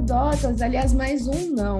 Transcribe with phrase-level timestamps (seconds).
[0.00, 1.78] Anedotas, aliás, mais um não.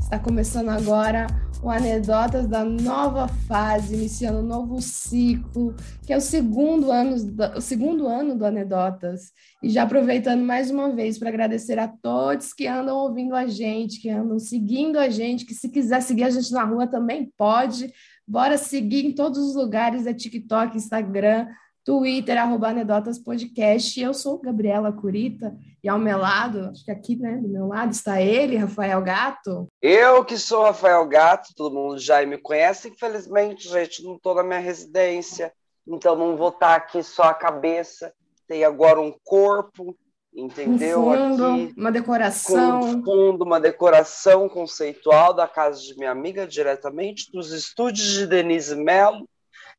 [0.00, 1.28] Está começando agora
[1.62, 5.72] o Anedotas da nova fase, iniciando um novo ciclo,
[6.04, 7.14] que é o segundo ano,
[7.56, 9.30] o segundo ano do Anedotas.
[9.62, 14.00] E já aproveitando mais uma vez para agradecer a todos que andam ouvindo a gente,
[14.00, 17.92] que andam seguindo a gente, que se quiser seguir a gente na rua também pode.
[18.26, 21.46] Bora seguir em todos os lugares, é TikTok, Instagram,
[21.86, 24.00] Twitter, arroba Anedotas Podcast.
[24.00, 27.92] Eu sou Gabriela Curita e ao meu lado, acho que aqui, né, do meu lado
[27.92, 29.68] está ele, Rafael Gato.
[29.80, 32.88] Eu que sou Rafael Gato, todo mundo já me conhece.
[32.88, 35.52] Infelizmente, gente, não estou na minha residência,
[35.86, 38.12] então não vou estar aqui só a cabeça.
[38.48, 39.96] Tem agora um corpo,
[40.34, 41.06] entendeu?
[41.06, 42.80] Um fundo, aqui, uma decoração.
[42.80, 48.26] Com um fundo, uma decoração conceitual da casa de minha amiga, diretamente dos estúdios de
[48.26, 49.28] Denise Mello.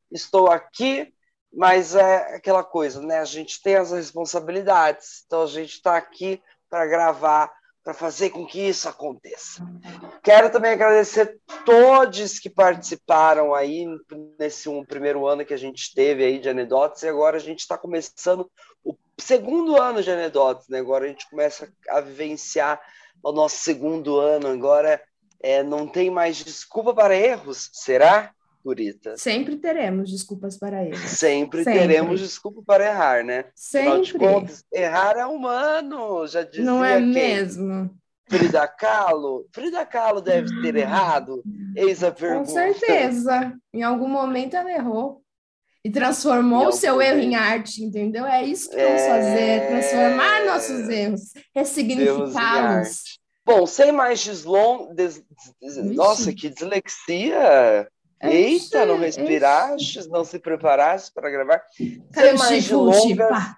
[0.10, 1.14] Estou aqui
[1.54, 3.20] mas é aquela coisa, né?
[3.20, 7.52] A gente tem as responsabilidades, então a gente está aqui para gravar,
[7.84, 9.66] para fazer com que isso aconteça.
[10.22, 13.86] Quero também agradecer todos que participaram aí
[14.38, 17.60] nesse um primeiro ano que a gente teve aí de anedotas e agora a gente
[17.60, 18.50] está começando
[18.84, 20.80] o segundo ano de anedotas, né?
[20.80, 22.80] Agora a gente começa a vivenciar
[23.24, 25.02] o nosso segundo ano, agora
[25.40, 28.34] é, não tem mais desculpa para erros, será?
[28.64, 29.18] Curita.
[29.18, 31.00] Sempre teremos desculpas para erros.
[31.00, 31.80] Sempre, Sempre.
[31.80, 33.46] teremos desculpa para errar, né?
[33.56, 34.18] Sempre.
[34.18, 37.08] contas, errar é humano, já dizia Não é quem?
[37.08, 37.98] mesmo?
[38.30, 39.48] Frida Kahlo?
[39.54, 41.42] Frida Kahlo deve ter errado?
[41.76, 42.46] Eis a pergunta.
[42.46, 43.54] Com certeza.
[43.74, 45.22] Em algum momento ela errou.
[45.84, 48.26] E transformou o seu erro em arte, entendeu?
[48.26, 49.08] É isso que vamos é...
[49.08, 51.22] fazer, transformar nossos erros,
[51.56, 53.20] ressignificá-los.
[53.46, 54.94] Bom, sem mais deslong...
[54.94, 55.24] Des...
[55.96, 57.88] Nossa, que dislexia!
[58.20, 61.62] É Eita, não respiraste, não se preparaste para gravar.
[62.14, 63.56] Sem mais delongas,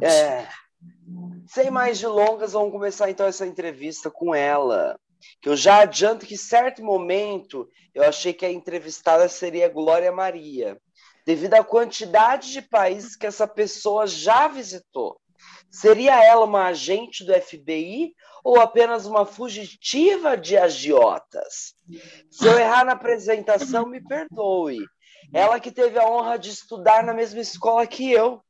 [0.00, 0.46] é,
[1.48, 4.98] sem mais delongas, vamos começar então essa entrevista com ela.
[5.40, 10.10] Que eu já adianto que, em certo momento, eu achei que a entrevistada seria Glória
[10.10, 10.80] Maria,
[11.26, 15.20] devido à quantidade de países que essa pessoa já visitou.
[15.70, 21.74] Seria ela uma agente do FBI ou apenas uma fugitiva de agiotas?
[22.30, 24.84] Se eu errar na apresentação, me perdoe.
[25.32, 28.42] Ela que teve a honra de estudar na mesma escola que eu,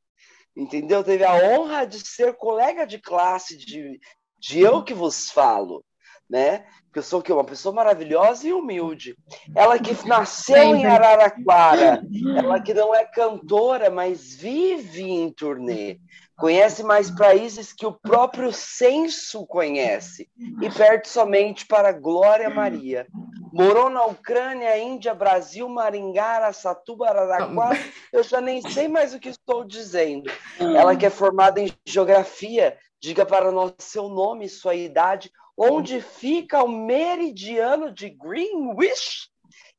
[0.55, 1.03] entendeu?
[1.03, 3.99] Teve a honra de ser colega de classe de,
[4.39, 5.83] de eu que vos falo,
[6.29, 6.65] né?
[6.91, 9.15] Que eu sou que uma pessoa maravilhosa e humilde.
[9.55, 12.03] Ela que nasceu em Araraquara,
[12.37, 15.99] ela que não é cantora, mas vive em turnê
[16.43, 20.29] conhece mais países que o próprio censo conhece
[20.61, 23.07] e perde somente para Glória Maria.
[23.53, 27.79] Morou na Ucrânia, Índia, Brasil, Maringá, Araçatuba, Araraquara.
[28.11, 30.29] Eu já nem sei mais o que estou dizendo.
[30.59, 36.61] Ela que é formada em geografia, diga para nós seu nome, sua idade, onde fica
[36.61, 39.29] o meridiano de Greenwich?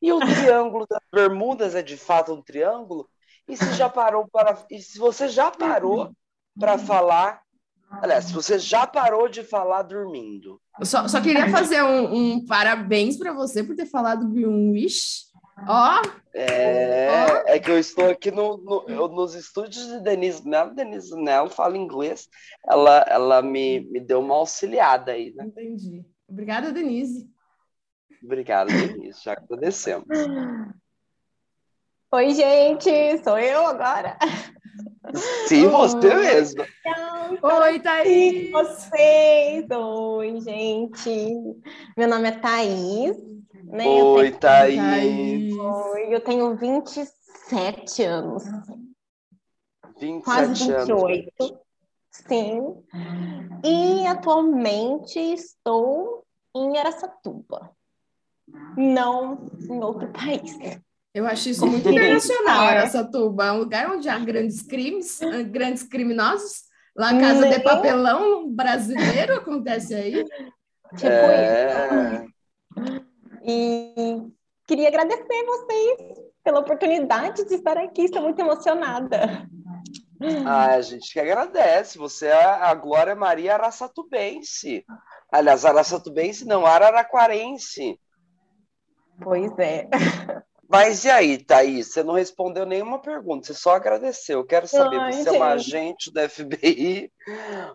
[0.01, 3.07] E o triângulo das Bermudas é de fato um triângulo?
[3.47, 6.11] E se já parou para e se você já parou
[6.59, 7.42] para falar.
[7.91, 10.60] Aliás, você já parou de falar dormindo.
[10.78, 15.25] Eu só, só queria fazer um, um parabéns para você por ter falado Greenwich.
[15.69, 16.03] Ó!
[16.03, 16.25] Oh.
[16.37, 20.75] É, é que eu estou aqui no, no, nos estúdios de Denise Mello.
[20.75, 22.28] Denise Mello fala inglês.
[22.69, 25.44] Ela, ela me, me deu uma auxiliada aí, né?
[25.44, 26.04] Entendi.
[26.28, 27.31] Obrigada, Denise.
[28.22, 29.22] Obrigado, Denise.
[29.22, 30.09] Já agradecemos.
[32.10, 33.22] Oi, gente.
[33.22, 34.19] Sou eu agora.
[35.47, 36.65] Sim, você mesmo.
[37.43, 38.51] Oi, Thaís.
[38.51, 39.67] Vocês.
[39.71, 41.37] Oi, gente.
[41.97, 43.17] Meu nome é Thaís.
[43.65, 43.87] Né?
[43.87, 44.39] Oi, tenho...
[44.39, 45.55] Thaís.
[45.57, 48.45] Oi, eu tenho 27 anos.
[49.98, 51.33] 27 Quase 28.
[51.41, 51.59] Anos.
[52.10, 52.83] Sim.
[53.65, 57.71] E atualmente estou em Aracatuba.
[58.77, 60.57] Não em outro país.
[61.15, 63.47] Eu acho isso muito internacional, essa tuba.
[63.47, 65.21] É um lugar onde há grandes crimes,
[65.51, 66.65] grandes criminosos.
[66.97, 70.25] Lá a Casa de Papelão brasileiro acontece aí.
[70.97, 72.27] Tipo é...
[72.27, 72.34] isso.
[73.47, 74.22] E
[74.66, 78.03] queria agradecer vocês pela oportunidade de estar aqui.
[78.03, 79.49] Estou muito emocionada.
[80.47, 81.99] Ah, a gente que agradece.
[81.99, 84.84] Você é a Glória Maria Araçatubense.
[85.31, 87.99] Aliás, Araçatubense não, Araraquarense.
[89.21, 89.89] Pois é.
[90.74, 91.88] Mas e aí, Thaís?
[91.88, 94.41] Você não respondeu nenhuma pergunta, você só agradeceu.
[94.41, 95.28] Eu quero saber, Ai, você gente.
[95.28, 97.12] é uma agente do FBI?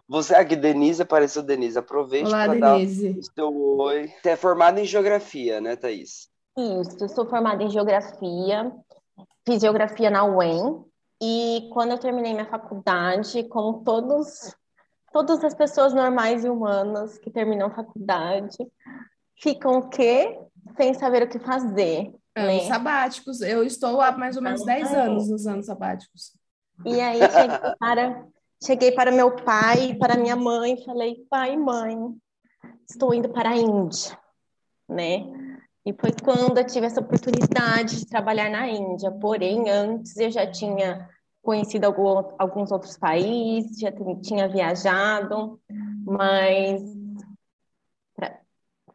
[0.07, 1.79] Você, aqui, Denise, apareceu Denise.
[1.79, 4.11] Aproveite para dar o seu oi.
[4.21, 6.29] Você é formada em geografia, né, Thaís?
[6.57, 8.71] Isso, eu sou formada em geografia,
[9.45, 10.83] fiz geografia na UEM,
[11.21, 14.53] e quando eu terminei minha faculdade, como todos
[15.11, 18.57] todas as pessoas normais e humanas que terminam a faculdade
[19.41, 20.37] ficam o quê?
[20.77, 22.13] Sem saber o que fazer.
[22.35, 22.67] Anos né?
[22.67, 23.41] sabáticos.
[23.41, 26.33] Eu estou há mais ou menos 10 anos nos anos sabáticos.
[26.85, 28.27] E aí cheguei para,
[28.63, 31.97] cheguei para meu pai, para minha mãe, e falei, pai, mãe,
[32.89, 34.17] estou indo para a Índia,
[34.87, 35.25] né?
[35.85, 39.11] E foi quando eu tive essa oportunidade de trabalhar na Índia.
[39.11, 41.09] Porém, antes eu já tinha
[41.41, 45.59] conhecido alguns outros países, já tinha viajado,
[46.05, 46.81] mas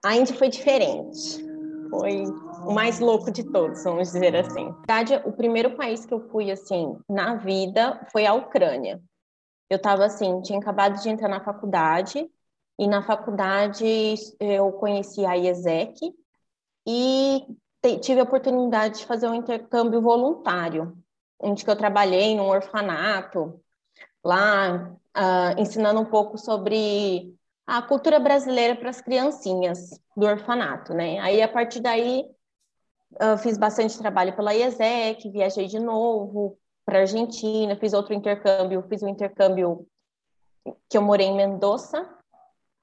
[0.05, 1.54] a Índia foi diferente.
[1.99, 2.25] Foi
[2.67, 4.65] o mais louco de todos, vamos dizer assim.
[4.89, 9.01] Na verdade, o primeiro país que eu fui assim na vida foi a Ucrânia.
[9.71, 12.29] Eu estava assim, tinha acabado de entrar na faculdade
[12.79, 16.13] e na faculdade eu conheci a IESEC
[16.87, 17.47] e
[18.01, 20.97] tive a oportunidade de fazer um intercâmbio voluntário,
[21.39, 23.61] onde eu trabalhei num orfanato,
[24.25, 27.35] lá uh, ensinando um pouco sobre
[27.67, 31.19] a cultura brasileira para as criancinhas do orfanato, né?
[31.21, 32.25] Aí, a partir daí,
[33.21, 39.03] eu fiz bastante trabalho pela IESEC, viajei de novo para Argentina, fiz outro intercâmbio, fiz
[39.03, 39.87] um intercâmbio
[40.89, 42.03] que eu morei em Mendoza,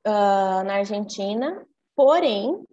[0.08, 2.64] uh, na Argentina, porém,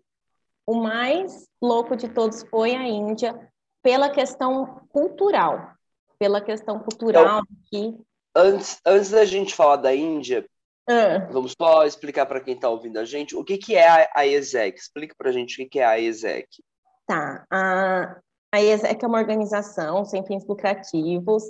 [0.66, 3.50] o mais louco de todos foi a Índia,
[3.82, 5.72] pela questão cultural,
[6.18, 7.96] pela questão cultural então, que...
[8.34, 10.46] Antes, antes da gente falar da Índia,
[10.88, 11.28] ah.
[11.30, 14.26] Vamos só explicar para quem está ouvindo a gente o que, que é a, a
[14.26, 14.78] ESEC.
[14.78, 16.48] Explica para a gente o que, que é a ESEC.
[17.06, 17.44] Tá.
[17.50, 18.18] A,
[18.52, 21.42] a ESEC é uma organização sem fins lucrativos,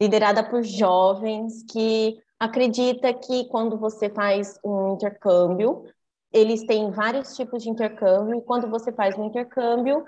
[0.00, 5.84] liderada por jovens que acredita que quando você faz um intercâmbio,
[6.32, 10.04] eles têm vários tipos de intercâmbio, e quando você faz um intercâmbio,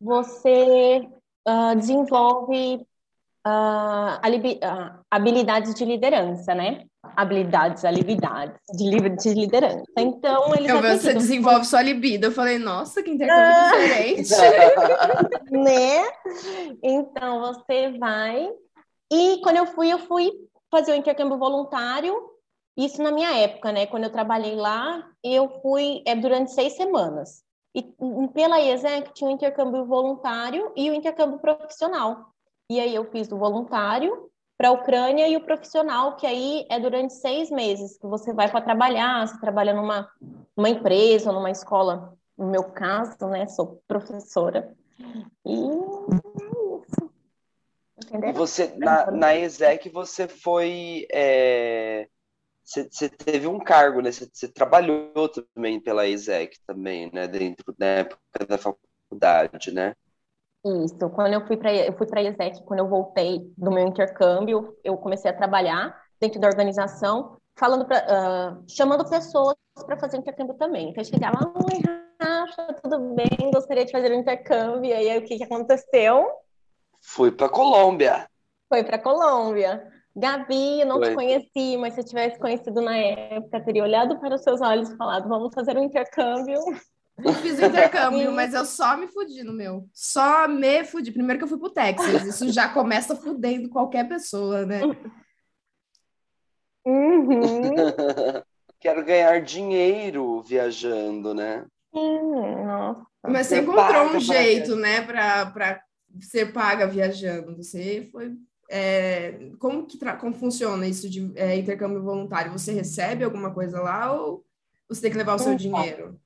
[0.00, 1.06] você
[1.48, 2.76] uh, desenvolve
[3.46, 6.86] uh, habilidades de liderança, né?
[7.02, 9.84] Habilidades, habilidades de, de liderança.
[9.98, 12.26] Então, eles Eu você desenvolve sua libido.
[12.26, 14.30] Eu falei, nossa, que intercâmbio ah, diferente.
[15.50, 16.04] né?
[16.82, 18.48] Então, você vai...
[19.12, 20.30] E quando eu fui, eu fui
[20.70, 22.14] fazer o intercâmbio voluntário,
[22.76, 23.86] isso na minha época, né?
[23.86, 27.42] Quando eu trabalhei lá, eu fui é, durante seis semanas.
[27.74, 27.82] E
[28.32, 32.32] pela IESEC tinha o intercâmbio voluntário e o intercâmbio profissional.
[32.70, 34.30] E aí eu fiz o voluntário
[34.62, 38.48] para a Ucrânia e o profissional, que aí é durante seis meses que você vai
[38.48, 40.08] para trabalhar, você trabalha numa,
[40.56, 44.72] numa empresa ou numa escola, no meu caso, né, sou professora.
[45.44, 45.58] E
[48.22, 51.08] é você, na, na ESEC, você foi.
[51.12, 52.06] É,
[52.62, 54.12] você, você, teve um cargo, né?
[54.12, 57.26] Você, você, trabalhou também pela ESEC também, né?
[57.26, 59.96] Dentro da época da faculdade, né?
[60.64, 63.86] Isso, quando eu fui para eu fui para a ESEC, quando eu voltei do meu
[63.86, 70.18] intercâmbio, eu comecei a trabalhar dentro da organização, falando pra, uh, chamando pessoas para fazer
[70.18, 70.90] intercâmbio também.
[70.90, 71.80] Então eu chegava, oi,
[72.20, 73.50] Rafa, tudo bem?
[73.52, 74.90] Gostaria de fazer um intercâmbio.
[74.90, 76.30] E aí o que, que aconteceu?
[77.00, 78.28] Fui para Colômbia.
[78.68, 79.84] Foi para Colômbia.
[80.14, 81.08] Gabi, eu não Foi.
[81.08, 84.90] te conheci, mas se eu tivesse conhecido na época, teria olhado para os seus olhos
[84.90, 86.60] e falado, vamos fazer um intercâmbio.
[87.18, 89.88] Não fiz o intercâmbio, mas eu só me fudi no meu.
[89.92, 91.12] Só me fudi.
[91.12, 92.24] Primeiro que eu fui pro Texas.
[92.26, 94.80] Isso já começa fudendo qualquer pessoa, né?
[96.84, 97.74] Uhum.
[98.80, 101.64] Quero ganhar dinheiro viajando, né?
[101.94, 103.06] Sim, nossa.
[103.24, 105.80] Mas você, encontrou um jeito, né, para pra
[106.20, 107.56] ser paga viajando.
[107.56, 108.32] Você foi.
[108.68, 112.50] É, como que como funciona isso de é, intercâmbio voluntário?
[112.52, 114.44] Você recebe alguma coisa lá ou
[114.88, 116.18] você tem que levar o seu então, dinheiro?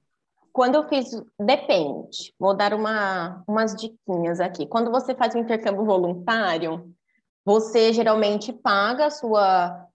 [0.57, 4.67] Quando eu fiz, depende, vou dar uma, umas diquinhas aqui.
[4.67, 6.95] Quando você faz um intercâmbio voluntário,
[7.45, 9.87] você geralmente paga sua,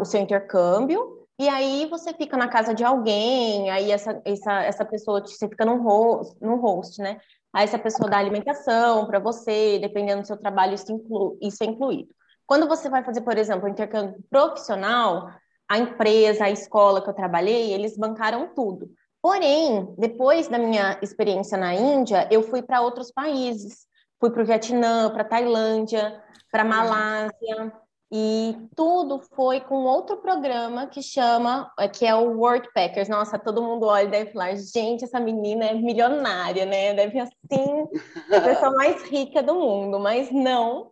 [0.00, 4.84] o seu intercâmbio e aí você fica na casa de alguém, aí essa, essa, essa
[4.84, 7.20] pessoa, você fica no host, no host, né?
[7.52, 11.66] Aí essa pessoa dá alimentação para você, dependendo do seu trabalho, isso, inclu, isso é
[11.66, 12.14] incluído.
[12.46, 15.28] Quando você vai fazer, por exemplo, um intercâmbio profissional,
[15.68, 18.88] a empresa, a escola que eu trabalhei, eles bancaram tudo.
[19.22, 23.86] Porém, depois da minha experiência na Índia, eu fui para outros países.
[24.20, 27.72] Fui para o Vietnã, para Tailândia, para Malásia,
[28.14, 33.08] e tudo foi com outro programa que chama, que é o World Packers.
[33.08, 36.92] Nossa, todo mundo olha e deve falar, gente, essa menina é milionária, né?
[36.92, 37.88] Deve assim,
[38.30, 39.98] a pessoa mais rica do mundo.
[39.98, 40.90] Mas não,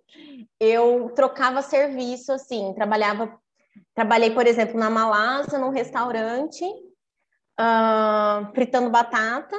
[0.58, 3.38] eu trocava serviço, assim, trabalhava,
[3.94, 6.64] trabalhei, por exemplo, na Malásia, num restaurante,
[7.60, 9.56] uh, fritando batata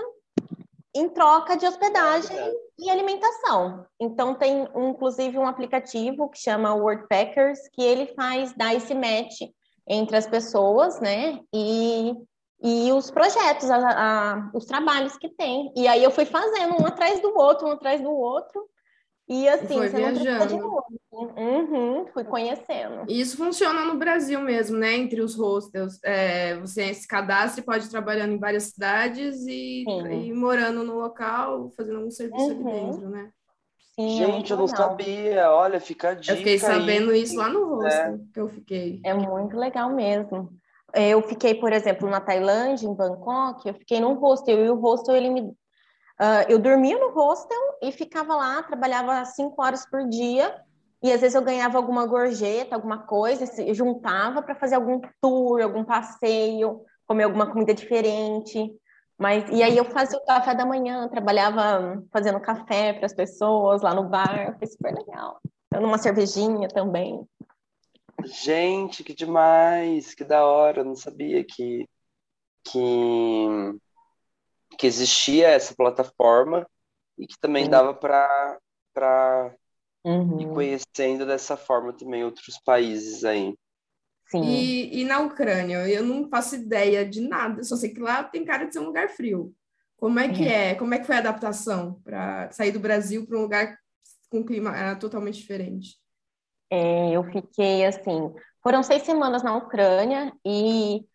[0.94, 2.38] em troca de hospedagem
[2.78, 3.86] e alimentação.
[4.00, 9.42] Então tem um, inclusive um aplicativo que chama Wordpackers que ele faz dá esse match
[9.88, 11.40] entre as pessoas, né?
[11.54, 12.14] E,
[12.62, 15.72] e os projetos, a, a, os trabalhos que tem.
[15.76, 18.70] E aí eu fui fazendo um atrás do outro, um atrás do outro.
[19.28, 20.58] E assim, Foi você não precisa de viajando.
[20.58, 20.86] novo.
[21.38, 23.06] Uhum, fui conhecendo.
[23.08, 24.94] E isso funciona no Brasil mesmo, né?
[24.94, 26.00] Entre os hostels.
[26.04, 30.96] É, você se cadastra e pode ir trabalhando em várias cidades e, e morando no
[30.96, 32.92] local, fazendo algum serviço ali Uhum.
[32.92, 33.30] dentro, né?
[33.96, 35.52] Sim, é Gente, eu não sabia.
[35.52, 37.22] Olha, fica a dica Eu fiquei sabendo aí.
[37.24, 39.02] isso lá no hostel que eu fiquei.
[39.04, 40.50] É muito legal mesmo.
[40.94, 45.16] Eu fiquei, por exemplo, na Tailândia, em Bangkok, eu fiquei num hostel e o hostel
[45.16, 45.54] ele me
[46.24, 50.56] ah, eu dormia no hostel e ficava lá, trabalhava cinco horas por dia
[51.02, 55.84] e às vezes eu ganhava alguma gorjeta, alguma coisa, juntava para fazer algum tour, algum
[55.84, 58.72] passeio, comer alguma comida diferente.
[59.18, 63.82] Mas e aí eu fazia o café da manhã, trabalhava fazendo café para as pessoas
[63.82, 65.40] lá no bar, foi super legal.
[65.72, 67.28] Dando uma cervejinha também.
[68.24, 70.82] Gente, que demais, que da hora.
[70.82, 71.90] Eu não sabia que,
[72.64, 73.48] que,
[74.82, 76.68] que existia essa plataforma
[77.18, 77.70] e que também Sim.
[77.70, 78.60] dava para
[78.94, 79.56] para
[80.04, 83.56] Uhum, ir conhecendo dessa forma também outros países aí.
[84.28, 84.76] sim.
[84.94, 88.44] E, e na Ucrânia, eu não faço ideia de nada, só sei que lá tem
[88.46, 89.54] cara de ser um lugar frio.
[89.98, 90.74] Como é que é?
[90.76, 93.78] Como é que foi a adaptação para sair do Brasil para um lugar
[94.30, 95.98] com clima ah, totalmente diferente?
[96.70, 98.34] É, eu fiquei assim,
[98.64, 101.06] foram seis semanas na Ucrânia e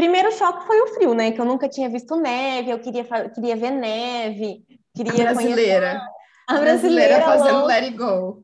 [0.00, 1.30] primeiro choque foi o frio, né?
[1.30, 4.64] Que eu nunca tinha visto neve, eu queria, queria ver neve,
[4.94, 6.02] queria conhecer brasileira.
[6.48, 7.66] a brasileira fazendo louca.
[7.66, 8.42] let it go.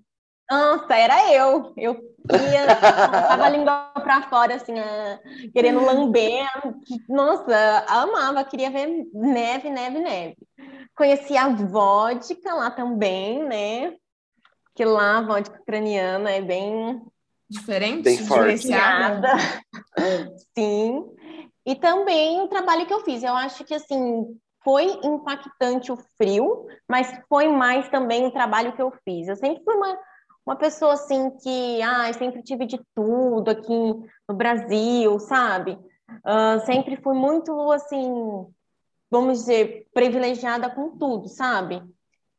[0.50, 1.72] Nossa, era eu.
[1.76, 1.94] Eu
[2.28, 4.74] queria, tava a língua pra fora, assim,
[5.54, 6.46] querendo lamber.
[7.08, 10.36] Nossa, amava, queria ver neve, neve, neve.
[10.94, 13.94] Conheci a vodka lá também, né?
[14.74, 17.00] Que lá a vodka ucraniana é bem
[17.48, 18.02] Diferente?
[18.02, 18.66] Bem forte.
[20.58, 21.04] Sim.
[21.66, 23.24] E também o trabalho que eu fiz.
[23.24, 28.80] Eu acho que assim foi impactante o frio, mas foi mais também o trabalho que
[28.80, 29.26] eu fiz.
[29.26, 29.98] Eu sempre fui uma,
[30.46, 33.94] uma pessoa assim que, ah, sempre tive de tudo aqui
[34.28, 35.76] no Brasil, sabe?
[36.24, 38.46] Ah, sempre fui muito assim,
[39.10, 41.82] vamos dizer, privilegiada com tudo, sabe?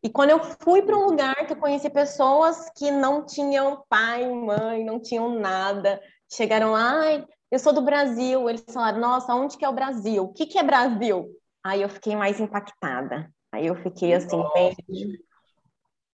[0.02, 4.26] E quando eu fui para um lugar que eu conheci pessoas que não tinham pai,
[4.30, 6.00] mãe, não tinham nada,
[6.32, 8.50] chegaram lá, ai, eu sou do Brasil.
[8.50, 10.24] Eles falaram, nossa, onde que é o Brasil?
[10.24, 11.30] O que que é Brasil?
[11.64, 13.32] Aí eu fiquei mais impactada.
[13.52, 14.76] Aí eu fiquei assim, bem...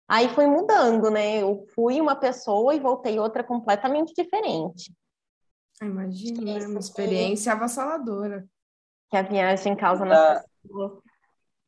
[0.06, 1.42] Aí foi mudando, né?
[1.42, 4.92] Eu fui uma pessoa e voltei outra completamente diferente.
[5.80, 6.58] Ah, Imagina, né?
[6.58, 8.46] Isso Uma experiência avassaladora.
[9.10, 10.06] Que a viagem causa Ah.
[10.06, 11.02] nas pessoas.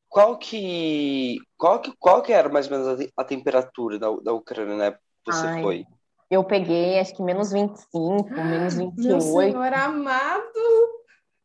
[0.08, 4.32] Qual que, qual que, qual que era mais ou menos a, a temperatura da, da
[4.32, 4.98] Ucrânia, né?
[5.26, 5.86] Você Ai, foi?
[6.30, 9.22] Eu peguei, acho que menos 25, menos Meu 28.
[9.22, 10.42] senhor amado,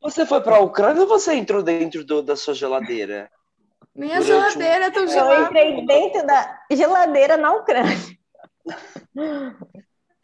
[0.01, 3.29] Você foi para a Ucrânia ou você entrou dentro do- da sua geladeira?
[3.93, 5.43] nem a Durante um- geladeira é tão Eu gelada.
[5.43, 7.97] entrei dentro da geladeira na Ucrânia.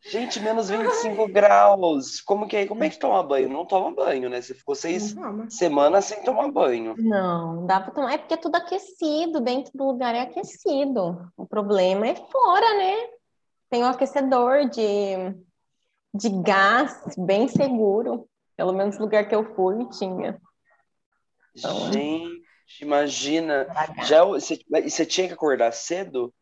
[0.10, 2.22] Gente, menos 25 graus.
[2.22, 2.66] Como que é?
[2.66, 3.50] Como é que toma banho?
[3.50, 4.42] Não toma banho, né?
[4.42, 5.14] Você ficou seis
[5.50, 6.96] semanas sem tomar banho.
[6.98, 8.14] Não, dá pra tomar.
[8.14, 11.30] É porque é tudo aquecido, dentro do lugar é aquecido.
[11.36, 12.96] O problema é fora, né?
[13.69, 15.15] Tem um aquecedor de,
[16.13, 18.27] de gás bem seguro.
[18.55, 20.39] Pelo menos no lugar que eu fui tinha.
[21.55, 22.41] Então- Gente,
[22.81, 23.67] imagina.
[24.03, 26.33] Já, você, você tinha que acordar cedo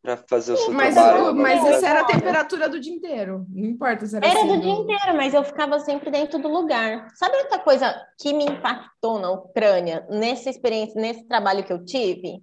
[0.00, 1.34] para fazer o seu Mas, trabalho?
[1.34, 3.46] mas isso era a temperatura do dia inteiro.
[3.48, 4.60] Não importa se era Era do cedo.
[4.60, 7.08] dia inteiro, mas eu ficava sempre dentro do lugar.
[7.14, 12.42] Sabe outra coisa que me impactou na Ucrânia, nessa experiência, nesse trabalho que eu tive?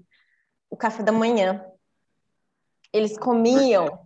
[0.69, 1.61] O café da manhã.
[2.93, 3.99] Eles comiam.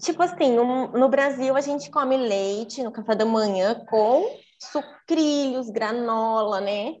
[0.00, 4.24] Tipo assim, no, no Brasil a gente come leite no café da manhã com
[4.58, 6.96] sucrilhos, granola, né?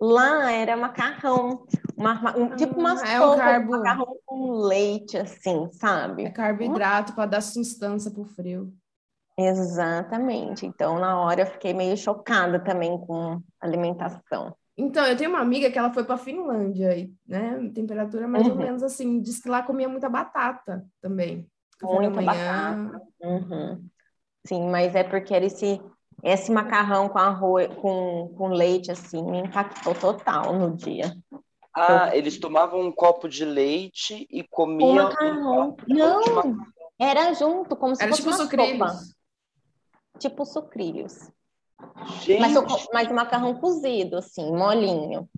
[0.00, 3.70] Lá era macarrão, uma- um- tipo uma Ah, é um sopa de carbo.
[3.72, 6.24] macarrão com leite, assim, sabe?
[6.24, 8.72] É carboidrato para dar sustância pro frio.
[9.38, 10.64] Exatamente.
[10.66, 14.54] Então, na hora eu fiquei meio chocada também com a alimentação.
[14.76, 17.70] Então, eu tenho uma amiga que ela foi para Finlândia, e, né?
[17.74, 18.58] Temperatura mais ou Uhum.
[18.58, 19.20] menos assim.
[19.20, 21.46] Diz que lá comia muita batata também.
[21.82, 22.90] Muita manhã.
[23.20, 23.88] Uhum.
[24.46, 25.80] Sim, mas é porque era esse,
[26.22, 31.14] esse macarrão com arroz, com, com leite, assim, me impactou total no dia.
[31.74, 35.70] Ah, eles tomavam um copo de leite e Com comiam um macarrão.
[35.72, 36.56] copo de Não, macarrão.
[36.98, 38.92] era junto, como se Era fosse tipo uma sucrilhos.
[38.92, 39.20] sopa.
[40.18, 41.30] Tipo sucrilhos.
[42.22, 45.28] Gente, Mas, o- mas macarrão cozido, assim, molinho.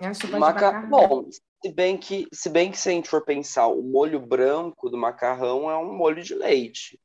[0.00, 0.38] Maca...
[0.38, 0.88] macarrão.
[0.88, 4.88] Bom, se bem que, se bem que se a gente for pensar, o molho branco
[4.88, 6.98] do macarrão é um molho de leite.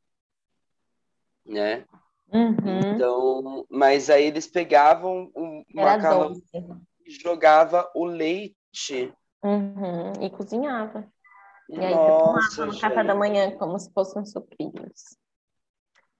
[1.45, 1.85] né?
[2.33, 2.79] Uhum.
[2.95, 6.43] Então, mas aí eles pegavam o Era macarrão doce.
[7.05, 9.13] e jogava o leite.
[9.43, 10.11] Uhum.
[10.21, 11.07] E cozinhava.
[11.69, 15.17] E aí você tomava Nossa, no café da manhã como se fossem sucrilhos.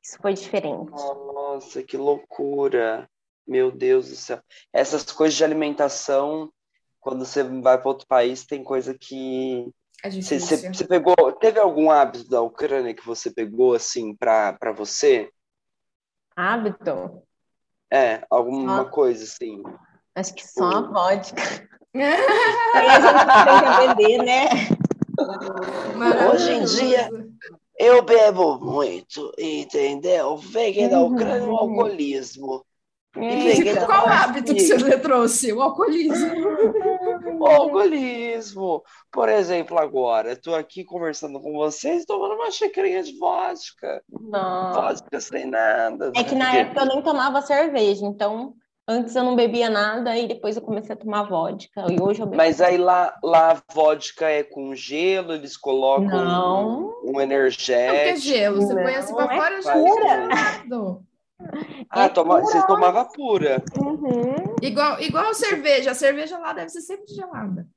[0.06, 0.92] Isso foi diferente.
[0.92, 3.10] Nossa, que loucura.
[3.48, 4.40] Meu Deus do céu.
[4.72, 6.52] Essas coisas de alimentação,
[7.00, 9.68] quando você vai para outro país, tem coisa que
[10.04, 11.16] É você, você, você pegou.
[11.40, 15.32] Teve algum hábito da Ucrânia que você pegou assim para para você?
[16.36, 17.24] Hábito?
[17.92, 18.86] É, alguma Ah.
[18.86, 19.64] coisa assim.
[20.14, 21.42] Acho que só a vodka.
[21.96, 24.50] Aí a gente aprende a beber, né?
[26.32, 27.10] Hoje em dia-
[27.78, 30.40] Eu bebo muito, entendeu?
[30.54, 31.58] Peguei da Ucrânia o Uhum.
[31.58, 32.66] alcoolismo.
[33.18, 33.64] É isso.
[33.76, 35.54] da- Qual hábito que você trouxe?
[35.54, 36.36] O alcoolismo.
[37.40, 38.84] O alcoolismo.
[39.12, 44.02] Por exemplo, agora, eu tô aqui conversando com vocês, tomando uma xicrinha de vodka.
[44.10, 44.74] Não.
[44.74, 46.12] Vodka sem nada.
[46.16, 48.54] É que na Porque- época eu nem tomava cerveja, então
[48.88, 51.86] antes eu não bebia nada e depois eu comecei a tomar vodka.
[51.92, 52.38] E hoje eu bebo.
[52.38, 56.68] Mas aí lá, lá a vodka é com gelo, eles colocam Não.
[56.70, 58.18] um, um Não, porque é energético.
[58.20, 58.62] gelo.
[58.62, 60.06] Você põe assim pra Não, é fora já pura.
[60.06, 61.06] é gelado.
[61.90, 63.62] Ah, É toma, você tomava pura.
[63.78, 64.56] Uhum.
[64.62, 65.92] Igual, igual a cerveja.
[65.92, 67.68] A cerveja lá deve ser sempre gelada.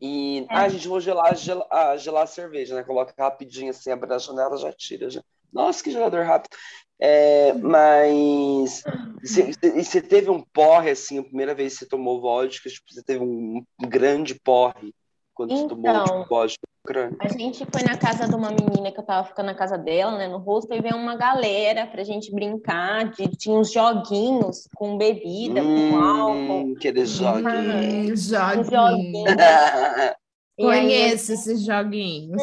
[0.00, 0.54] E É.
[0.54, 2.82] ah, a gente vou gelar, gel- ah, gelar a cerveja, né?
[2.82, 5.10] Coloca rapidinho assim, abre a janela, já tira.
[5.10, 5.22] Já.
[5.52, 6.56] Nossa, que gelador rápido.
[7.00, 8.82] É, mas
[9.22, 12.84] você- e você teve um porre assim, a primeira vez que você tomou vodka, tipo,
[12.92, 14.92] você teve um grande porre
[15.34, 16.04] quando você tomou Então.
[16.04, 17.16] tipo, vodka ucrânia.
[17.20, 20.16] A gente foi na casa de uma menina que eu tava ficando na casa dela,
[20.18, 23.10] né, no rosto, e veio uma galera pra gente brincar.
[23.10, 26.64] De, tinha uns joguinhos com bebida, com álcool.
[26.68, 28.32] Hum, aqueles joguinhos.
[28.32, 29.26] Hum, joguinhos.
[29.38, 30.14] Aí-
[30.58, 32.42] Conheço esses joguinhos.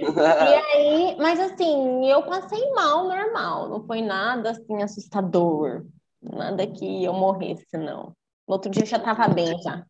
[0.00, 0.04] E
[0.74, 3.68] aí, mas assim, eu passei mal, normal.
[3.68, 5.84] Não foi nada assim assustador.
[6.22, 8.12] Nada que eu morresse, não.
[8.46, 9.84] No outro dia eu já tava bem já.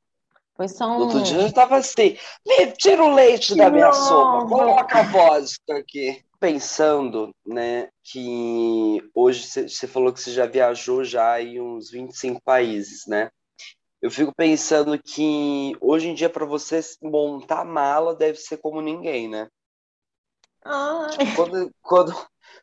[0.57, 1.01] Foi só No um.
[1.03, 3.93] outro dia eu tava assim, "Me tira o leite da minha Não.
[3.93, 6.23] sopa, coloca a vodka aqui.
[6.39, 12.41] Pensando, né, que hoje você- você falou que você já viajou já em uns 25
[12.43, 13.29] países, né?
[14.01, 19.29] Eu fico pensando que hoje em dia para você montar mala deve ser como ninguém,
[19.29, 19.49] né?
[20.65, 22.13] Ai, Quando, quando,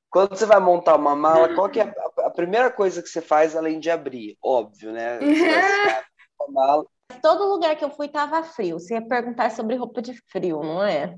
[0.09, 3.21] quando você vai montar uma mala, qual que é a, a primeira coisa que você
[3.21, 4.37] faz além de abrir?
[4.41, 5.19] Óbvio, né?
[6.49, 6.85] Mala,
[7.21, 8.79] todo lugar que eu fui tava frio.
[8.79, 11.17] Você ia perguntar sobre roupa de frio, não é?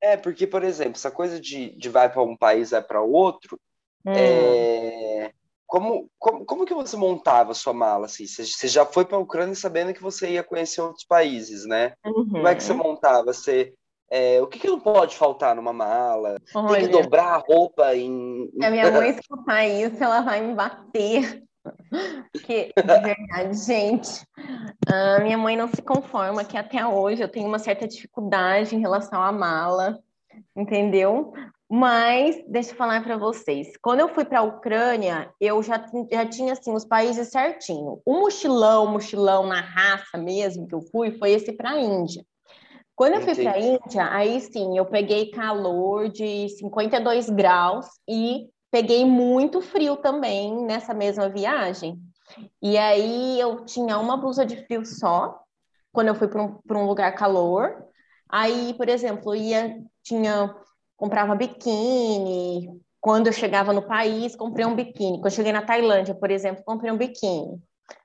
[0.00, 3.60] É, porque, por exemplo, essa coisa de, de vai para um país, vai para outro,
[4.06, 4.14] Hum.
[4.16, 5.32] é,
[5.66, 8.06] como, como, como que você montava a sua mala?
[8.06, 8.26] Assim?
[8.26, 11.92] Você, você já foi para a Ucrânia sabendo que você ia conhecer outros países, né?
[12.02, 12.78] Como é que você Uhum.
[12.78, 13.24] montava?
[13.26, 13.74] Você,
[14.10, 16.36] é, o que, que não pode faltar numa mala?
[16.38, 18.50] Tem que Olha, dobrar a roupa em.
[18.58, 21.44] se a minha mãe escutar isso, ela vai me bater.
[22.32, 24.26] Porque, de verdade, gente,
[24.88, 28.80] a minha mãe não se conforma que até hoje eu tenho uma certa dificuldade em
[28.80, 29.98] relação à mala,
[30.56, 31.32] entendeu?
[31.70, 33.76] Mas deixa eu falar para vocês.
[33.80, 38.00] Quando eu fui para a Ucrânia, eu já, já tinha assim os países certinho.
[38.04, 42.24] O mochilão, mochilão na raça mesmo que eu fui, foi esse para a Índia.
[43.00, 43.58] Quando eu fui para a.
[43.58, 50.92] Índia, aí sim, eu peguei calor de 52 graus e peguei muito frio também nessa
[50.92, 51.98] mesma viagem.
[52.60, 55.40] E aí eu tinha uma blusa de frio só,
[55.90, 57.86] quando eu fui para um, pra um lugar calor.
[58.28, 60.54] Aí, por exemplo, ia, tinha,
[60.94, 62.68] comprava biquíni.
[63.00, 65.16] Quando eu chegava no país, comprei um biquíni.
[65.16, 67.58] Quando eu cheguei na Tailândia, por exemplo, comprei um biquíni.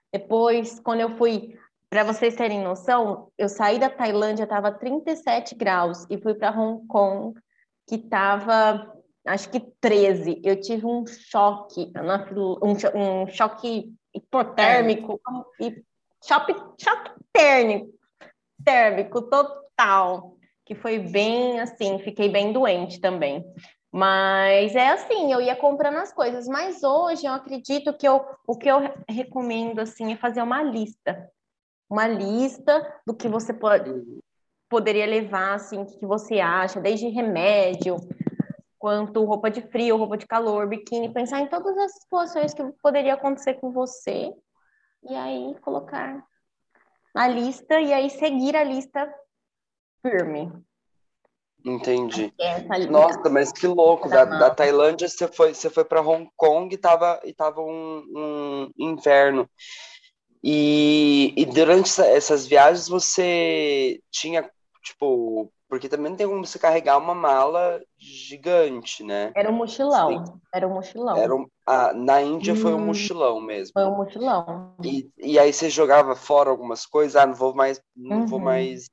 [0.09, 1.53] Depois, quando eu fui,
[1.95, 6.85] para vocês terem noção, eu saí da Tailândia, estava 37 graus, e fui para Hong
[6.87, 7.39] Kong,
[7.87, 8.93] que estava,
[9.25, 10.41] acho que 13.
[10.43, 11.89] Eu tive um choque,
[12.61, 15.21] um, cho- um choque hipotérmico,
[15.57, 15.81] e
[16.21, 17.93] choque, choque térmico,
[18.65, 23.41] térmico total, que foi bem assim, fiquei bem doente também.
[23.89, 28.57] Mas é assim, eu ia comprando as coisas, mas hoje eu acredito que eu, o
[28.57, 31.31] que eu recomendo assim é fazer uma lista.
[31.89, 33.91] Uma lista do que você pode,
[34.69, 37.97] poderia levar, assim, o que você acha, desde remédio,
[38.77, 43.13] quanto roupa de frio, roupa de calor, biquíni, pensar em todas as situações que poderia
[43.13, 44.33] acontecer com você
[45.03, 46.23] e aí colocar
[47.13, 49.11] na lista e aí seguir a lista
[50.01, 50.51] firme.
[51.65, 52.31] Entendi.
[52.37, 52.91] Lista.
[52.91, 54.07] Nossa, mas que louco!
[54.07, 58.03] Da, da Tailândia você foi, você foi para Hong Kong e tava, e tava um,
[58.15, 59.49] um inverno.
[60.47, 64.47] E, e durante essa- essas viagens você tinha
[64.83, 69.33] tipo, porque também não tem como você carregar uma mala gigante, né?
[69.35, 70.39] Era um mochilão.
[70.53, 71.17] Era um mochilão.
[71.17, 72.57] Era um, ah, na Índia Hum.
[72.57, 73.73] foi um mochilão mesmo.
[73.73, 74.75] Foi um mochilão.
[74.83, 78.45] E, e aí você jogava fora algumas coisas, ah, não vou mais, não vou Uhum.
[78.45, 78.87] mais.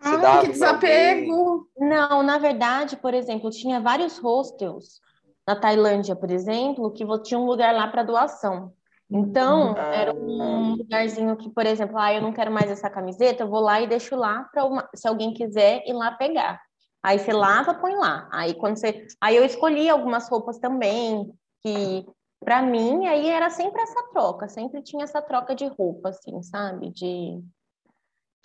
[0.00, 1.68] Você Ai, dava que desapego!
[1.78, 5.00] Não, na verdade, por exemplo, tinha vários hostels
[5.46, 8.72] na Tailândia, por exemplo, que tinha um lugar lá para doação.
[9.10, 9.94] Então, Ah.
[9.94, 13.60] era um lugarzinho que, por exemplo, ah, eu não quero mais essa camiseta, eu vou
[13.60, 16.60] lá e deixo lá para se alguém quiser ir lá pegar.
[17.02, 18.28] Aí você lava, põe lá.
[18.32, 22.04] Aí quando você, aí eu escolhi algumas roupas também que
[22.40, 26.90] para mim aí era sempre essa troca, sempre tinha essa troca de roupa assim, sabe?
[26.90, 27.40] De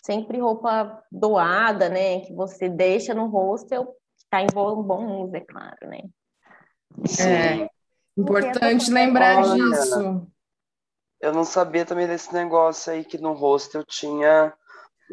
[0.04, 3.86] sempre roupa doada, né, que você deixa no hostel,
[4.18, 6.02] que tá em bom, bom uso, é claro, né?
[7.20, 7.70] É.
[8.18, 9.56] Importante lembrar Olha.
[9.56, 10.28] disso.
[11.22, 14.54] Eu não sabia também desse negócio aí que no hostel tinha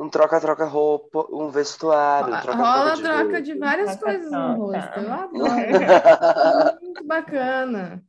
[0.00, 3.42] um troca-troca roupa, um vestuário, um troca-troca Rola de troca roupa.
[3.42, 4.30] de várias Troca-troca.
[4.30, 5.00] coisas no rosto.
[5.00, 6.80] Eu adoro.
[6.82, 8.02] Muito bacana.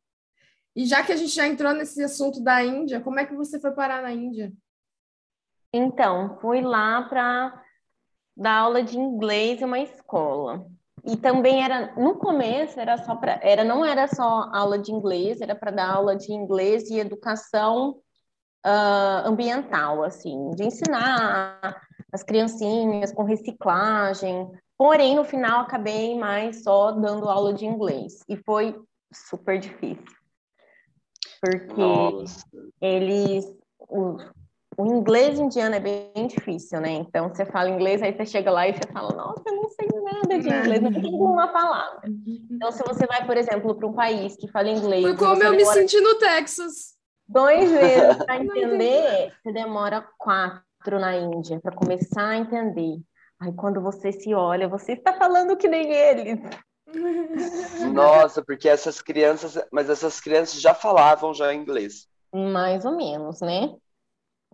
[0.75, 3.59] E já que a gente já entrou nesse assunto da Índia, como é que você
[3.59, 4.53] foi parar na Índia?
[5.73, 7.61] Então, fui lá para
[8.37, 10.65] dar aula de inglês em uma escola.
[11.03, 15.41] E também era, no começo era só para, era não era só aula de inglês,
[15.41, 18.01] era para dar aula de inglês e educação
[18.63, 21.81] ah, ambiental, assim, de ensinar
[22.11, 24.49] as criancinhas com reciclagem.
[24.77, 28.75] Porém, no final acabei mais só dando aula de inglês e foi
[29.13, 30.03] super difícil.
[31.41, 32.45] Porque Nossa.
[32.81, 33.45] eles
[34.79, 36.91] o inglês indiano é bem difícil, né?
[36.91, 39.87] Então você fala inglês, aí você chega lá e você fala, nossa, eu não sei
[40.01, 42.09] nada de inglês, não tem uma palavra.
[42.49, 45.51] Então, se você vai, por exemplo, para um país que fala inglês, Foi como eu
[45.51, 46.95] me senti no Texas.
[47.27, 53.01] dois meses para entender, você demora quatro na Índia para começar a entender.
[53.41, 56.39] Aí quando você se olha, você está falando que nem eles.
[57.93, 62.07] Nossa, porque essas crianças, mas essas crianças já falavam já inglês.
[62.33, 63.73] Mais ou menos, né?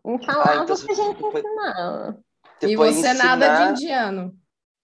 [0.05, 2.19] Em Ah, então você que a gente ensinava.
[2.59, 4.35] Você E você nada de ensinar- indiano.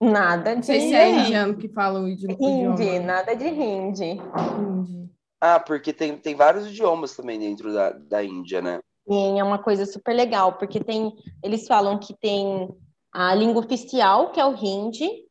[0.02, 3.00] Nada Não de sei se é indiano que fala o idi- Hindi, idioma.
[3.06, 4.20] nada de hindi.
[4.58, 5.12] Hindi.
[5.40, 8.80] Ah, porque tem, tem vários idiomas também dentro da, da Índia, né?
[9.08, 12.70] Sim, é uma coisa super legal, porque tem, eles falam que tem
[13.14, 15.26] a língua oficial, que é o hindi,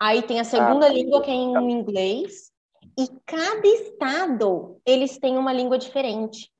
[0.00, 2.50] aí tem a segunda Ah, língua, que é em inglês,
[2.98, 6.50] e cada estado, eles têm uma língua diferente.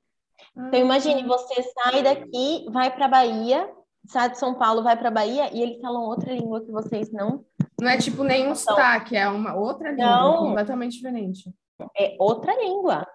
[0.59, 3.69] Então, imagine, você sai daqui, vai para Bahia,
[4.07, 7.45] sai de São Paulo, vai para Bahia, e eles falam outra língua que vocês não,
[7.79, 10.37] Não é tipo nenhum sotaque, é uma outra língua Não.
[10.37, 11.53] completamente diferente.
[11.95, 13.05] é outra língua.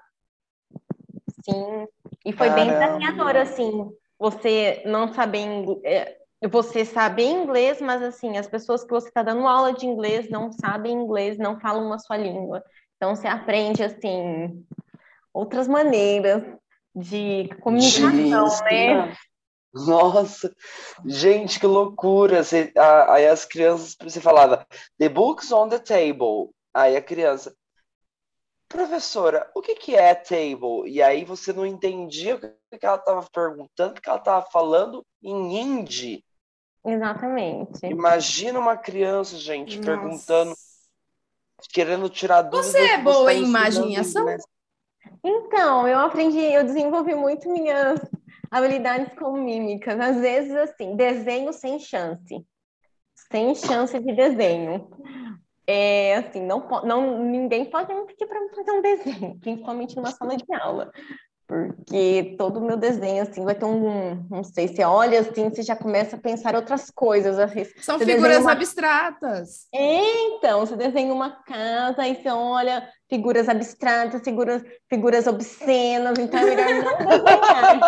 [1.45, 1.89] Sim,
[2.25, 2.99] e foi bem Caramba.
[2.99, 6.09] desafiador, assim, você não saber inglês,
[6.49, 10.53] você saber inglês, mas assim, as pessoas que você está dando aula de inglês não
[10.53, 12.63] sabem inglês, não falam a sua língua.
[12.97, 14.65] Então você aprende, assim,
[15.35, 16.45] outras maneiras
[16.95, 19.17] de comunicação, né?
[19.75, 20.55] Nossa,
[21.07, 22.45] gente, que loucura!
[22.45, 24.67] Você- a- aí as crianças, você falava,
[24.99, 26.51] the books on the table.
[26.75, 27.55] Aí a criança,
[28.69, 30.87] professora, o que que é table?
[30.87, 35.05] E aí você não entendia o que que ela estava perguntando, porque ela estava falando
[35.23, 36.25] em hindi.
[36.85, 37.87] Exatamente.
[37.87, 39.91] Imagina uma criança, gente, Nossa.
[39.91, 40.55] perguntando,
[41.73, 42.73] querendo tirar dúvidas.
[42.73, 44.27] Você é que boa em imaginação?
[45.25, 48.01] Então, eu aprendi, eu desenvolvi muito minhas
[48.51, 49.99] habilidades com mímicas.
[49.99, 52.45] Às vezes, assim, desenho sem chance.
[53.31, 54.91] Sem chance de desenho.
[55.67, 60.37] É, assim, não, não, ninguém pode me pedir para fazer um desenho, principalmente numa sala
[60.37, 60.91] de aula.
[61.47, 65.62] Porque todo o meu desenho, assim, vai ter um, não sei, você olha assim, você
[65.62, 67.38] já começa a pensar outras coisas.
[67.38, 69.67] assim, São figuras uma- abstratas.
[69.73, 76.44] então, você desenha uma casa e você olha figuras abstratas, figuras, figuras obscenas, então é
[76.46, 77.83] melhor não desenhar.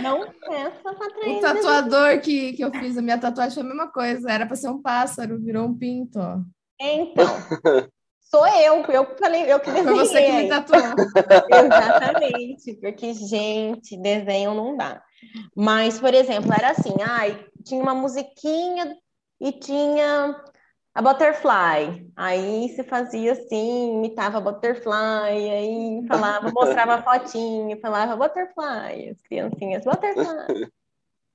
[0.02, 1.40] Não peça para O trás.
[1.40, 4.30] tatuador que, que eu fiz, a minha tatuagem foi a mesma coisa.
[4.30, 6.18] Era para ser um pássaro, virou um pinto.
[6.18, 6.38] Ó.
[6.80, 7.26] Então,
[8.18, 9.98] sou eu, eu que falei, eu que Foi desenhei.
[10.06, 10.80] você que me tatuou.
[11.52, 15.02] Exatamente, porque, gente, desenho não dá.
[15.54, 18.96] Mas, por exemplo, era assim, ai, tinha uma musiquinha
[19.38, 20.34] e tinha
[20.94, 22.10] a butterfly.
[22.16, 29.20] Aí você fazia assim, imitava a butterfly, aí falava, mostrava a fotinha, falava butterfly, as
[29.22, 30.70] criancinhas, butterfly.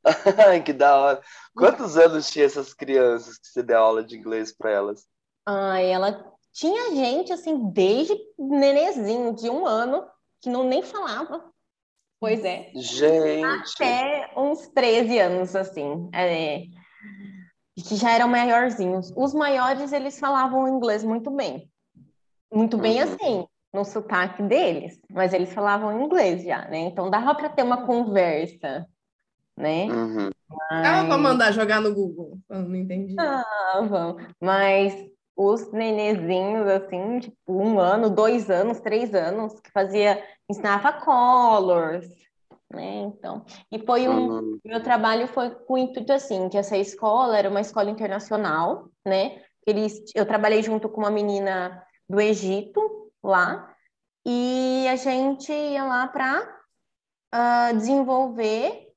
[0.48, 1.22] Ai, que da hora.
[1.56, 5.08] Quantos anos tinha essas crianças que você deu aula de inglês para elas?
[5.48, 10.08] Ai, ela tinha gente assim, desde nenezinho, de um ano,
[10.42, 11.44] que não nem falava.
[12.20, 12.72] Pois é.
[12.76, 16.10] Gente, Até uns 13 anos, assim.
[16.14, 16.64] É,
[17.84, 19.12] que já eram maiorzinhos.
[19.16, 21.70] Os maiores, eles falavam inglês muito bem.
[22.52, 23.14] Muito bem uhum.
[23.14, 26.80] assim, no sotaque deles, mas eles falavam inglês já, né?
[26.80, 28.88] Então dava para ter uma conversa,
[29.58, 29.86] né?
[29.86, 30.30] Uhum.
[30.50, 30.84] Mas...
[30.84, 33.16] Dava para mandar jogar no Google, eu não entendi.
[33.16, 34.94] Dava, mas
[35.36, 42.08] os nenezinhos, assim, tipo, um ano, dois anos, três anos, que fazia, ensinava colors,
[42.76, 42.98] né?
[43.04, 44.60] Então, e foi um, uhum.
[44.64, 49.42] meu trabalho foi com o intuito, assim, que essa escola era uma escola internacional, né?
[49.66, 53.74] Eles, eu trabalhei junto com uma menina do Egito, lá,
[54.26, 56.48] e a gente ia lá para uh,
[57.32, 58.90] ah, desenvolver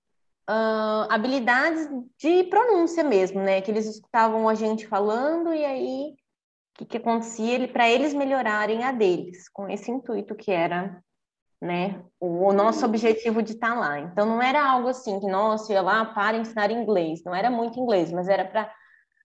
[0.48, 1.88] uh, habilidades
[2.18, 3.60] de pronúncia mesmo, né?
[3.60, 6.14] Que eles escutavam a gente falando e aí
[6.74, 11.02] o que, que acontecia para eles melhorarem a deles, com esse intuito que era
[11.60, 14.00] né, o, o nosso objetivo de estar tá lá.
[14.00, 17.78] Então não era algo assim que, nossa, ia lá para ensinar inglês, não era muito
[17.78, 18.72] inglês, mas era para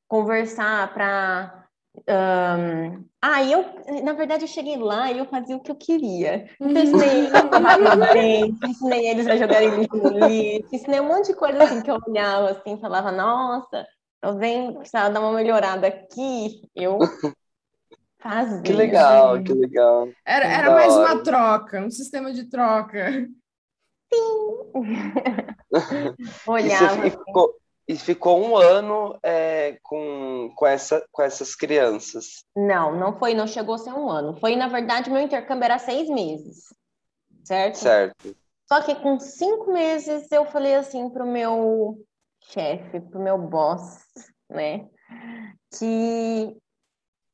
[0.07, 1.63] conversar, para
[1.95, 3.63] um, ah, eu,
[4.03, 6.49] na verdade, eu cheguei lá e eu fazia o que eu queria.
[6.59, 7.29] Então, ensinei,
[8.67, 11.99] ensinei eles a jogarem lixo no lixo, ensinei um monte de coisa assim que eu
[12.07, 13.85] olhava assim, falava, nossa,
[14.23, 16.97] eu venho precisava dar uma melhorada aqui, eu
[18.63, 20.09] Que legal, que legal.
[20.25, 23.27] Era, era mais uma troca, um sistema de troca.
[24.13, 24.63] Sim.
[26.47, 27.09] Olhava.
[27.09, 27.55] Ficou,
[27.88, 32.45] e ficou um ano é, com, com, essa, com essas crianças.
[32.55, 34.38] Não, não foi, não chegou a ser um ano.
[34.39, 36.73] Foi, na verdade, meu intercâmbio era seis meses,
[37.43, 37.75] certo?
[37.75, 38.36] Certo.
[38.67, 41.97] Só que com cinco meses eu falei assim pro meu
[42.51, 43.99] chefe, pro meu boss,
[44.49, 44.88] né,
[45.77, 46.57] que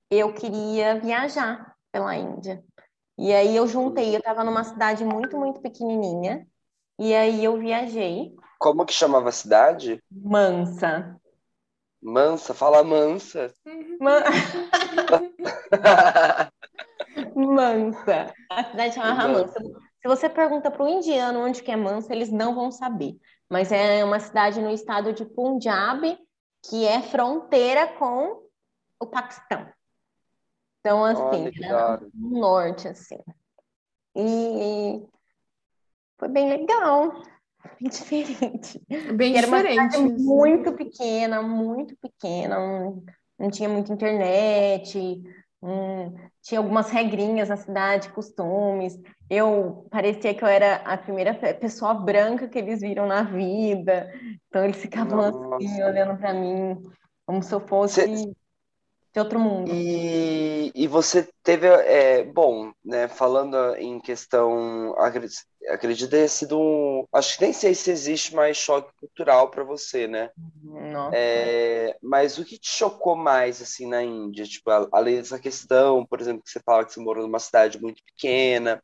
[0.09, 2.63] eu queria viajar pela Índia.
[3.17, 6.47] E aí eu juntei, eu estava numa cidade muito, muito pequenininha,
[6.97, 10.03] e aí eu viajei como que chamava a cidade?
[10.11, 11.17] Mansa.
[12.01, 13.53] Mansa, fala mansa.
[14.01, 14.21] Man...
[17.55, 18.33] mansa.
[18.49, 19.59] A cidade chamava Mansa.
[20.01, 23.17] Se você pergunta para o indiano onde que é Mansa, eles não vão saber.
[23.49, 26.17] Mas é uma cidade no estado de Punjab,
[26.69, 28.43] que é fronteira com
[28.99, 29.67] o Paquistão.
[30.89, 31.51] Então, assim,
[32.15, 33.19] no norte, assim.
[34.15, 35.05] E
[36.17, 37.11] foi bem legal
[37.79, 38.81] bem diferente.
[39.15, 39.97] Bem era diferente.
[39.97, 43.03] Uma muito pequena, muito pequena, não,
[43.37, 45.21] não tinha muita internet,
[45.61, 48.97] hum, tinha algumas regrinhas na cidade, costumes.
[49.29, 54.11] Eu parecia que eu era a primeira pessoa branca que eles viram na vida,
[54.47, 55.55] então eles ficavam Nossa.
[55.55, 56.81] assim, olhando para mim,
[57.25, 58.33] como se eu fosse.
[59.13, 59.71] De outro mundo.
[59.73, 67.37] E, e você teve, é, bom, né, falando em questão, acredito, acredito ter sido acho
[67.37, 70.29] que nem sei se existe mais choque cultural para você, né?
[70.63, 71.09] Não.
[71.11, 74.45] É, mas o que te chocou mais, assim, na Índia?
[74.45, 78.03] Tipo, além dessa questão, por exemplo, que você fala que você morou numa cidade muito
[78.03, 78.81] pequena,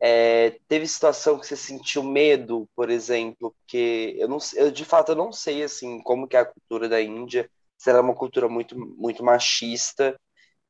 [0.00, 5.12] é, teve situação que você sentiu medo, por exemplo, porque eu não, eu de fato
[5.12, 8.14] eu não sei assim como que é a cultura da Índia, se ela é uma
[8.14, 10.18] cultura muito, muito machista.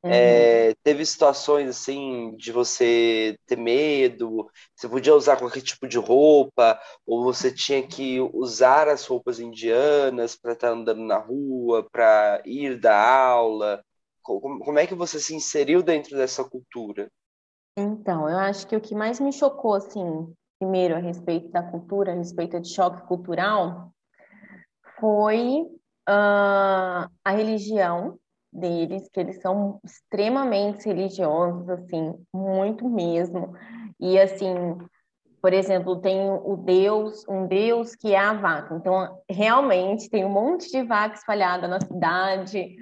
[0.03, 0.11] Uhum.
[0.11, 6.79] É, teve situações assim de você ter medo, você podia usar qualquer tipo de roupa,
[7.05, 12.79] ou você tinha que usar as roupas indianas para estar andando na rua, para ir
[12.79, 13.83] da aula.
[14.21, 17.09] Como, como é que você se inseriu dentro dessa cultura?
[17.77, 22.11] Então, eu acho que o que mais me chocou, assim, primeiro a respeito da cultura,
[22.11, 23.91] a respeito de choque cultural,
[24.99, 25.65] foi
[26.07, 28.17] uh, a religião
[28.51, 33.53] deles, que eles são extremamente religiosos, assim, muito mesmo.
[33.99, 34.77] E assim,
[35.41, 38.75] por exemplo, tem o Deus, um Deus que é a vaca.
[38.75, 42.75] Então, realmente tem um monte de vaca espalhada na cidade,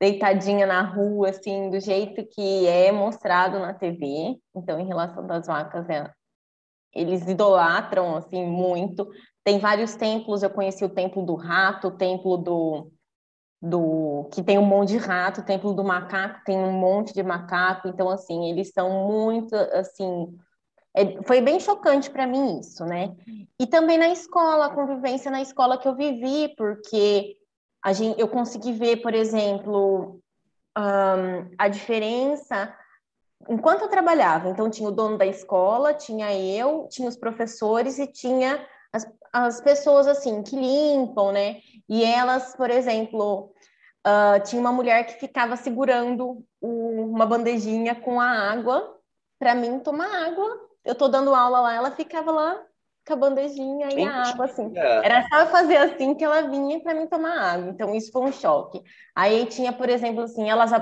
[0.00, 4.36] deitadinha na rua, assim, do jeito que é mostrado na TV.
[4.54, 6.10] Então, em relação das vacas, é,
[6.94, 9.08] eles idolatram assim muito.
[9.48, 12.92] Tem vários templos, eu conheci o templo do rato, o templo do,
[13.62, 17.22] do que tem um monte de rato, o templo do macaco tem um monte de
[17.22, 20.38] macaco, então assim, eles são muito assim,
[20.94, 23.16] é, foi bem chocante para mim isso, né?
[23.58, 27.38] E também na escola, a convivência na escola que eu vivi, porque
[27.82, 30.20] a gente, eu consegui ver, por exemplo,
[30.76, 32.76] um, a diferença
[33.48, 34.50] enquanto eu trabalhava.
[34.50, 39.60] Então tinha o dono da escola, tinha eu, tinha os professores e tinha as, as
[39.60, 41.60] pessoas assim que limpam, né?
[41.88, 43.52] E elas, por exemplo,
[44.06, 48.96] uh, tinha uma mulher que ficava segurando o, uma bandejinha com a água
[49.38, 50.68] para mim tomar água.
[50.84, 52.60] Eu tô dando aula lá, ela ficava lá
[53.06, 54.70] com a bandejinha e a água, assim.
[54.76, 57.70] Era só eu fazer assim que ela vinha para mim tomar água.
[57.70, 58.82] Então, isso foi um choque.
[59.14, 60.72] Aí tinha, por exemplo, assim, elas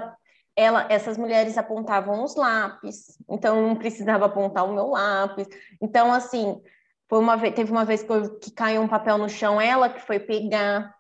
[0.56, 5.46] ela, essas mulheres apontavam os lápis, então não precisava apontar o meu lápis.
[5.82, 6.60] Então, assim,
[7.08, 9.88] foi uma vez, teve uma vez que, eu, que caiu um papel no chão, ela
[9.88, 10.94] que foi pegar.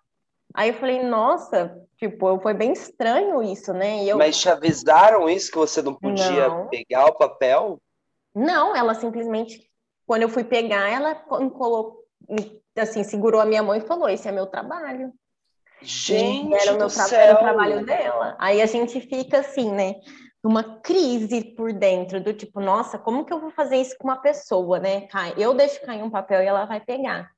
[0.54, 4.04] Aí eu falei, nossa, tipo, foi bem estranho isso, né?
[4.04, 4.16] Eu...
[4.16, 6.68] Mas te avisaram isso, que você não podia não.
[6.68, 7.80] pegar o papel?
[8.34, 9.68] Não, ela simplesmente,
[10.06, 12.04] quando eu fui pegar, ela colocou,
[12.78, 15.12] assim, segurou a minha mão e falou, esse é meu trabalho.
[15.82, 18.36] Gente, era o meu tra era o trabalho dela.
[18.38, 19.96] Aí a gente fica assim, né?
[20.46, 24.16] Numa crise por dentro, do tipo, nossa, como que eu vou fazer isso com uma
[24.16, 25.08] pessoa, né?
[25.36, 27.32] Eu deixo cair um papel e ela vai pegar.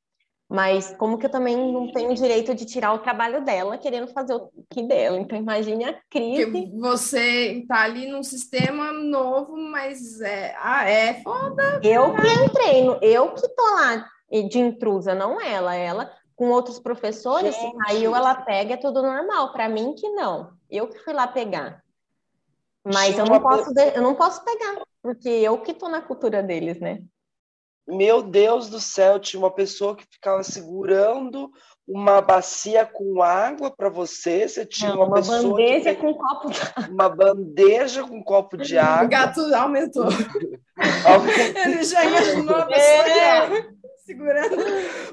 [0.47, 4.35] Mas como que eu também não tenho direito de tirar o trabalho dela querendo fazer
[4.35, 5.19] o que dela?
[5.19, 6.45] Então imagine a crise.
[6.45, 11.81] Porque você tá ali num sistema novo, mas é, ah, é foda.
[11.83, 15.75] Eu que entrei, no, eu que tô lá de intrusa, não ela.
[15.75, 17.73] Ela com outros professores, Gente.
[17.73, 19.51] se caiu, ela pega, é tudo normal.
[19.51, 20.53] Para mim que não.
[20.71, 21.83] Eu que fui lá pegar.
[22.93, 26.81] Mas eu não, posso, eu não posso pegar, porque eu que tô na cultura deles,
[26.81, 27.03] né?
[27.87, 31.51] Meu Deus do céu, tinha uma pessoa que ficava segurando
[31.87, 36.01] uma bacia com água para você, você tinha não, uma, uma pessoa bandeja que...
[36.03, 36.89] com um copo de água.
[36.91, 39.07] Uma bandeja com um copo de água.
[39.07, 40.09] O gato aumentou.
[41.65, 43.78] Ele já imaginou a pessoa é
[44.09, 44.57] segurando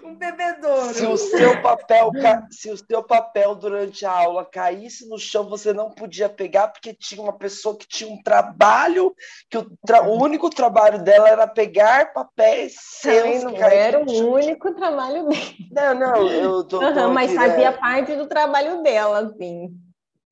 [0.05, 0.93] um bebedouro.
[0.93, 2.12] Se o seu papel,
[2.49, 6.93] se o seu papel durante a aula caísse no chão, você não podia pegar porque
[6.93, 9.13] tinha uma pessoa que tinha um trabalho
[9.49, 10.03] que o, tra...
[10.03, 13.43] o único trabalho dela era pegar papéis seus.
[13.43, 15.93] Não era o único trabalho dela.
[15.93, 19.69] Não, não, eu tô, uhum, tô mas fazia parte do trabalho dela, assim.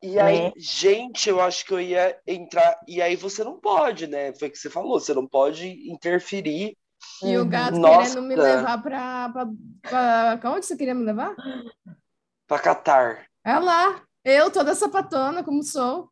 [0.02, 0.52] E aí, né?
[0.58, 2.78] gente, eu acho que eu ia entrar.
[2.88, 4.34] E aí você não pode, né?
[4.34, 6.78] Foi o que você falou, você não pode interferir
[7.23, 8.09] e o gato Nossa.
[8.09, 9.45] querendo me levar pra, pra,
[9.81, 10.51] pra, pra.
[10.51, 11.35] Onde você queria me levar?
[12.47, 13.25] Pra Catar.
[13.43, 14.01] É lá.
[14.23, 16.09] Eu, toda sapatona, como sou.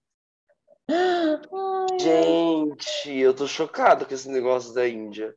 [1.99, 5.34] Gente, eu tô chocado com esse negócio da Índia.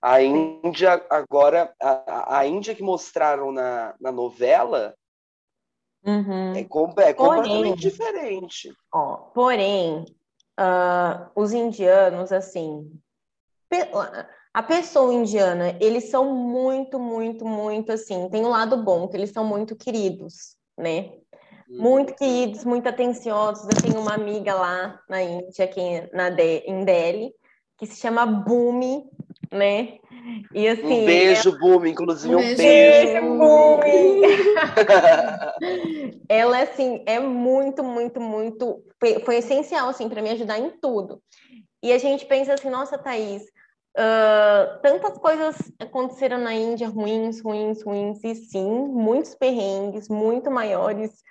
[0.00, 4.94] A Índia, agora, a, a Índia que mostraram na, na novela
[6.04, 6.54] uhum.
[6.54, 8.72] é, com, é completamente diferente.
[8.92, 10.04] Ó, porém,
[10.60, 12.90] uh, os indianos, assim,
[14.54, 18.28] a pessoa indiana, eles são muito, muito, muito assim.
[18.30, 21.10] Tem um lado bom, que eles são muito queridos, né?
[21.68, 22.16] Muito uhum.
[22.16, 23.64] queridos, muito atenciosos.
[23.64, 27.32] Eu tenho uma amiga lá na Índia, aqui na De em Delhi,
[27.76, 29.02] que se chama Bumi,
[29.50, 29.98] né?
[30.54, 31.02] E assim.
[31.02, 31.58] Um beijo, ela...
[31.58, 32.56] Bumi, inclusive um, beijo.
[32.56, 34.22] beijo Bumi!
[36.28, 38.84] ela, assim, é muito, muito, muito.
[39.24, 41.20] Foi essencial, assim, para me ajudar em tudo.
[41.82, 43.42] E a gente pensa assim, nossa, Thaís,
[43.96, 51.22] Uh, tantas coisas aconteceram na Índia ruins, ruins, ruins, e sim, muitos perrengues, muito maiores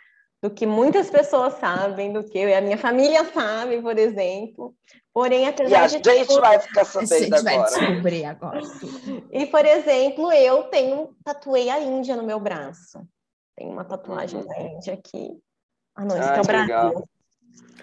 [0.42, 4.76] do que muitas pessoas sabem, do que eu e a minha família sabe, por exemplo.
[5.14, 7.44] Porém, apesar e a de gente vai ficar sabendo a gente agora.
[7.44, 8.62] vai descobrir agora.
[9.32, 13.00] E, por exemplo, eu tenho, tatuei a Índia no meu braço.
[13.56, 14.48] Tem uma tatuagem uhum.
[14.48, 15.38] da Índia aqui.
[15.96, 16.76] Ah, não, esse ah, é o Brasil.
[16.76, 17.04] Legal.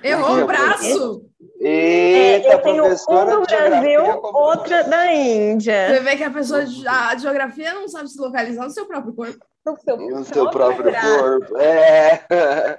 [0.03, 1.31] Errou o braço!
[1.61, 4.01] Eita, é, eu tenho uma do Brasil,
[4.33, 5.89] outra da Índia.
[5.89, 9.39] Você vê que a pessoa a geografia não sabe se localizar no seu próprio corpo.
[9.67, 11.55] No seu, no seu próprio corpo.
[11.61, 12.77] É.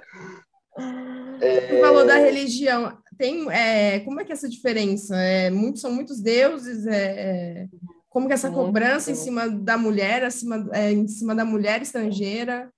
[1.38, 2.96] Você falou da religião.
[3.18, 5.14] Tem, é, como é que é essa diferença?
[5.16, 6.86] É, muito, são muitos deuses?
[6.86, 7.66] É, é
[8.08, 11.80] como que é essa cobrança em cima da mulher, acima, é, em cima da mulher
[11.80, 12.70] estrangeira?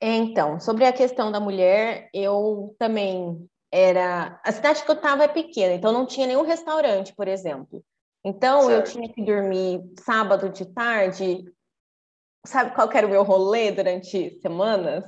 [0.00, 4.40] Então, sobre a questão da mulher, eu também era.
[4.44, 7.84] A cidade que eu estava é pequena, então não tinha nenhum restaurante, por exemplo.
[8.24, 8.88] Então certo.
[8.88, 11.44] eu tinha que dormir sábado de tarde.
[12.46, 15.04] Sabe qual era o meu rolê durante semanas?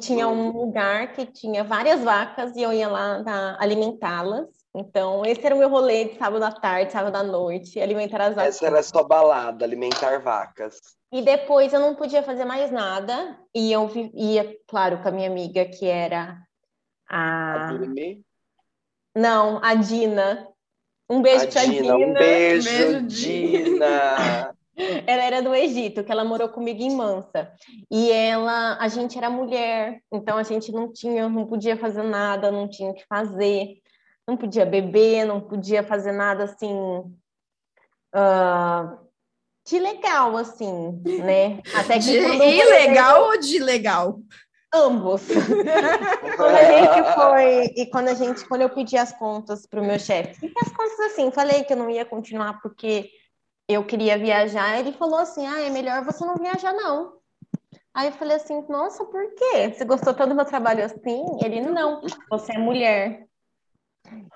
[0.00, 0.52] Tinha um hum.
[0.52, 4.48] lugar que tinha várias vacas e eu ia lá alimentá-las.
[4.74, 8.34] Então, esse era o meu rolê de sábado à tarde, sábado à noite, alimentar as
[8.34, 8.56] vacas.
[8.56, 10.78] Essa era sua balada, alimentar vacas.
[11.10, 13.38] E depois eu não podia fazer mais nada.
[13.54, 16.38] E eu ia, claro, com a minha amiga, que era
[17.08, 17.68] a.
[17.68, 17.78] a
[19.16, 20.46] não, a Dina.
[21.10, 21.96] Um beijo a pra Dina.
[21.96, 24.54] Um beijo, beijo Dina.
[25.06, 27.52] ela era do Egito, que ela morou comigo em Mansa.
[27.90, 32.52] E ela, a gente era mulher, então a gente não tinha, não podia fazer nada,
[32.52, 33.80] não tinha o que fazer,
[34.26, 36.72] não podia beber, não podia fazer nada assim.
[38.14, 39.07] Uh,
[39.68, 41.60] de legal, assim, né?
[41.74, 44.20] Até que de ilegal ou de legal?
[44.72, 45.22] Ambos.
[46.36, 49.84] quando a gente foi, e quando a gente, quando eu pedi as contas para o
[49.84, 53.10] meu chefe, as contas assim, falei que eu não ia continuar porque
[53.68, 57.18] eu queria viajar, ele falou assim: ah, é melhor você não viajar, não.
[57.94, 59.72] Aí eu falei assim, nossa, por quê?
[59.74, 61.24] Você gostou tanto do meu trabalho assim?
[61.42, 62.00] Ele, não,
[62.30, 63.27] você é mulher.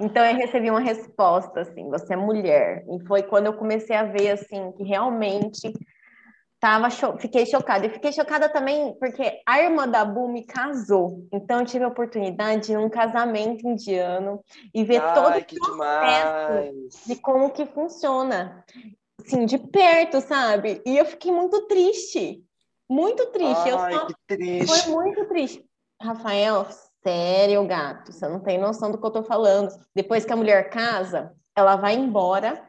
[0.01, 2.85] Então eu recebi uma resposta assim, você é mulher.
[2.91, 5.73] E foi quando eu comecei a ver assim que realmente
[6.62, 7.87] tava cho fiquei chocada.
[7.87, 11.27] E fiquei chocada também porque a irmã da Bu me casou.
[11.33, 14.41] Então eu tive a oportunidade de ir num casamento indiano
[14.73, 17.03] e ver Ai, todo o processo demais.
[17.07, 18.64] de como que funciona.
[19.20, 20.81] Assim, de perto, sabe?
[20.87, 22.43] E eu fiquei muito triste.
[22.89, 23.68] Muito triste.
[23.68, 24.07] eu Ai, só...
[24.07, 24.85] que triste.
[24.85, 25.64] Foi muito triste.
[26.01, 26.66] Rafael,
[27.03, 29.69] sério, gato, você não tem noção do que eu tô falando.
[29.95, 32.67] Depois que a mulher casa, ela vai embora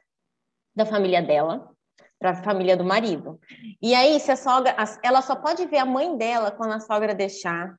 [0.75, 1.69] da família dela
[2.19, 3.39] para a família do marido.
[3.81, 7.13] E aí, se a sogra, ela só pode ver a mãe dela quando a sogra
[7.13, 7.75] deixar.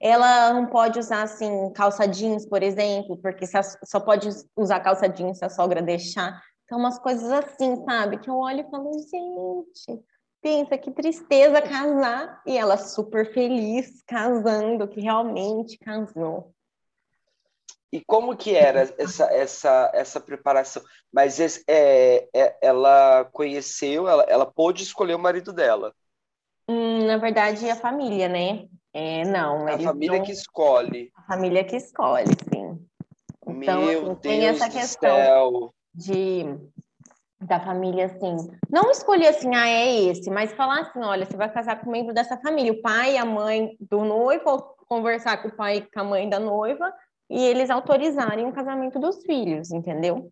[0.00, 5.08] Ela não pode usar assim calça jeans, por exemplo, porque a, só pode usar calça
[5.08, 6.42] jeans se a sogra deixar.
[6.64, 8.18] Então, umas coisas assim, sabe?
[8.18, 10.02] Que eu olho e falo, gente,
[10.42, 12.42] pensa que tristeza casar.
[12.44, 16.52] E ela super feliz casando, que realmente casou.
[17.92, 20.82] E como que era essa, essa, essa preparação?
[21.12, 25.94] Mas esse, é, é, ela conheceu, ela, ela pôde escolher o marido dela.
[26.66, 28.66] Hum, na verdade, a família, né?
[28.94, 30.24] É, não, A família não...
[30.24, 31.10] que escolhe.
[31.16, 32.86] A família que escolhe, sim.
[33.46, 35.74] Então, Meu assim, tem Deus essa do questão céu.
[35.94, 36.44] de
[37.46, 38.36] da família assim,
[38.70, 41.92] não escolher assim, ah, é esse, mas falar assim, olha, você vai casar com um
[41.92, 45.78] membro dessa família, o pai e a mãe do noivo, ou conversar com o pai
[45.78, 46.92] e com a mãe da noiva,
[47.30, 50.30] e eles autorizarem o casamento dos filhos, entendeu?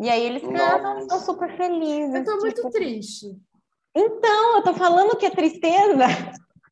[0.00, 2.14] E aí eles casam, estão super felizes.
[2.14, 2.70] Eu tô muito tipo...
[2.70, 3.26] triste.
[3.94, 6.06] Então, eu tô falando que é tristeza.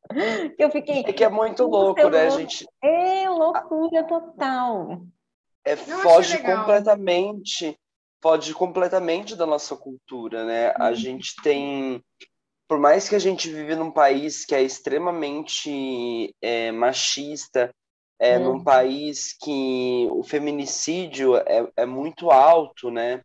[0.55, 1.03] que eu fiquei.
[1.05, 2.67] É que é muito louco, né, gente?
[2.81, 5.01] É loucura total.
[5.65, 7.77] É, foge completamente,
[8.21, 10.73] foge completamente da nossa cultura, né?
[10.79, 12.03] A gente tem,
[12.67, 17.73] por mais que a gente vive num país que é extremamente é, machista,
[18.19, 18.63] é num Uhum.
[18.63, 23.23] país que o feminicídio é, é muito alto, né?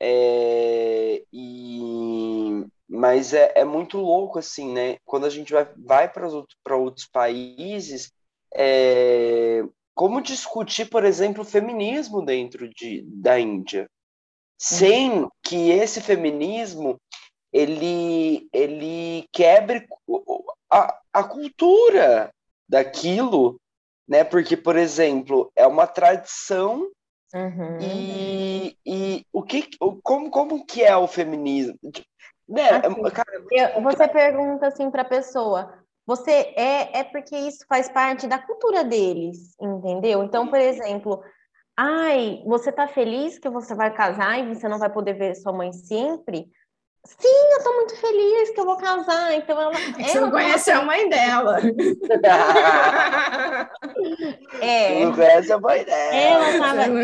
[0.00, 4.96] É, e, mas é, é muito louco, assim, né?
[5.04, 8.12] Quando a gente vai, vai para outros, para outros países,
[8.54, 9.62] é,
[9.94, 13.88] como discutir, por exemplo, o feminismo dentro de, da Índia,
[14.62, 16.96] sem que esse feminismo
[17.52, 19.86] ele, ele quebre
[20.70, 22.30] a, a cultura
[22.68, 23.60] daquilo,
[24.08, 24.24] né?
[24.24, 26.88] Porque, por exemplo, é uma tradição
[27.34, 27.78] Uhum.
[27.82, 31.78] e, e o que, o- como, como que é o feminismo?
[31.92, 32.06] Tipo,
[32.48, 32.70] Né?
[32.70, 35.72] Assim, é- cara, Eu- Você pergunta assim para a pessoa,
[36.06, 40.22] você é é porque isso faz parte da cultura deles, entendeu?
[40.22, 41.22] Então, por exemplo,
[41.76, 45.52] ai, você tá feliz que você vai casar e você não vai poder ver sua
[45.52, 46.50] mãe sempre?
[47.04, 49.34] Sim, eu tô muito feliz que eu vou casar.
[49.34, 51.58] Então ela, É você ela não conhece a mãe dela.
[54.62, 56.14] é, não conhece a mãe dela.
[56.14, 57.02] ela tava não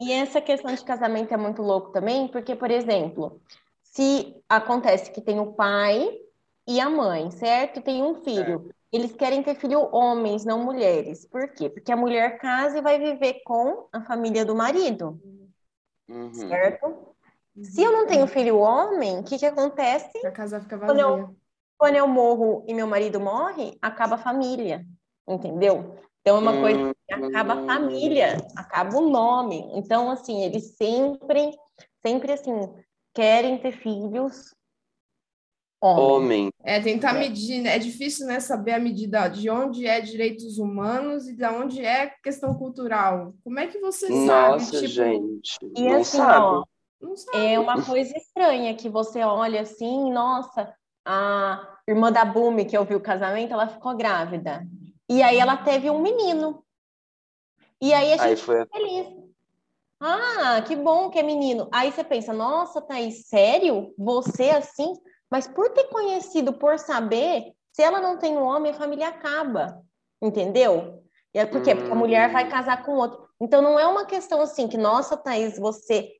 [0.00, 3.40] e- essa questão de casamento é muito louco também, porque, por exemplo,
[3.82, 6.08] se acontece que tem o pai
[6.66, 7.82] e a mãe, certo?
[7.82, 8.70] Tem um filho.
[8.92, 11.26] Eles querem ter filho homens, não mulheres.
[11.26, 11.68] Por quê?
[11.68, 15.20] Porque a mulher casa e vai viver com a família do marido,
[16.08, 16.32] Uhum.
[16.32, 17.14] certo?
[17.62, 20.24] Se eu não tenho filho homem, o que que acontece?
[20.26, 21.36] A casa fica Quando eu- vazia.
[21.76, 24.84] Quando eu morro e meu marido morre, acaba a família,
[25.28, 25.96] entendeu?
[26.20, 29.70] Então é uma coisa que acaba a família, acaba o nome.
[29.74, 31.56] Então, assim, eles sempre,
[32.04, 32.52] sempre assim,
[33.14, 34.52] querem ter filhos
[35.80, 36.12] homens.
[36.12, 36.50] Homem.
[36.64, 37.18] É, tentar É.
[37.20, 37.76] medir, né?
[37.76, 42.12] É difícil, né, saber a medida de onde é direitos humanos e de onde é
[42.22, 43.34] questão cultural.
[43.44, 45.58] Como é que você sabe, Nossa, tipo, gente.
[45.76, 46.44] E não assim, sabe.
[46.46, 46.64] ó,
[47.00, 47.36] não sabe.
[47.44, 50.74] é uma coisa estranha que você olha assim, nossa,
[51.04, 54.66] a irmã da Bumi, que eu vi o casamento, ela ficou grávida.
[55.08, 56.62] E aí ela teve um menino.
[57.80, 58.66] E aí a Aí gente foi.
[58.66, 59.06] feliz.
[60.00, 61.68] Ah, que bom que é menino.
[61.72, 63.94] Aí você pensa, nossa, Thaís, sério?
[63.96, 64.92] Você assim?
[65.30, 69.82] Mas por ter conhecido, por saber, se ela não tem um homem, a família acaba.
[70.20, 71.02] Entendeu?
[71.32, 71.74] E é por quê?
[71.74, 73.28] Porque a mulher vai casar com outro.
[73.40, 76.12] Então não é uma questão assim que, nossa, Thaís, você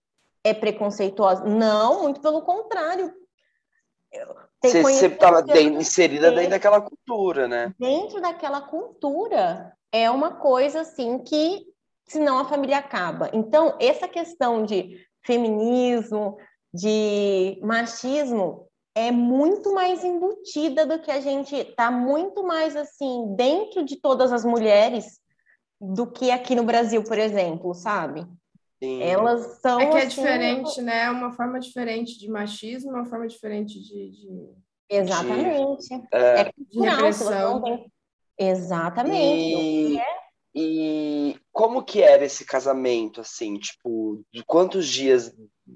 [0.45, 1.45] é preconceituosa.
[1.45, 3.13] Não, muito pelo contrário.
[4.63, 7.75] Você conhecido estava inserida dentro daquela cultura, né?
[7.79, 11.67] dentro daquela cultura é uma coisa assim que
[12.07, 13.31] senão a família acaba.
[13.33, 16.39] Então, essa questão de feminismo,
[16.73, 18.68] de machismo
[18.99, 24.32] é muito mais embutida do que a gente tá muito mais assim dentro de todas
[24.32, 25.20] as mulheres
[25.80, 28.26] do que aqui no Brasil, por exemplo, sabe?
[28.82, 29.01] Sim.
[29.03, 29.80] Elas são.
[29.80, 31.05] É que é assim, diferente, né?
[31.05, 34.11] É uma forma diferente de machismo, uma forma diferente de.
[34.11, 34.49] de...
[34.90, 35.94] Exatamente.
[36.12, 37.62] É, É se você repressão.
[37.62, 37.92] tem-
[38.38, 40.01] Exatamente.
[40.55, 45.32] E, e como que era esse casamento, assim, tipo, de quantos dias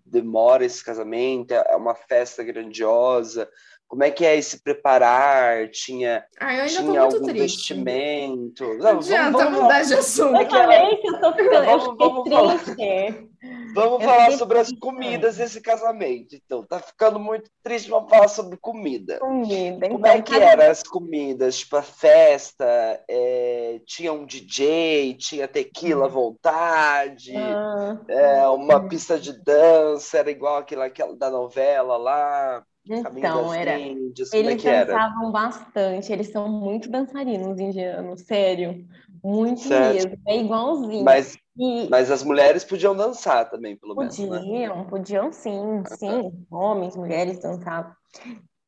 [0.07, 1.53] demora esse casamento?
[1.53, 3.49] É uma festa grandiosa?
[3.93, 5.69] Como é que é esse preparar?
[5.69, 7.75] Tinha, Ah, eu ainda tô tinha algum triste.
[7.75, 8.65] vestimento?
[8.65, 10.41] Não Não, vamos, adianta vamos, mudar de assunto.
[10.41, 12.59] Eu falei que eu tô ficando, eu Vamos- vamos falar.
[12.61, 13.29] fiquei triste.
[13.75, 16.35] vamos Eu falar sobre as triste comidas desse casamento.
[16.35, 19.19] Então, tá ficando muito triste, vamos falar sobre comida.
[19.19, 19.87] Comida.
[19.89, 21.59] Como Então, é que cada- eram as comidas?
[21.59, 22.65] Tipo, a festa,
[23.07, 30.31] é, tinha um DJ, tinha tequila à vontade, Ah, é, uma pista de dança, era
[30.31, 33.79] igual aquela, aquela da novela lá, então, era.
[33.79, 34.93] Índias, como é Eles era?
[34.93, 38.87] dançavam bastante, eles são muito dançarinos indianos, sério.
[39.23, 39.95] Muito Certo.
[40.11, 40.23] mesmo.
[40.27, 41.05] É igualzinho.
[41.05, 44.25] Mas, E mas as mulheres podiam dançar também, pelo menos, né?
[44.27, 46.45] podiam, podiam sim, sim.
[46.51, 47.93] Homens, mulheres dançavam.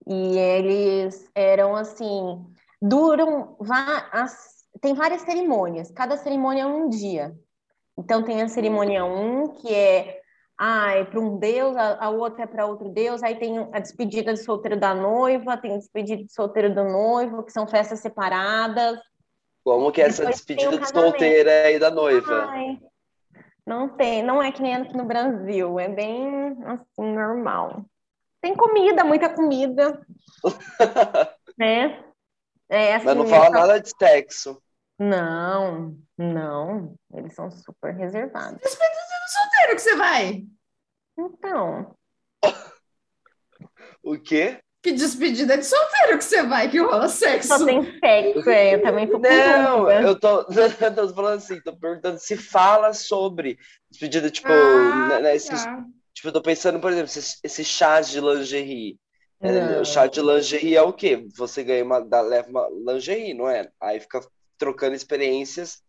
[0.06, 2.44] E eles eram assim,
[2.80, 3.56] duram,
[4.12, 7.34] as- tem várias cerimônias, cada cerimônia é um dia.
[7.98, 10.20] Então tem a cerimônia um, que é
[10.58, 13.80] ah, é para um deus, a, a outra é para outro deus, aí tem a
[13.80, 18.00] despedida de solteiro da noiva, tem a despedida de solteiro do noivo, que são festas
[18.00, 18.98] separadas.
[19.64, 22.46] Como que é essa despedida de solteira aí da noiva?
[22.50, 22.78] Ai,
[23.66, 27.84] não tem, não é que nem aqui no Brasil, é bem assim, normal.
[28.40, 30.00] Tem comida, muita comida,
[31.58, 32.04] né?
[32.68, 34.62] É assim, Mas não fala só- nada de sexo.
[34.98, 38.60] Não, não, eles são super reservados.
[39.34, 40.44] Sério que você vai?
[41.18, 41.94] Então,
[44.02, 44.58] O quê?
[44.82, 47.48] Que despedida de solteiro que você vai, que rola sexo.
[47.48, 51.74] só tem sexo, é, eu também com Não, eu tô, eu tô falando assim, tô
[51.74, 53.58] perguntando se fala sobre
[53.90, 55.84] despedida, tipo, Ah, né, né, esses- tá.
[56.12, 58.98] tipo, eu tô pensando, por exemplo, esses, esses chás de lingerie.
[59.40, 59.80] Não.
[59.80, 61.26] O chá de lingerie é o quê?
[61.36, 63.70] Você ganha uma, dá- leva uma lingerie, não é?
[63.80, 64.20] Aí fica
[64.58, 65.82] trocando experiências.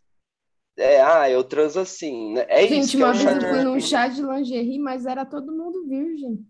[0.78, 2.44] É, ah, eu transo assim, né?
[2.48, 4.78] É isso Gente, que é uma vez chá eu de fui num chá de lingerie,
[4.78, 6.46] mas era todo mundo virgem.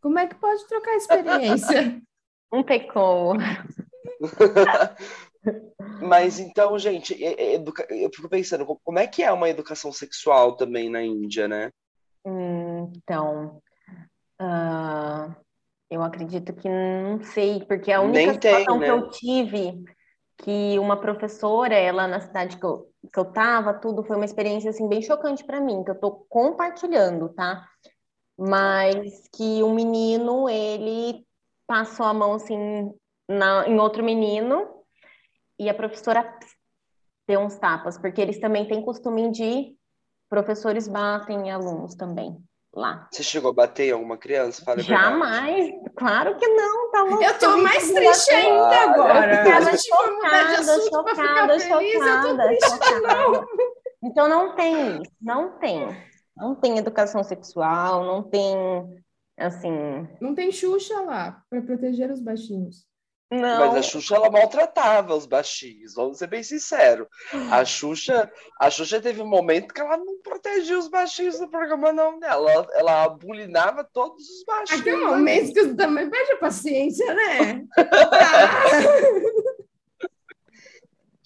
[0.00, 2.00] Como é que pode trocar experiência?
[2.52, 3.40] Não tem como.
[6.00, 10.56] Mas então, gente, educa- eu fico pensando, co- como é que é uma educação sexual
[10.56, 11.70] também na Índia, né?
[12.24, 13.60] Hum, Então,
[14.38, 15.34] ah,
[15.90, 18.90] eu acredito que não sei, porque a única Nem tem, situação que né?
[18.90, 19.84] eu tive,
[20.38, 24.70] que uma professora, ela na cidade que eu, que eu tava, tudo foi uma experiência
[24.70, 27.66] assim bem chocante para mim, que eu tô compartilhando, tá?
[28.38, 31.26] Mas que um menino, ele
[31.66, 32.92] passou a mão assim
[33.28, 34.84] na, em outro menino
[35.58, 36.38] e a professora
[37.26, 39.74] deu uns tapas, porque eles também têm costume de
[40.28, 42.36] professores batem em alunos também
[42.76, 43.08] lá.
[43.10, 44.62] Você chegou a bater em alguma criança?
[44.64, 44.80] Fala.
[44.80, 47.24] Jamais, claro que não, tá louco.
[47.24, 49.48] Eu tô mais triste ainda agora.
[49.48, 52.46] eu A tô gente foi mudar de chocada, pra ficar chocada, feliz, eu tô chocada,
[52.46, 52.68] triste.
[52.68, 53.46] chocada.
[54.02, 55.88] Então não tem isso, não tem.
[56.36, 58.54] Não tem educação sexual, não tem
[59.38, 62.84] assim, Não tem Xuxa lá pra proteger os baixinhos.
[63.30, 63.72] Não.
[63.72, 67.08] Mas a Xuxa, ela maltratava os baixinhos, vamos ser bem sinceros.
[67.50, 71.92] A Xuxa, a Xuxa teve um momento que ela não protegia os baixinhos no programa,
[71.92, 72.50] não dela.
[72.50, 74.80] Ela, ela bulinava todos os baixinhos.
[74.80, 77.64] Aqui é um momento que também perde a paciência, né?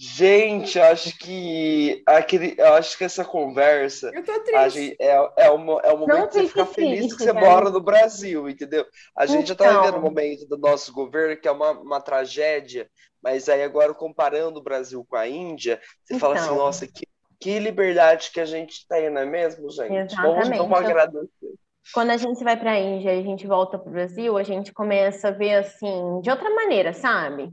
[0.02, 4.70] Gente, eu acho que aquele, eu acho que essa conversa eu tô a triste.
[4.70, 7.44] gente, é, é, um, é um momento de você ficar fique feliz que você velho.
[7.46, 8.86] mora no Brasil, entendeu?
[9.14, 9.82] A gente já tá Então.
[9.82, 12.88] vivendo um momento do nosso governo que é uma, uma tragédia,
[13.22, 16.56] mas aí agora comparando o Brasil com a Índia, você fala assim, Então.
[16.56, 17.06] nossa, que,
[17.38, 20.16] que liberdade que a gente tem, não é mesmo, gente?
[20.16, 20.58] Vamos, Exatamente.
[20.58, 21.28] vamos agradecer.
[21.92, 24.42] Quando a gente vai para a Índia e a gente volta para o Brasil, a
[24.44, 27.52] gente começa a ver assim, de outra maneira, sabe?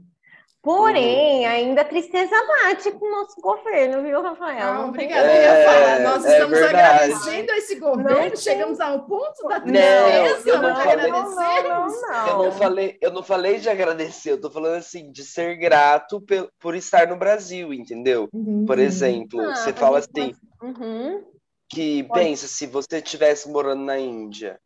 [0.76, 1.48] Porém, Uhum.
[1.50, 4.74] ainda a tristeza bate com o nosso governo, viu, Rafael?
[4.74, 5.26] Não obrigada.
[5.26, 7.12] Eu ia É, falar, nós é estamos verdade.
[7.14, 11.10] agradecendo a esse governo, Não chegamos ao ponto da Não, tristeza, eu não nós falei-
[11.10, 11.94] agradecemos.
[12.26, 16.20] Eu não falei, eu não falei de agradecer, eu tô falando assim, de ser grato
[16.20, 18.28] pe- por estar no Brasil, entendeu?
[18.66, 21.24] Por exemplo, Ah, você fala assim, Uhum,
[21.70, 22.20] que Pode.
[22.20, 24.58] pensa, se você estivesse morando na Índia,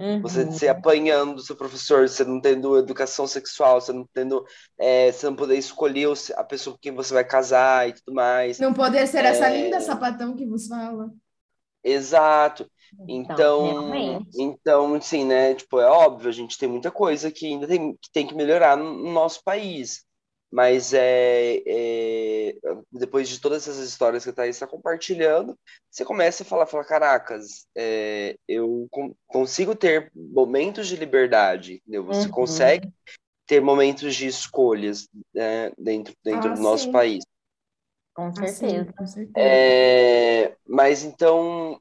[0.00, 0.20] uhum.
[0.20, 4.44] você se apanhando do seu professor, você não tendo educação sexual, você não tendo,
[4.78, 8.58] é, você não poder escolher a pessoa com quem você vai casar e tudo mais.
[8.58, 9.62] Não poder ser essa É.
[9.62, 11.10] linda sapatão que vos fala.
[11.82, 12.70] Exato.
[13.08, 14.42] Então, realmente.
[14.42, 15.54] então, assim, né?
[15.54, 18.76] Tipo, é óbvio, a gente tem muita coisa que ainda tem que, tem que melhorar
[18.76, 20.04] no no nosso país.
[20.50, 22.56] Mas é, é,
[22.90, 25.56] depois de todas essas histórias que a Thaís está compartilhando,
[25.88, 28.88] você começa a falar, fala, caracas, é, eu
[29.28, 32.04] consigo ter momentos de liberdade, entendeu?
[32.04, 32.32] Você uhum.
[32.32, 32.92] consegue
[33.46, 37.24] ter momentos de escolhas né, dentro, dentro ah, do nosso país.
[38.12, 38.88] Com certeza.
[38.90, 39.32] Ah, com certeza.
[39.36, 41.80] É, mas então,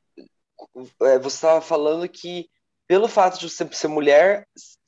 [1.02, 2.48] é, você estava falando que
[2.88, 4.48] pelo fato de você ser mulher,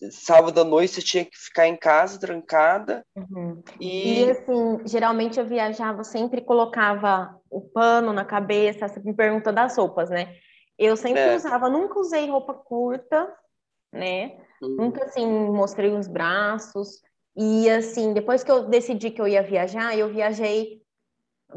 [0.09, 3.05] sábado à noite você tinha que ficar em casa, trancada.
[3.15, 3.61] Uhum.
[3.79, 4.23] E...
[4.23, 4.31] e...
[4.31, 10.09] assim, geralmente eu viajava, sempre colocava o pano na cabeça, você me pergunta das roupas,
[10.09, 10.35] né?
[10.77, 11.35] Eu sempre é.
[11.35, 13.31] usava, nunca usei roupa curta,
[13.93, 14.37] né?
[14.61, 14.75] Uhum.
[14.77, 17.01] Nunca, assim, mostrei os braços.
[17.35, 20.81] E, assim, depois que eu decidi que eu ia viajar, eu viajei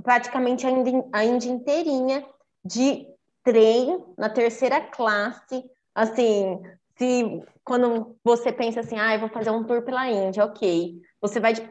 [0.03, 2.27] praticamente a Índia, inteirinha
[2.65, 3.07] de
[3.43, 5.65] trem, na terceira classe,
[5.95, 6.61] assim,
[6.97, 11.01] se quando você pensa assim, ah, eu vou fazer um tour pela Índia, ok.
[11.21, 11.63] Você vai de,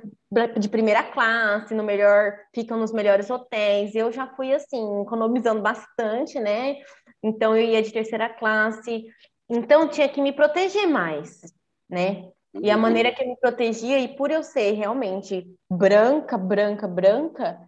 [0.60, 3.96] de, primeira classe, no melhor, ficam nos melhores hotéis.
[3.96, 6.78] Eu já fui assim, economizando bastante, né?
[7.22, 9.06] Então eu ia de terceira classe.
[9.50, 11.42] Então tinha que me proteger mais,
[11.90, 12.30] né?
[12.62, 17.60] E a maneira que eu me protegia, e por eu ser realmente branca, branca, branca,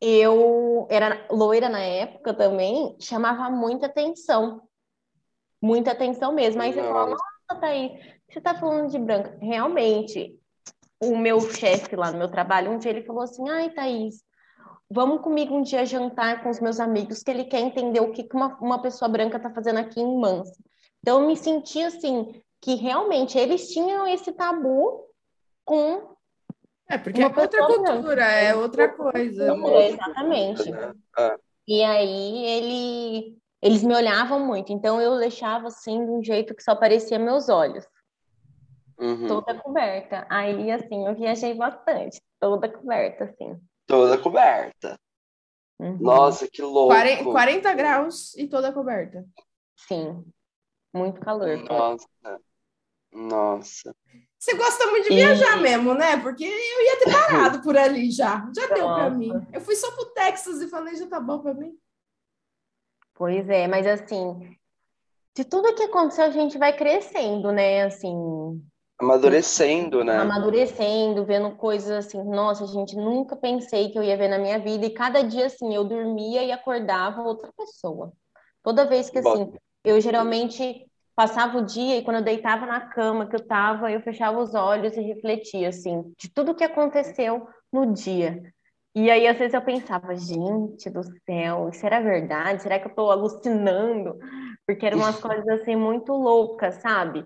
[0.00, 4.62] eu era loira na época também, chamava muita atenção
[5.60, 6.62] muita atenção mesmo.
[6.62, 7.92] Aí você fala, nossa, Thaís,
[8.28, 9.36] você tá falando de branca.
[9.40, 10.38] Realmente,
[11.00, 14.22] o meu chefe lá no meu trabalho, um dia ele falou assim, ai, Thaís,
[14.90, 18.28] vamos comigo um dia jantar com os meus amigos, que ele quer entender o que
[18.32, 20.56] uma, uma pessoa branca tá fazendo aqui em Mansa.
[21.00, 25.06] Então, eu me senti assim, que realmente eles tinham esse tabu
[25.64, 26.10] com
[26.88, 28.22] é, porque é outra cultura, branca.
[28.24, 29.44] é outra coisa.
[29.44, 30.72] É, exatamente.
[31.16, 31.36] É.
[31.68, 36.62] E aí ele eles me olhavam muito, então eu deixava assim de um jeito que
[36.62, 37.86] só aparecia meus olhos.
[38.98, 39.26] Uhum.
[39.26, 40.26] Toda coberta.
[40.28, 43.58] Aí, assim, eu viajei bastante, toda coberta, assim.
[43.86, 44.98] Toda coberta.
[45.78, 45.98] Uhum.
[45.98, 46.88] Nossa, que louco.
[46.88, 49.26] 40, 40 graus e toda coberta.
[49.76, 50.24] Sim.
[50.94, 51.56] Muito calor.
[51.56, 52.06] Nossa.
[53.12, 53.96] Nossa.
[54.38, 55.62] Você gosta muito de viajar e...
[55.62, 56.16] mesmo, né?
[56.18, 58.50] Porque eu ia ter parado por ali já.
[58.54, 58.74] Já Nossa.
[58.74, 59.32] deu para mim.
[59.52, 61.76] Eu fui só pro Texas e falei, já tá bom para mim.
[63.20, 64.56] Pois é, mas assim,
[65.36, 67.82] de tudo que aconteceu, a gente vai crescendo, né?
[67.82, 68.14] Assim,
[68.98, 70.16] amadurecendo, né?
[70.16, 74.86] Amadurecendo, vendo coisas assim, nossa, gente, nunca pensei que eu ia ver na minha vida.
[74.86, 78.10] E cada dia, assim, eu dormia e acordava outra pessoa.
[78.62, 79.52] Toda vez que, assim,
[79.84, 84.00] eu geralmente passava o dia e quando eu deitava na cama que eu tava, eu
[84.00, 88.42] fechava os olhos e refletia, assim, de tudo que aconteceu no dia.
[88.94, 92.62] E aí, às vezes, eu pensava, gente do céu, isso era verdade?
[92.62, 94.18] Será que eu estou alucinando?
[94.66, 97.24] Porque eram umas coisas assim muito loucas, sabe?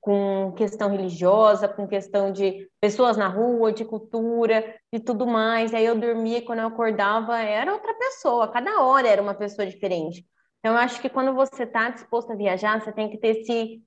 [0.00, 5.72] Com questão religiosa, com questão de pessoas na rua, de cultura e tudo mais.
[5.72, 10.26] Aí eu dormia quando eu acordava era outra pessoa, cada hora era uma pessoa diferente.
[10.58, 13.82] Então, eu acho que quando você está disposto a viajar, você tem que ter esse,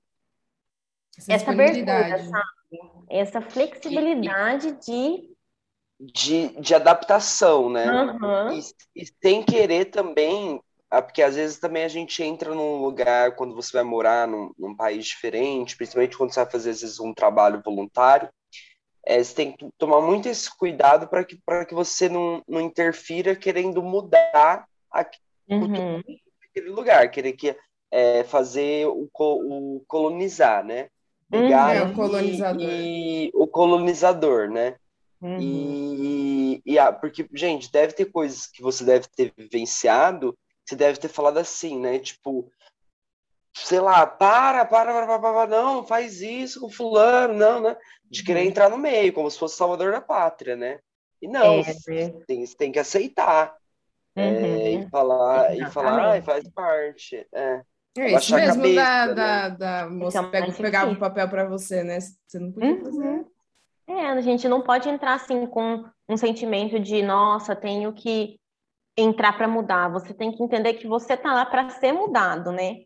[1.16, 3.06] essa, essa abertura, sabe?
[3.08, 5.35] Essa flexibilidade de
[5.98, 7.86] de, de adaptação, né?
[7.90, 8.52] Uhum.
[8.52, 13.34] E, e sem querer também, ah, porque às vezes também a gente entra num lugar
[13.36, 17.00] quando você vai morar num, num país diferente, principalmente quando você vai fazer às vezes
[17.00, 18.28] um trabalho voluntário,
[19.04, 21.38] é, você tem que tomar muito esse cuidado para que,
[21.68, 25.06] que você não, não interfira querendo mudar a,
[25.48, 26.02] uhum.
[26.50, 27.56] aquele lugar, querer que,
[27.90, 30.88] é, fazer o, o colonizar, né?
[31.30, 32.62] Pegar uhum, é o colonizador.
[32.62, 34.76] E, e, o colonizador, né?
[35.20, 35.38] Uhum.
[35.40, 40.98] E, e ah, porque, gente, deve ter coisas que você deve ter vivenciado, você deve
[40.98, 41.98] ter falado assim, né?
[41.98, 42.50] Tipo,
[43.54, 47.76] sei lá, para, para, para, para, para não, faz isso com fulano, não, né?
[48.04, 48.46] De querer uhum.
[48.46, 50.78] entrar no meio, como se fosse salvador da pátria, né?
[51.20, 53.56] E não, é, você tem, você tem que aceitar.
[54.16, 54.22] Uhum.
[54.22, 57.26] É, e falar, e falar, ah, faz parte.
[57.32, 57.62] É.
[57.98, 59.14] É isso mesmo cabeça, da, né?
[59.14, 61.98] da, da moça pega, pegava o papel para você, né?
[62.00, 63.24] Você não podia fazer.
[63.88, 68.38] É, a gente não pode entrar assim com um sentimento de, nossa, tenho que
[68.96, 69.88] entrar para mudar.
[69.88, 72.78] Você tem que entender que você está lá para ser mudado, né?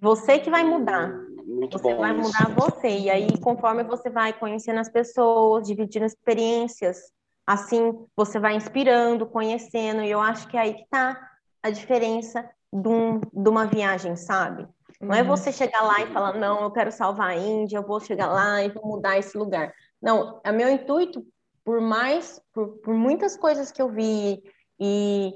[0.00, 1.12] Você que vai mudar.
[1.46, 2.20] Muito você vai isso.
[2.20, 2.88] mudar você.
[2.88, 7.12] E aí, conforme você vai conhecendo as pessoas, dividindo experiências,
[7.46, 10.02] assim você vai inspirando, conhecendo.
[10.02, 11.18] E eu acho que é aí que está
[11.62, 14.66] a diferença de, um, de uma viagem, sabe?
[15.00, 15.28] Não é uhum.
[15.28, 18.62] você chegar lá e falar, não, eu quero salvar a Índia, eu vou chegar lá
[18.62, 19.72] e vou mudar esse lugar.
[20.00, 21.24] Não, é meu intuito,
[21.64, 24.42] por mais, por, por muitas coisas que eu vi
[24.80, 25.32] e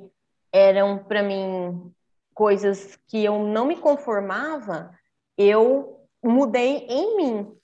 [0.52, 1.92] eram para mim
[2.34, 4.90] coisas que eu não me conformava,
[5.36, 7.56] eu mudei em mim.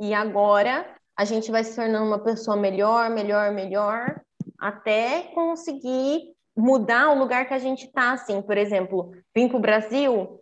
[0.00, 4.20] E agora a gente vai se tornando uma pessoa melhor, melhor, melhor,
[4.58, 8.40] até conseguir mudar o lugar que a gente está, assim.
[8.40, 10.40] Por exemplo, vir para o Brasil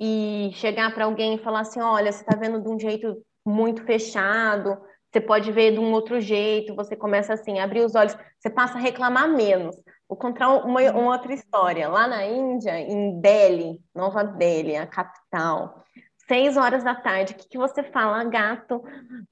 [0.00, 3.84] e chegar para alguém e falar assim, olha, você está vendo de um jeito muito
[3.84, 4.78] fechado,
[5.10, 8.50] você pode ver de um outro jeito, você começa assim, a abrir os olhos, você
[8.50, 9.76] passa a reclamar menos.
[10.08, 11.88] Vou contar uma, uma outra história.
[11.88, 15.82] Lá na Índia, em Delhi, Nova Delhi, a capital,
[16.26, 18.82] seis horas da tarde, o que, que você fala, gato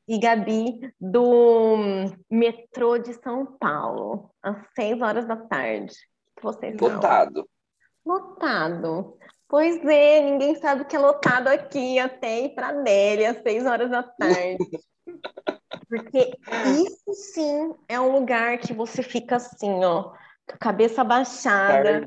[0.09, 1.77] e Gabi, do
[2.31, 5.93] metrô de São Paulo, às seis horas da tarde?
[5.93, 7.47] O que vocês Lotado.
[8.05, 9.19] Lotado.
[9.49, 13.91] Pois é, ninguém sabe que é lotado aqui até ir para Delhi às seis horas
[13.91, 14.59] da tarde.
[15.89, 16.37] Porque
[16.81, 20.13] isso sim é um lugar que você fica assim, ó,
[20.47, 22.07] com a cabeça baixada.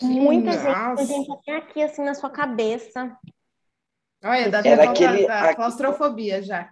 [0.00, 3.16] Muita gente, gente até aqui assim na sua cabeça.
[4.24, 6.70] Olha, dá Era aquele, da claustrofobia já.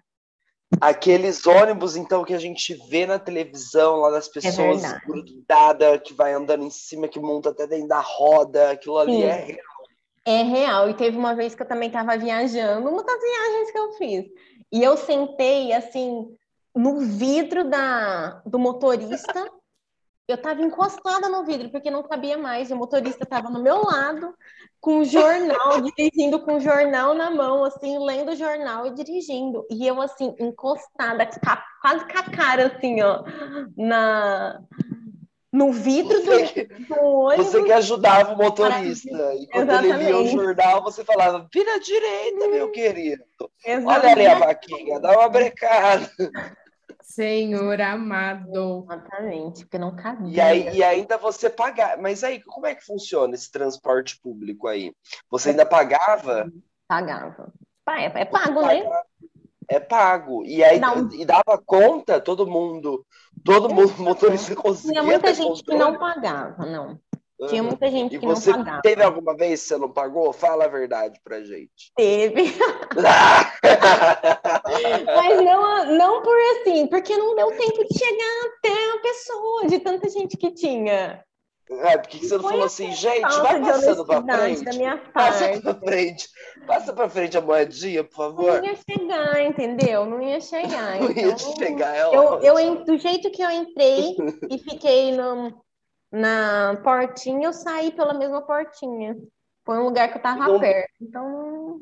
[0.81, 6.01] Aqueles ônibus, então, que a gente vê na televisão, lá das é pessoas é grudadas,
[6.05, 9.23] que vai andando em cima, que monta até dentro da roda, aquilo ali Sim.
[9.25, 9.71] é real.
[10.25, 10.89] É real.
[10.89, 14.25] E teve uma vez que eu também estava viajando, uma das viagens que eu fiz.
[14.73, 16.37] E eu sentei, assim,
[16.75, 19.51] no vidro da, do motorista.
[20.29, 22.71] Eu estava encostada no vidro, porque não cabia mais.
[22.71, 24.33] O motorista estava no meu lado,
[24.81, 29.67] com o jornal, dirigindo com o jornal na mão, assim, lendo o jornal e dirigindo.
[29.69, 31.29] E eu, assim, encostada,
[31.83, 33.25] quase com a cara, assim, ó,
[33.77, 34.63] na,
[35.53, 37.47] no vidro você, do, do ônibus.
[37.47, 39.35] Você que ajudava o motorista.
[39.35, 39.95] E quando Exatamente.
[39.95, 43.25] ele lia o jornal, você falava, vira à direita, meu querido.
[43.65, 43.87] Exatamente.
[43.87, 46.11] Olha ali a vaquinha, dá uma brecada.
[47.03, 48.85] Senhor amado.
[48.85, 50.37] Exatamente, porque não cabia.
[50.37, 51.99] E, aí, e ainda você pagar.
[51.99, 54.93] Mas aí, como é que funciona esse transporte público aí?
[55.29, 56.49] Você ainda pagava?
[56.87, 57.53] Pagava.
[57.89, 58.85] É, é pago, né?
[59.71, 60.45] É pago.
[60.45, 60.81] E aí
[61.13, 63.07] e dava conta, todo mundo
[63.45, 64.93] Todo mundo, motorista conseguia.
[64.93, 65.65] Tinha muita gente controle.
[65.65, 66.99] que não pagava, não.
[67.49, 68.77] Tinha muita gente e que não pagava.
[68.77, 70.31] Você teve alguma vez que você não pagou?
[70.31, 71.91] Fala a verdade pra gente.
[71.97, 72.53] Teve.
[75.07, 79.79] Mas não, não por assim, porque não deu tempo de chegar até a pessoa, de
[79.79, 81.25] tanta gente que tinha.
[81.71, 84.65] É, porque você não falou assim, gente, vai passando pra frente.
[84.65, 86.29] Da minha passa pra frente.
[86.67, 88.61] Passa pra frente a moedinha, por favor.
[88.61, 90.05] Não ia chegar, entendeu?
[90.05, 90.99] Não ia chegar.
[91.01, 94.17] Não então, ia chegar, é eu, eu, Do jeito que eu entrei
[94.51, 95.63] e fiquei no,
[96.11, 99.17] na portinha, eu saí pela mesma portinha.
[99.65, 100.59] Foi um lugar que eu tava não...
[100.59, 100.93] perto.
[101.01, 101.81] Então.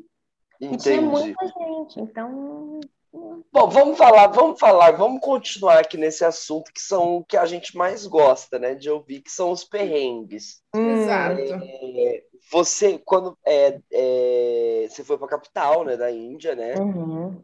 [0.61, 0.75] Entendi.
[0.75, 2.79] E tinha muita gente, então
[3.11, 7.45] Bom, vamos falar, vamos falar, vamos continuar aqui nesse assunto que são o que a
[7.45, 10.61] gente mais gosta, né, de ouvir, que são os perrengues.
[10.75, 11.41] Exato.
[11.41, 17.41] É, você, quando é, é, você foi para a capital, né, da Índia, né, uhum.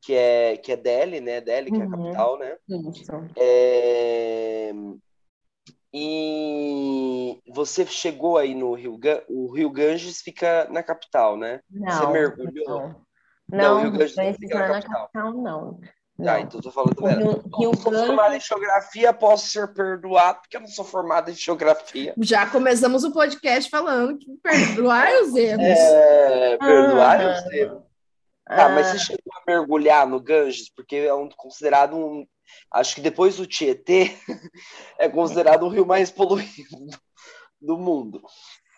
[0.00, 1.90] que é que é Delhi, né, Delhi que é a uhum.
[1.90, 2.56] capital, né.
[2.68, 3.12] Isso.
[3.36, 4.72] É,
[5.94, 8.98] e você chegou aí no Rio,
[9.28, 11.60] o Rio Ganges fica na capital, né?
[11.70, 12.66] Não, você mergulhou.
[12.66, 13.11] Não.
[13.52, 15.00] Não, não Rio Grande do Sul fica na capital.
[15.02, 15.80] capital não.
[16.22, 18.06] Tá, então tô falando do Rio, Rio sou Grande...
[18.06, 22.14] formado em geografia, posso ser perdoado, porque eu não sou formado em geografia.
[22.18, 25.62] Já começamos o podcast falando que perdoar os erros.
[25.64, 27.82] É, perdoar ah, os erros.
[28.46, 28.68] Tá, ah.
[28.68, 32.26] mas você chegou a mergulhar no Ganges, porque é um, considerado um.
[32.70, 34.16] Acho que depois do Tietê,
[34.98, 36.86] é considerado o rio mais poluído
[37.60, 38.22] do mundo.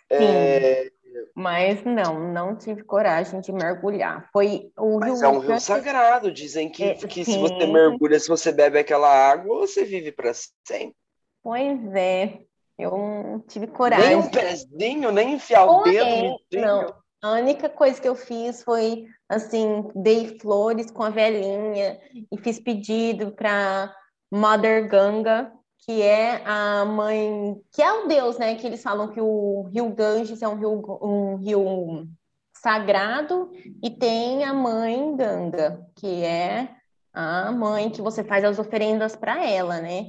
[0.09, 0.91] É,
[1.35, 4.29] mas não, não tive coragem de mergulhar.
[4.31, 6.31] Foi o Mas rio é um rio sagrado.
[6.31, 10.31] Dizem que, é, que se você mergulha, se você bebe aquela água, você vive para
[10.33, 10.95] sempre.
[11.43, 12.39] Pois é,
[12.77, 14.07] eu não tive coragem.
[14.07, 16.37] Nem um pezinho, nem enfiar o dedo.
[16.53, 21.99] Não, a única coisa que eu fiz foi assim, dei flores com a velhinha
[22.31, 23.93] e fiz pedido para
[24.31, 25.51] Mother Ganga,
[25.85, 28.55] que é a mãe, que é o deus, né?
[28.55, 32.07] Que eles falam que o rio Ganges é um rio, um rio
[32.53, 33.51] sagrado
[33.83, 36.69] e tem a mãe Ganga, que é
[37.13, 40.07] a mãe que você faz as oferendas para ela, né?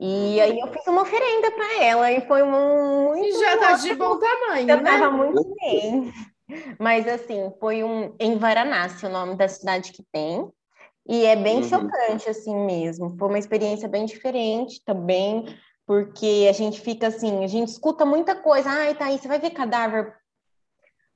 [0.00, 3.24] E aí eu fiz uma oferenda para ela e foi muito.
[3.24, 4.90] E já tá de bom tamanho, já né?
[4.90, 6.12] Tava muito bem.
[6.78, 10.50] Mas assim, foi um em Varanasi, o nome da cidade que tem.
[11.06, 11.64] E é bem uhum.
[11.64, 13.16] chocante, assim mesmo.
[13.18, 15.44] Foi uma experiência bem diferente também,
[15.86, 18.70] porque a gente fica assim, a gente escuta muita coisa.
[18.70, 20.14] Ai, tá aí, você vai ver cadáver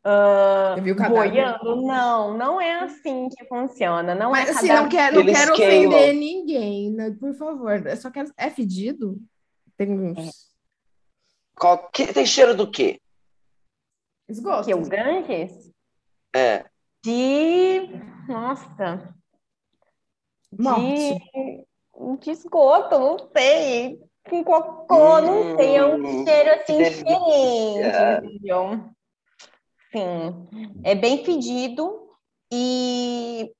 [0.08, 1.82] Uh, viu boiando?
[1.82, 4.14] Não, não é assim que funciona.
[4.14, 7.14] Não Mas é assim, não quero, não quero ofender ninguém, né?
[7.18, 7.86] por favor.
[7.86, 8.32] Eu só quero.
[8.36, 9.18] É fedido?
[9.76, 10.18] Tem uns.
[10.18, 10.30] É.
[11.56, 11.90] Qual...
[11.90, 12.06] Que...
[12.06, 13.00] Tem cheiro do quê?
[14.28, 14.66] Esgoto.
[14.66, 15.70] Que o Ganges?
[16.34, 16.64] É.
[17.04, 17.88] De.
[18.28, 19.14] Nossa.
[20.56, 21.14] Morte.
[21.14, 23.98] de, de esgoto, não sei.
[24.28, 25.76] Com cocô, não sei.
[25.76, 28.26] É um Hum, cheiro assim diferente?
[29.90, 30.48] Sim.
[30.84, 32.08] É bem fedido
[32.52, 33.50] e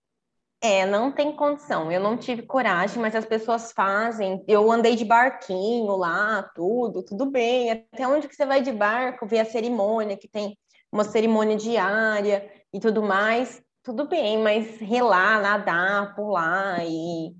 [0.60, 1.90] é, não tem condição.
[1.90, 4.44] Eu não tive coragem, mas as pessoas fazem.
[4.46, 7.70] Eu andei de barquinho lá, tudo, tudo bem.
[7.70, 10.58] Até onde que você vai de barco, ver a cerimônia, que tem
[10.92, 17.32] uma cerimônia diária e tudo mais, tudo bem, mas relar, nadar, pular e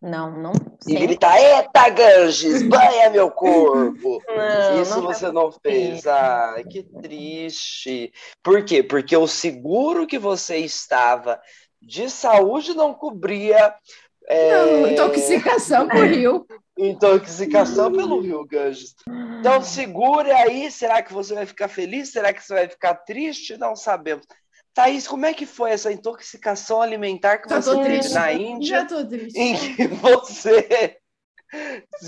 [0.00, 0.52] não, não
[0.86, 4.22] E sem gritar, eita, Ganges, banha meu corpo.
[4.30, 6.06] Não, Isso não você não fez.
[6.06, 8.12] Ah, que triste.
[8.40, 8.84] Por quê?
[8.84, 11.40] Porque o seguro que você estava
[11.82, 13.74] de saúde não cobria
[14.28, 16.46] é, Não, intoxicação por rio.
[16.78, 18.94] intoxicação pelo Rio Ganges.
[19.40, 20.70] Então segure aí.
[20.70, 22.12] Será que você vai ficar feliz?
[22.12, 23.56] Será que você vai ficar triste?
[23.56, 24.24] Não sabemos.
[24.76, 28.12] Thaís, como é que foi essa intoxicação alimentar que Já você teve triste.
[28.12, 28.80] na Índia?
[28.80, 29.38] Já tô triste.
[29.38, 30.98] em que você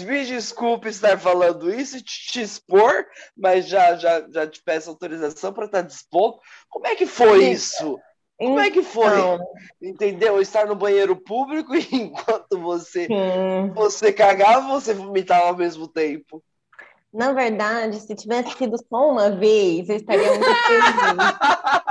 [0.04, 4.90] me desculpe estar falando isso e te, te expor, mas já, já, já te peço
[4.90, 6.38] autorização para estar dispondo.
[6.68, 7.50] Como é que foi Sim.
[7.52, 7.98] isso?
[8.36, 9.18] Como é que foi?
[9.18, 9.38] Então,
[9.80, 10.38] Entendeu?
[10.38, 13.72] Estar no banheiro público e enquanto você, sim.
[13.74, 16.44] você cagava, você vomitava ao mesmo tempo.
[17.10, 21.38] Na verdade, se tivesse sido só uma vez, eu estaria muito feliz.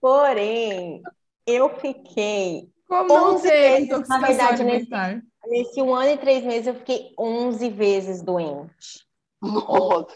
[0.00, 1.02] Porém,
[1.46, 5.22] eu fiquei Como não Onze ter vezes, intoxicação na verdade, nesse-?
[5.46, 9.04] Nesse um ano e três meses, eu fiquei 11 vezes doente.
[9.42, 10.06] Nossa.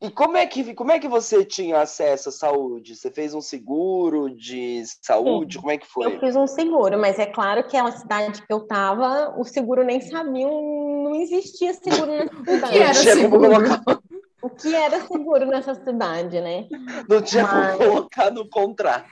[0.00, 2.96] E como é, que, como é que você tinha acesso à saúde?
[2.96, 5.58] Você fez um seguro de saúde?
[5.58, 6.18] Como é que Eu foi?
[6.18, 10.00] fiz um seguro, mas é claro que a cidade que eu tava, o seguro nem
[10.00, 12.72] sabia, não existia seguro nessa cidade.
[12.72, 13.50] que era seguro?
[13.52, 14.02] colocar-
[14.42, 16.66] O que era seguro nessa cidade, né?
[17.08, 19.08] Não tinha Mas- como colocar no contrato.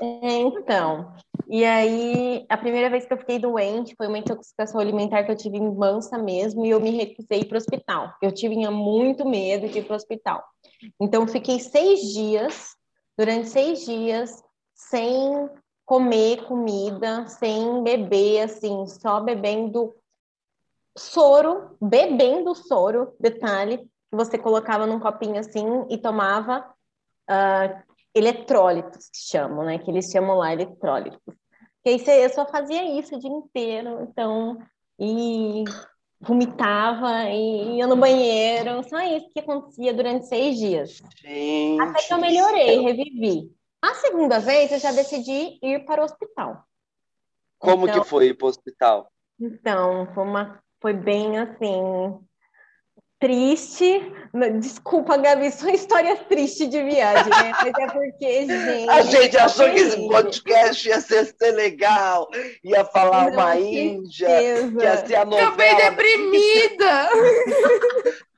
[0.00, 1.12] É, então,
[1.46, 5.36] e aí a primeira vez que eu fiquei doente foi uma intoxicação alimentar que eu
[5.36, 8.14] tive em Mansa mesmo e eu me recusei para o hospital.
[8.22, 10.42] Eu tinha muito medo de ir para o hospital.
[10.98, 12.74] Então, fiquei seis dias,
[13.18, 14.42] durante seis dias,
[14.74, 15.50] sem
[15.84, 19.94] comer comida, sem beber, assim, só bebendo
[20.96, 26.68] soro, bebendo soro, detalhe, que você colocava num copinho assim e tomava
[27.28, 27.82] ah,
[28.14, 29.78] eletrólitos, que chamam, né?
[29.78, 31.20] Que eles chamam lá eletrólitos.
[31.82, 34.58] Que aí eu só fazia isso o dia inteiro, então,
[34.98, 35.64] e
[36.20, 41.00] vomitava, e ia no banheiro, só isso que acontecia durante seis dias.
[41.16, 41.80] Gente.
[41.80, 43.50] Até que eu melhorei, revivi.
[43.80, 46.62] A segunda vez eu já decidi ir para o hospital.
[47.58, 49.10] Como Então- que foi ir pro hospital?
[49.40, 52.18] Então, foi uma, foi bem assim,
[53.20, 54.12] triste.
[54.60, 57.52] Desculpa, Gabi, só história triste de viagem, né?
[57.62, 58.88] Mas é porque, gente.
[58.88, 62.28] A gente achou que esse podcast ia ser, ser legal,
[62.64, 65.90] ia falar Não, uma Índia, que ia ser a novela.
[65.90, 67.10] deprimida.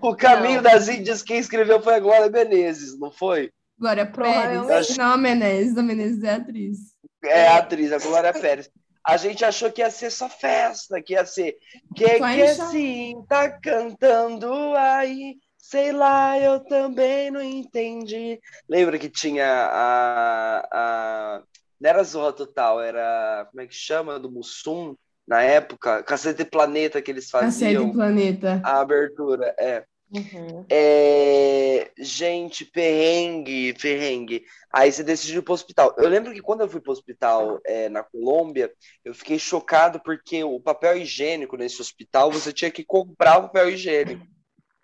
[0.00, 0.62] O Caminho Não.
[0.62, 3.52] das Índias, quem escreveu foi a Glória Menezes, não foi?
[3.78, 4.12] Glória Pérez.
[4.34, 4.98] Provavelmente.
[4.98, 5.78] Não, a Menezes.
[5.78, 6.78] A Menezes é atriz.
[7.22, 8.68] É a atriz, a Glória Pérez.
[9.08, 11.56] A gente achou que ia ser só festa, que ia ser.
[11.96, 15.38] Que que assim tá cantando aí?
[15.56, 18.38] Sei lá, eu também não entendi.
[18.68, 20.68] Lembra que tinha a.
[20.70, 21.42] a...
[21.80, 23.46] Não era Zorra Total, era.
[23.50, 24.18] Como é que chama?
[24.18, 24.94] Do Mussum,
[25.26, 26.02] na época.
[26.02, 27.90] Cacete Planeta que eles Cacete faziam.
[27.90, 28.60] Planeta.
[28.62, 29.86] A abertura, é.
[30.10, 30.64] Uhum.
[30.70, 34.44] É, gente, perrengue, perrengue.
[34.72, 35.94] Aí você decidiu ir pro hospital.
[35.98, 38.72] Eu lembro que quando eu fui pro hospital é, na Colômbia,
[39.04, 43.70] eu fiquei chocado porque o papel higiênico nesse hospital, você tinha que comprar o papel
[43.70, 44.26] higiênico.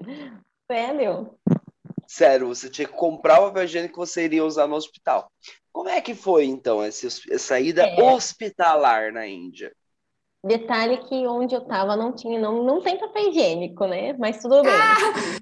[0.70, 1.38] Sério?
[2.06, 5.30] Sério, você tinha que comprar o papel higiênico que você iria usar no hospital.
[5.72, 8.02] Como é que foi, então, essa, essa ida É.
[8.02, 9.74] hospitalar na Índia?
[10.46, 14.12] Detalhe que onde eu tava não tinha, não, não tem papel higiênico, né?
[14.18, 14.72] Mas tudo bem.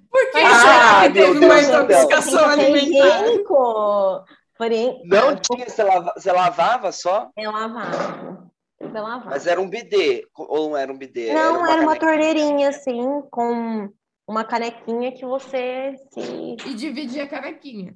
[0.08, 1.82] Por que Ah, será que meu teve uma Deus céu.
[1.84, 3.22] intoxicação alimentar?
[3.22, 4.24] higiênico.
[4.56, 7.30] Porém, Não tinha, você, lava- você lavava só?
[7.36, 8.48] é lavado.
[8.80, 9.30] É lavado.
[9.30, 11.32] Mas era um bidê, ou não era um bidê?
[11.34, 12.06] Não, era uma caneca.
[12.06, 13.88] torneirinha assim, com
[14.28, 16.20] uma canequinha que você se.
[16.64, 17.92] E dividir a canequinha.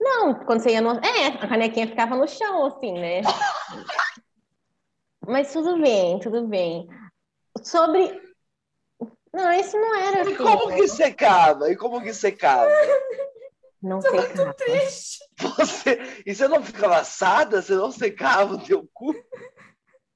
[0.00, 0.92] Não, quando você ia no.
[1.04, 3.20] É, a canequinha ficava no chão, assim, né?
[5.28, 6.88] Mas tudo bem, tudo bem.
[7.62, 8.18] Sobre.
[9.30, 10.36] Não, esse não era E assim.
[10.36, 10.76] como né?
[10.76, 11.70] que secava?
[11.70, 12.70] E como que secava?
[13.82, 14.54] Não sei, cara.
[14.54, 15.18] Triste.
[15.38, 16.22] Você...
[16.24, 17.60] E você não ficava assada?
[17.60, 19.14] Você não secava o teu cu?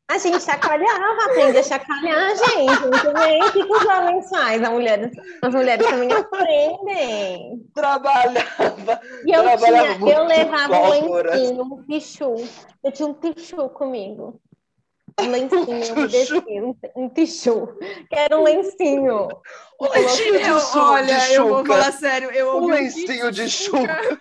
[0.08, 2.80] A gente chacoalhava, aprende a chacoalhar, gente.
[2.80, 3.42] Muito bem.
[3.42, 4.64] O que, que os homens fazem?
[4.64, 7.70] As mulheres, as mulheres também aprendem.
[7.74, 9.00] Trabalhava.
[9.26, 12.34] E eu, Trabalhava tinha, muito eu levava um lencinho, um pichu.
[12.82, 14.40] Eu tinha um pichu comigo.
[15.20, 17.68] Um lencinho umedecido, um tichu.
[18.10, 19.28] Quero um lencinho.
[19.80, 21.72] Um lencinho de, Eu- su- olha, eu vou chuca.
[21.74, 24.20] falar sério, eu Um lencinho de chuca.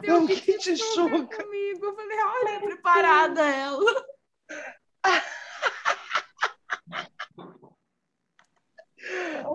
[0.00, 1.36] Tenho Um kit de chuca chuca.
[1.44, 1.86] comigo.
[1.86, 4.04] Eu falei, olha, preparada ela.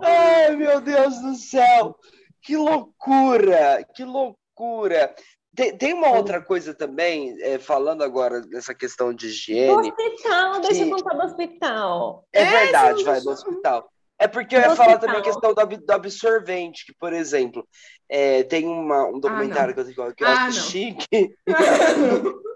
[0.02, 1.96] Ai, meu Deus do céu!
[2.42, 3.84] Que loucura!
[3.94, 5.14] Que loucura!
[5.54, 9.90] Tem, tem uma outra coisa também, é, falando agora dessa questão de Do higiene.
[9.90, 12.26] hospital, deixa eu que- contar do hospital.
[12.32, 13.88] É É, verdade, vai, não do hospital.
[14.18, 17.68] É porque eu Do ia falar também a questão do, do absorvente, que, por exemplo,
[18.08, 21.34] é, tem uma- um documentário que eu, que eu Ah, assisti que,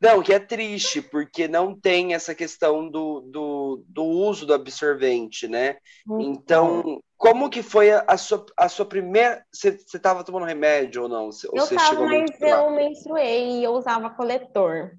[0.00, 5.46] Não, que é triste, porque não tem essa questão do, do, do uso do absorvente,
[5.46, 5.76] né?
[6.18, 9.44] Então, como que foi a, a sua, a sua primeira.
[9.52, 11.26] Você estava tomando remédio ou não?
[11.26, 14.92] Ou Eu você tava, chegou a mas eu menstruei e eu usava coletor.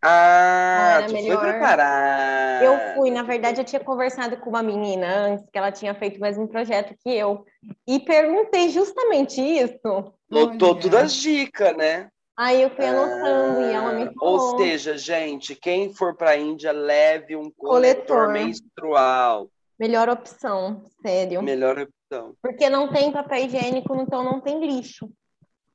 [0.00, 2.62] Ah, Era tu foi preparar.
[2.62, 6.18] Eu fui, na verdade, eu tinha conversado com uma menina antes, que ela tinha feito
[6.18, 7.44] o mesmo projeto que eu,
[7.84, 10.14] e perguntei justamente isso.
[10.30, 10.80] Notou Olha.
[10.80, 12.10] todas as dicas, né?
[12.36, 14.34] Aí eu fui anotando e ela me Ah, falou.
[14.34, 18.32] Ou seja, gente, quem for para a Índia, leve um coletor, Coletor.
[18.32, 19.48] menstrual.
[19.78, 21.42] Melhor opção, sério.
[21.42, 22.36] Melhor opção.
[22.40, 25.10] Porque não tem papel higiênico, então não tem lixo.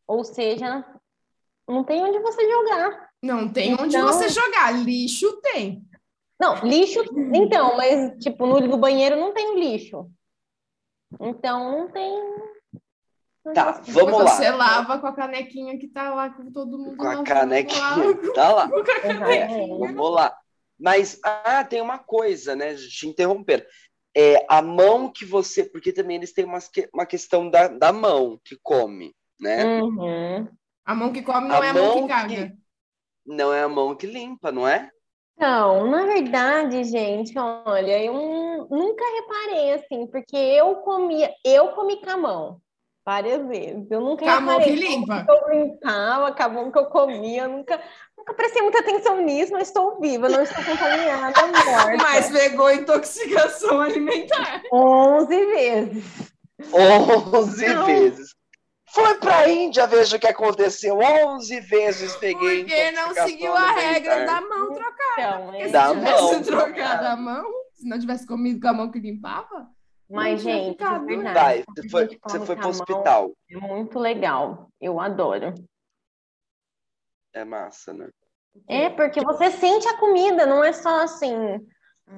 [0.08, 0.86] Ou seja,
[1.68, 3.10] não tem onde você jogar.
[3.22, 4.72] Não tem onde Então- você jogar.
[4.72, 5.84] Lixo tem.
[6.40, 7.02] Não, lixo,
[7.36, 10.10] então, mas tipo, no, no banheiro não tem lixo.
[11.20, 12.12] Então não tem.
[13.46, 14.28] onde Tá, vamos lá.
[14.28, 17.82] Você lava com a canequinha que tá lá com todo mundo Com a canequinha.
[17.84, 18.34] lá.
[18.34, 18.70] Tá lá.
[18.70, 19.78] Com a É, canequinha.
[19.78, 20.36] vamos lá.
[20.80, 22.74] Mas, ah, tem uma coisa, né?
[22.76, 23.68] Te interromper.
[24.22, 25.64] É a mão que você.
[25.64, 29.64] Porque também eles têm que- uma questão da, da mão que come, né?
[29.82, 30.48] Uhum.
[30.86, 32.54] A mão que come não A é a mão mão que caga.
[33.26, 34.90] Não é a mão que limpa, não é?
[35.36, 42.02] Então, na verdade, gente, olha, eu nu- nunca reparei assim, porque eu comia, eu comi
[42.02, 42.62] com a mão
[43.06, 43.90] várias vezes.
[43.90, 45.26] Eu nunca Com a mão que reparei limpa.
[45.26, 47.82] que eu limpava, com a mão que eu comia, eu nunca,
[48.20, 51.98] nunca prestei muita atenção nisso, mas estou viva, não estou contaminada, morta.
[51.98, 54.62] Mas pegou intoxicação alimentar.
[54.72, 56.06] 11 vezes.
[56.74, 57.86] 11 Não.
[57.86, 58.30] vezes.
[58.92, 60.98] Foi pra Índia, veja o que aconteceu.
[60.98, 62.64] 11 vezes peguei.
[62.64, 64.42] Porque não seguiu a regra alimentar.
[64.42, 65.42] da mão trocada.
[65.48, 67.44] Então, é se Da tivesse mão trocado a mão,
[67.76, 69.68] se não tivesse comido com a mão que limpava,
[70.10, 71.00] Mas, Não gente, né?
[71.06, 71.34] verdade.
[71.40, 73.32] Vai, você foi, você foi pro hospital.
[73.52, 74.68] É muito legal.
[74.82, 75.54] Eu adoro.
[77.34, 78.10] É massa, né?
[78.68, 81.36] É, porque você sente a comida, não é só assim,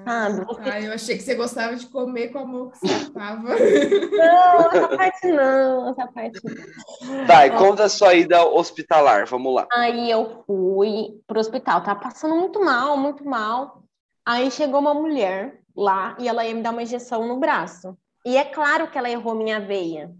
[0.05, 0.45] sabe?
[0.45, 3.49] Você Ah, eu achei que você gostava de comer com a mão que você tava.
[3.49, 7.25] Não, essa parte não, essa parte não.
[7.25, 9.67] Vai, conta a sua ida hospitalar, vamos lá.
[9.71, 13.83] Aí eu fui pro hospital, tava passando muito mal, muito mal.
[14.25, 17.97] Aí chegou uma mulher lá e ela ia me dar uma injeção no braço.
[18.25, 20.11] E é claro que ela errou minha veia.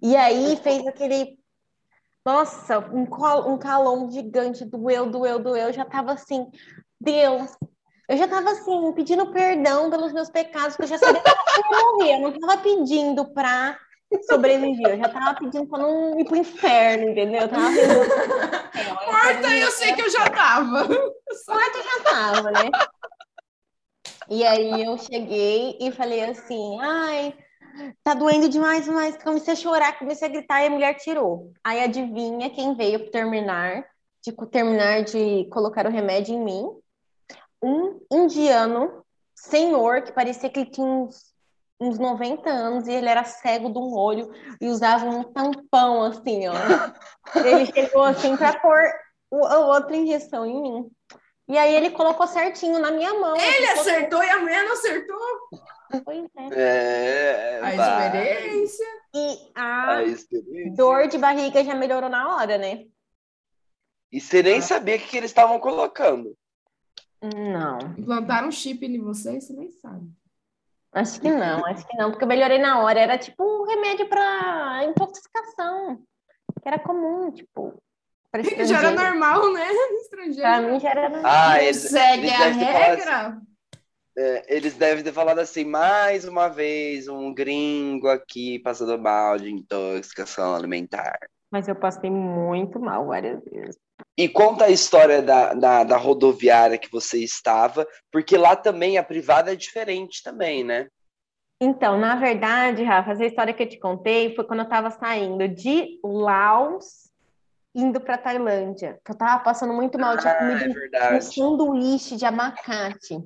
[0.00, 1.38] E aí fez aquele.
[2.24, 5.66] Nossa, um, col- um calão gigante, doeu, doeu, doeu.
[5.68, 6.50] Eu já tava assim,
[7.00, 7.50] Deus.
[8.08, 11.96] Eu já tava assim, pedindo perdão pelos meus pecados, porque eu já sabia que eu
[11.96, 12.14] morrer.
[12.14, 13.78] Eu não tava pedindo pra
[14.28, 17.42] sobreviver, eu já tava pedindo pra não ir pro inferno, entendeu?
[17.42, 19.04] Eu tava pedindo.
[19.06, 20.86] Morta, eu sei que eu já tava.
[20.86, 22.70] já tava, né?
[24.28, 27.34] E aí eu cheguei e falei assim, ai,
[28.02, 29.16] tá doendo demais, demais.
[29.22, 31.52] Comecei a chorar, comecei a gritar e a mulher tirou.
[31.62, 33.84] Aí adivinha quem veio terminar,
[34.22, 36.66] de terminar de colocar o remédio em mim?
[37.62, 39.04] Um indiano,
[39.34, 41.32] senhor, que parecia que ele tinha uns,
[41.80, 46.46] uns 90 anos e ele era cego de um olho e usava um tampão assim,
[46.48, 46.52] ó.
[47.44, 48.78] Ele chegou assim pra pôr
[49.30, 50.90] o- a outra injeção em mim.
[51.48, 53.36] E aí ele colocou certinho na minha mão.
[53.36, 55.18] Ele Ficou- acertou e a mulher não acertou.
[56.02, 56.48] Pois é.
[56.60, 58.06] É, A vai.
[58.06, 58.86] experiência.
[59.14, 60.74] E a A experiência.
[60.76, 62.86] dor de barriga já melhorou na hora, né?
[64.10, 66.36] E você nem sabia o que, que eles estavam colocando.
[67.22, 70.06] Não, Implantaram um chip em você, você nem sabe.
[70.92, 73.00] acho que não, acho que não, porque eu melhorei na hora.
[73.00, 76.02] Era tipo um remédio para intoxicação,
[76.62, 77.74] que era comum, tipo,
[78.66, 79.66] Já era normal, né?
[80.02, 80.40] Estrangeiro.
[80.42, 81.32] Pra mim já era normal.
[81.32, 83.40] Ah, eles, segue eles a assim, regra.
[84.16, 89.50] É, eles devem ter falado assim, mais uma vez, um gringo aqui passando mal de
[89.50, 91.18] intoxicação alimentar.
[91.50, 93.78] Mas eu passei muito mal várias vezes.
[94.16, 99.02] E conta a história da, da, da rodoviária que você estava, porque lá também a
[99.02, 100.88] privada é diferente também, né?
[101.60, 105.48] Então, na verdade, Rafa, essa história que eu te contei foi quando eu estava saindo
[105.48, 107.04] de Laos
[107.74, 112.16] indo para Tailândia, eu tava passando muito mal, eu tinha Ah, comido é um sanduíche
[112.16, 113.18] de abacate.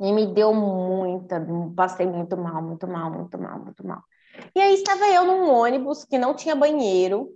[0.00, 1.44] E me deu muita,
[1.76, 4.02] passei muito mal, muito mal, muito mal, muito mal.
[4.54, 7.28] E aí estava eu num ônibus que não tinha banheiro.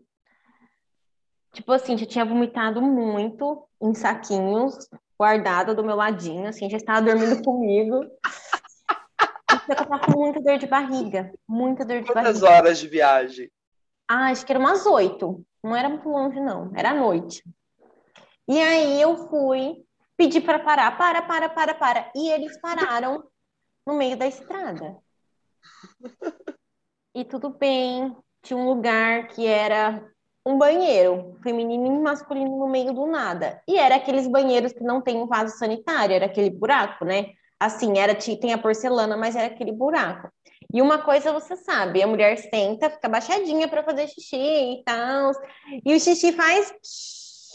[1.53, 4.89] Tipo assim, já tinha vomitado muito em saquinhos,
[5.19, 8.03] guardada do meu ladinho, assim, já estava dormindo comigo.
[9.69, 12.59] Eu tava com muita dor de barriga, muita dor de Quantas barriga.
[12.63, 13.51] horas de viagem?
[14.09, 15.45] Ah, acho que era umas oito.
[15.63, 16.71] Não era muito longe, não.
[16.75, 17.43] Era à noite.
[18.49, 19.85] E aí eu fui
[20.17, 20.97] pedir para parar.
[20.97, 22.13] Para, para, para, para.
[22.15, 23.25] E eles pararam
[23.87, 24.97] no meio da estrada.
[27.15, 28.17] E tudo bem.
[28.43, 30.07] Tinha um lugar que era
[30.47, 33.63] um banheiro feminino e masculino no meio do nada.
[33.67, 37.33] E era aqueles banheiros que não tem um vaso sanitário, era aquele buraco, né?
[37.59, 40.29] Assim, era tem a porcelana, mas era aquele buraco.
[40.73, 45.33] E uma coisa você sabe, a mulher senta, fica baixadinha para fazer xixi e tal.
[45.85, 46.75] E o xixi faz,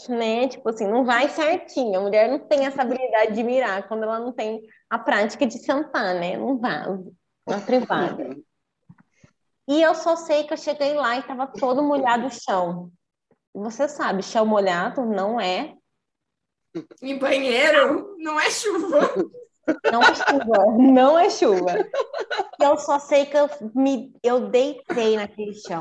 [0.08, 0.48] né?
[0.48, 1.98] Tipo assim, não vai certinho.
[1.98, 5.58] A mulher não tem essa habilidade de mirar quando ela não tem a prática de
[5.58, 6.36] sentar, né?
[6.36, 7.12] Num vaso,
[7.46, 8.36] na privada.
[9.68, 12.90] E eu só sei que eu cheguei lá e tava todo molhado o chão.
[13.54, 15.74] Você sabe, chão molhado não é,
[17.02, 19.00] Em banheiro não é chuva.
[19.90, 21.90] não é chuva, não é chuva.
[22.60, 25.80] Eu só sei que eu me, eu deitei naquele chão.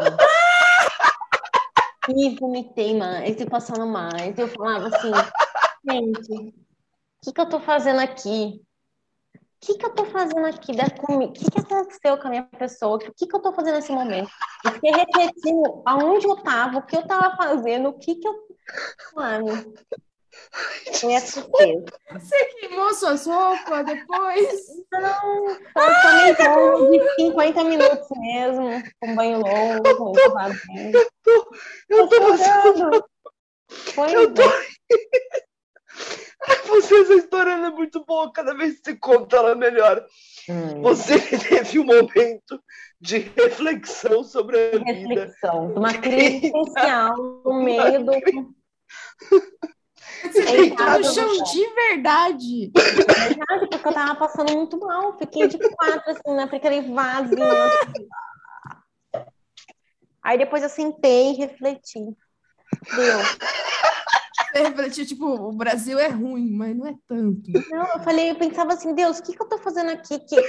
[2.16, 4.38] E vomitei mais, e passando mais.
[4.38, 5.12] Eu falava assim,
[5.90, 6.54] gente, o
[7.24, 8.62] que que eu tô fazendo aqui?
[9.36, 12.96] O que que eu tô fazendo aqui O que que aconteceu com a minha pessoa?
[12.96, 14.30] O que que eu tô fazendo nesse momento?
[14.64, 18.34] Eu fiquei refletindo aonde eu tava, o que eu tava fazendo, o que que eu...
[19.14, 19.46] Sabe?
[21.00, 21.86] Foi a tristeza.
[22.14, 24.66] Você queimou suas roupas depois?
[24.92, 31.10] Não, foi só longo de 50 minutos mesmo, com banho longo, com vazio.
[31.90, 32.78] Eu tô passando.
[32.78, 33.06] chorando.
[33.70, 34.42] Foi Eu tô.
[36.48, 38.32] Ai, você, essa história é muito boa.
[38.32, 40.06] Cada vez que você conta, ela melhora.
[40.50, 42.62] Hum, Você teve um momento
[43.00, 44.84] de reflexão sobre a vida.
[44.92, 48.12] reflexão, uma crise existencial no meio do
[50.24, 52.72] Você deitou no chão de verdade.
[52.74, 55.18] verdade, porque eu tava passando muito mal.
[55.18, 57.44] Fiquei de quatro, assim, naquele vasinho.
[57.44, 58.08] assim.
[60.22, 62.00] Aí depois eu sentei e refleti.
[62.96, 63.20] Deu.
[64.52, 67.52] Você refletiu, tipo, o Brasil é ruim, mas não é tanto.
[67.70, 70.18] Não, eu falei, eu pensava assim, Deus, o que que eu tô fazendo aqui?
[70.20, 70.42] Que,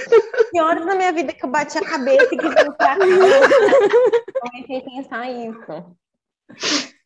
[0.51, 2.97] que horas na minha vida que eu bati a cabeça e que vim pra cá?
[4.41, 5.97] Comecei a pensar isso.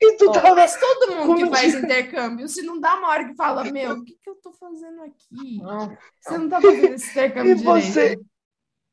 [0.01, 0.55] E tu Ó, tava.
[0.55, 3.63] Mas todo mundo Como que faz de- intercâmbio, se não dá uma hora que fala,
[3.71, 5.59] meu, o que, que eu tô fazendo aqui?
[6.21, 8.25] Você não tá fazendo esse intercâmbio E você, direito.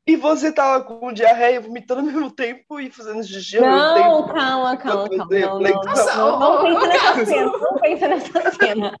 [0.07, 3.93] e você tava com diarreia, vomitando ao mesmo tempo e fazendo xixi ao mesmo Não,
[3.93, 4.33] tempo.
[4.33, 5.25] calma, calma, calma.
[5.39, 8.97] Não, não, não, Nossa, não, não, pensa nessa cena, não pensa nessa cena.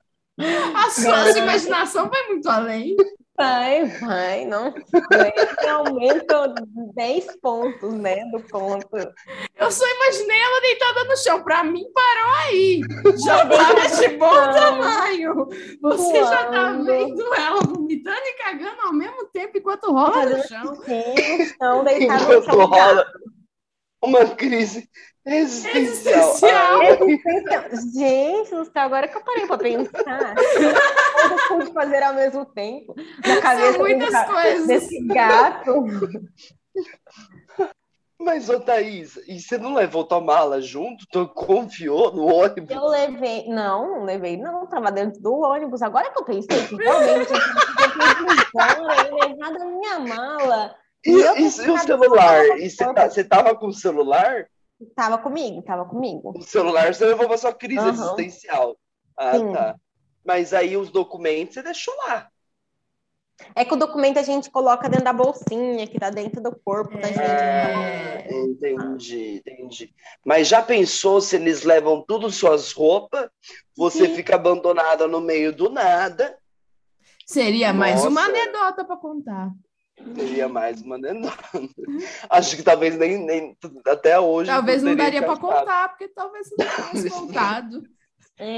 [0.75, 2.95] A sua imaginação vai muito além.
[3.35, 4.71] Vai, vai, não.
[5.11, 5.33] Vai,
[5.67, 6.53] aumenta
[6.93, 8.95] 10 pontos, né, do ponto.
[9.55, 11.43] Eu só imaginei ela deitada no chão.
[11.43, 12.81] Pra mim, parou aí.
[13.25, 15.47] Já tava de bom tamanho.
[15.81, 20.75] Você já tá vendo ela vomitando e cagando ao mesmo tempo enquanto rola no chão.
[20.83, 22.65] Sim, no chão, deitado no Enquanto chão.
[22.65, 23.05] rola
[24.03, 24.87] uma crise
[25.25, 26.81] existencial.
[26.83, 27.61] Existencial.
[27.93, 32.93] Gente do céu, agora que eu parei pra pensar, eu pude fazer ao mesmo tempo
[33.25, 34.67] na cabeça São muitas desse, coisas.
[34.67, 35.85] desse gato.
[38.19, 41.05] Mas, ô Thaís, e você não levou tua mala junto?
[41.11, 42.69] Tu confiou no ônibus?
[42.73, 45.81] Eu levei, não, não levei, não, tava dentro do ônibus.
[45.81, 47.39] Agora que eu pensei que realmente eu
[48.51, 50.73] tinha levado a minha mala.
[51.05, 52.45] E, E eu e- o celular?
[52.59, 54.45] E você, tá- você tava com o celular?
[54.95, 56.33] Tava comigo, tava comigo.
[56.35, 57.89] O celular você levou pra sua crise Aham.
[57.89, 58.77] existencial.
[59.17, 59.51] Ah, Sim.
[59.51, 59.75] tá.
[60.25, 62.29] Mas aí os documentos você deixou lá.
[63.55, 66.97] É que o documento a gente coloca dentro da bolsinha que tá dentro do corpo
[66.97, 67.19] da gente.
[67.19, 68.31] É.
[68.31, 69.93] Entendi, entendi.
[70.25, 73.29] Mas já pensou se eles levam tudo suas roupas,
[73.75, 74.15] você Sim.
[74.15, 76.37] fica abandonada no meio do nada,
[77.25, 78.29] Seria mais uma Nossa.
[78.29, 79.49] anedota pra contar.
[80.15, 81.37] Teria mais uma anedota.
[82.29, 83.57] Acho que talvez nem, nem
[83.87, 84.49] até hoje.
[84.49, 85.47] Talvez não teria daria pra achado.
[85.47, 87.83] contar, porque talvez não tivesse contado.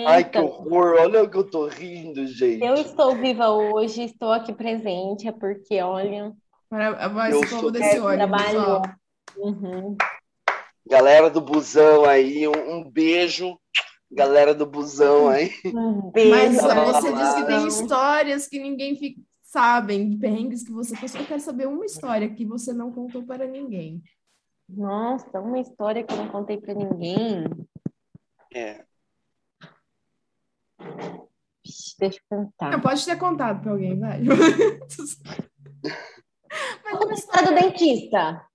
[0.07, 0.95] Ai, que horror!
[0.99, 2.64] Olha o que eu tô rindo, gente.
[2.64, 6.32] eu estou viva hoje, estou aqui presente, é porque, olha,
[6.70, 7.38] Para mas
[7.72, 8.60] desse é, ônibus, trabalho.
[8.62, 8.82] ó.
[9.38, 9.98] Uhum.
[10.88, 13.60] Galera do busão aí, um, um beijo.
[14.10, 15.52] Galera do busão aí.
[15.76, 16.30] Um beijo.
[16.30, 17.68] Mas Não, você não, disse que tem não.
[17.68, 19.20] histórias que ninguém fica,
[19.56, 21.22] sabem, de perrengues que você passou.
[21.22, 24.03] Eu quero saber uma história que você não contou para ninguém.
[24.68, 27.45] Nossa, uma história que eu não contei pra ninguém.
[28.53, 28.84] É.
[31.98, 32.72] Deixa eu contar.
[32.72, 34.19] Não, pode ter contado pra alguém, vai.
[36.84, 38.45] Mas como a história do dentista?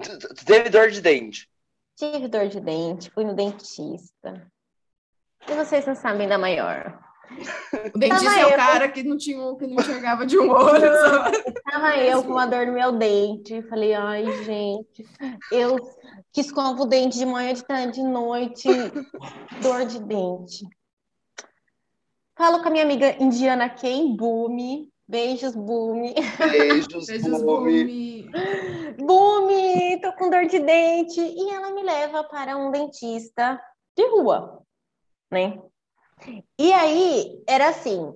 [0.00, 1.50] Tu Teve dor de dente.
[1.96, 4.48] Tive dor de dente, fui no dentista.
[5.48, 7.09] E vocês não sabem da maior.
[7.94, 8.56] O dentista Tava é o eu.
[8.56, 10.90] cara que não tinha um- que não enxergava de um olho.
[11.70, 13.62] Tava eu com uma dor no meu dente.
[13.62, 15.06] Falei, ai, gente,
[15.52, 15.76] eu
[16.32, 18.68] que escovo o dente de manhã, de tarde, de noite,
[19.62, 20.66] dor de dente.
[22.36, 24.88] Falo com a minha amiga indiana Kay, Bumi.
[25.06, 26.14] Beijos, Bumi.
[26.38, 27.84] Beijos, Beijos, Bumi.
[27.84, 28.30] Bumi.
[28.98, 31.20] Bumi, tô com dor de dente.
[31.20, 33.60] E ela me leva para um dentista
[33.96, 34.62] de rua,
[35.30, 35.58] né?
[36.58, 38.12] E aí, era assim,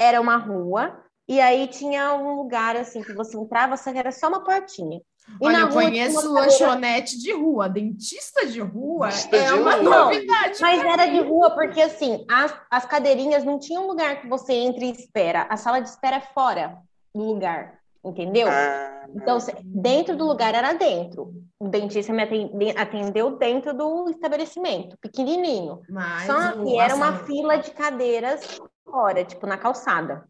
[0.00, 4.10] era uma rua, e aí tinha um lugar, assim, que você entrava, só que era
[4.12, 5.00] só uma portinha.
[5.42, 7.68] E Olha, eu conheço cadeira- lanchonete de rua.
[7.68, 9.82] Dentista de rua Dentista é de uma rua.
[10.04, 10.58] novidade.
[10.58, 11.12] Mas era mim.
[11.12, 15.46] de rua, porque assim, as, as cadeirinhas não tinham lugar que você entra e espera.
[15.50, 16.78] A sala de espera é fora
[17.14, 17.78] do lugar,
[18.10, 18.48] entendeu?
[18.48, 21.32] Ah, Então, se- dentro do lugar era dentro.
[21.58, 25.80] O dentista me atendeu dentro do estabelecimento, pequenininho.
[25.88, 30.28] Mas Só que era uma fila de cadeiras fora, tipo, na calçada.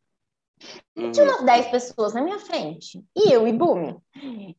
[0.97, 1.11] uhum.
[1.13, 3.03] Tinha umas 10 pessoas na minha frente.
[3.17, 3.97] E eu e Bumi.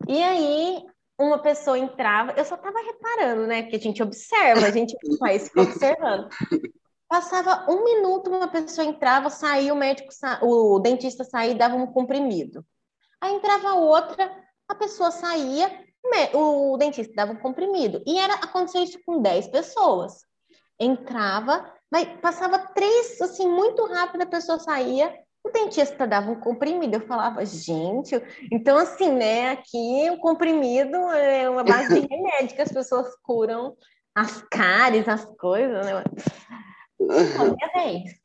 [0.07, 0.83] E aí,
[1.19, 3.63] uma pessoa entrava, eu só tava reparando, né?
[3.63, 6.27] Porque a gente observa, a gente faz fica observando.
[7.07, 10.39] Passava um minuto, uma pessoa entrava, saía, o médico, sa...
[10.43, 12.63] o dentista saía e dava um comprimido.
[13.21, 14.31] Aí entrava outra,
[14.67, 15.71] a pessoa saía,
[16.33, 18.01] o dentista dava um comprimido.
[18.05, 20.25] E era aconteceu isso com 10 pessoas.
[20.79, 25.13] Entrava, mas passava três, assim, muito rápido, a pessoa saía,
[25.43, 26.95] o dentista dava um comprimido.
[26.95, 28.21] Eu falava, gente,
[28.51, 29.51] então assim, né?
[29.51, 33.75] Aqui o comprimido é uma base de remédio que as pessoas curam
[34.15, 36.03] as cáries, as coisas, né?
[36.99, 38.19] Minha vez.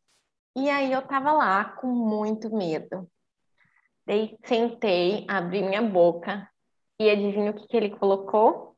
[0.57, 3.09] E aí eu tava lá com muito medo.
[4.07, 6.49] Daí sentei, abri minha boca
[7.01, 8.77] e adivinha o que, que ele colocou?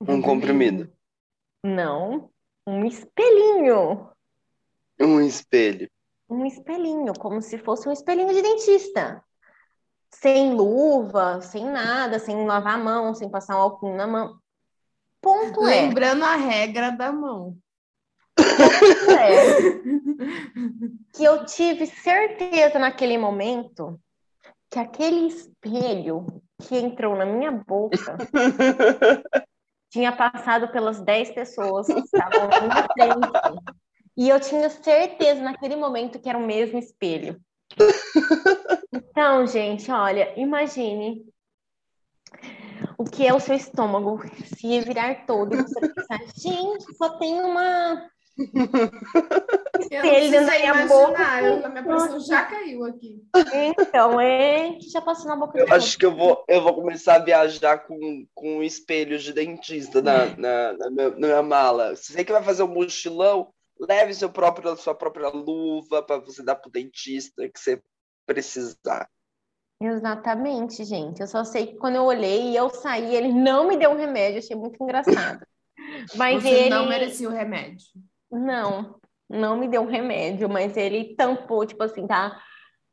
[0.00, 0.92] Um comprimido.
[1.62, 2.30] Não,
[2.66, 4.10] um espelhinho.
[5.00, 5.88] Um espelho.
[6.28, 9.24] Um espelhinho, como se fosse um espelhinho de dentista.
[10.10, 14.38] Sem luva, sem nada, sem lavar a mão, sem passar um álcool na mão.
[15.20, 15.82] Ponto é.
[15.82, 17.56] Lembrando a regra da mão.
[18.38, 19.48] é
[21.12, 24.00] que eu tive certeza naquele momento
[24.70, 26.26] que aquele espelho
[26.62, 27.96] que entrou na minha boca
[29.90, 33.62] tinha passado pelas 10 pessoas que estavam na minha frente.
[34.16, 37.40] E eu tinha certeza naquele momento que era o mesmo espelho.
[38.92, 41.24] Então, gente, olha, imagine
[42.98, 47.40] o que é o seu estômago se virar todo e você pensar, gente, só tem
[47.40, 48.10] uma
[49.90, 51.40] Eu Espelho não minha imaginar, boca.
[51.42, 53.22] eu- a minha pressão já caiu aqui.
[53.54, 56.74] Então, é que já passou na boca Eu de acho que eu vou, eu vou
[56.74, 61.96] começar a viajar com, com espelhos de dentista na, na, na, minha, na minha mala.
[61.96, 66.42] Se você que vai fazer um mochilão, leve seu próprio, sua própria luva para você
[66.42, 67.80] dar pro dentista que você
[68.26, 69.08] precisar.
[69.80, 71.20] Exatamente, gente.
[71.20, 73.96] Eu só sei que quando eu olhei e eu saí, ele não me deu um
[73.96, 75.40] remédio, achei muito engraçado.
[76.16, 77.86] Mas Você ele não merecia o remédio.
[78.30, 82.40] Não, não me deu um remédio, mas ele tampou, tipo assim, tá?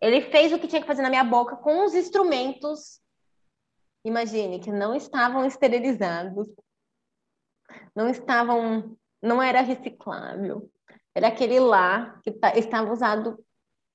[0.02, 2.99] Ele fez o que tinha que fazer na minha boca com os instrumentos,
[4.03, 6.48] imagine, que não estavam esterilizados,
[7.95, 10.70] não estavam, não era reciclável.
[11.14, 13.44] Era aquele lá que tá- estava usado,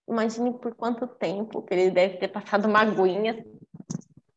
[0.08, 3.44] imagine por quanto tempo, que ele deve ter passado uma aguinha.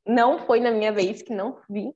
[0.05, 1.95] Não foi na minha vez que não vi.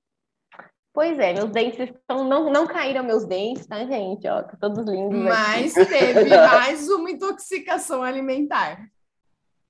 [0.97, 4.27] Pois é, meus dentes estão, não, não caíram meus dentes, tá, gente?
[4.27, 5.29] Ó, tá todos lindos aqui.
[5.29, 8.89] Mas teve mais uma intoxicação alimentar.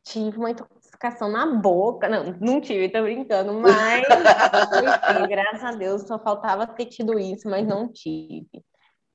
[0.05, 2.07] Tive uma intoxicação na boca.
[2.07, 4.05] Não, não tive, tô brincando, mas
[5.27, 8.63] graças a Deus, só faltava ter tido isso, mas não tive.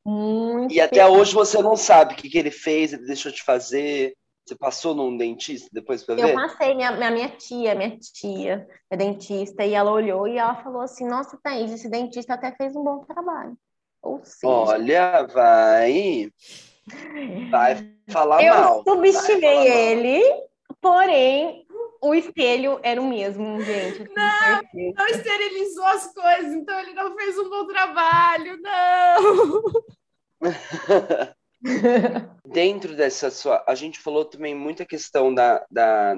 [0.04, 3.42] Muito E até hoje você não sabe o que, que ele fez, ele deixou de
[3.42, 4.14] fazer.
[4.44, 6.34] Você passou num dentista depois para Eu ver?
[6.34, 10.82] passei, minha, minha, minha tia, minha tia é dentista, e ela olhou e ela falou
[10.82, 13.56] assim: Nossa, Thaís, esse dentista até fez um bom trabalho.
[14.02, 16.28] Ou seja, Olha, vai.
[17.50, 18.82] Vai falar eu mal.
[18.86, 19.78] subestimei Vai falar mal.
[19.78, 20.22] ele,
[20.80, 21.66] porém,
[22.02, 24.00] o espelho era o mesmo, gente.
[24.00, 24.60] eu Não.
[24.96, 29.62] Não esterilizou as coisas, então ele não fez um bom trabalho, não.
[32.46, 33.64] Dentro dessa sua.
[33.66, 36.14] A gente falou também muita questão da, da,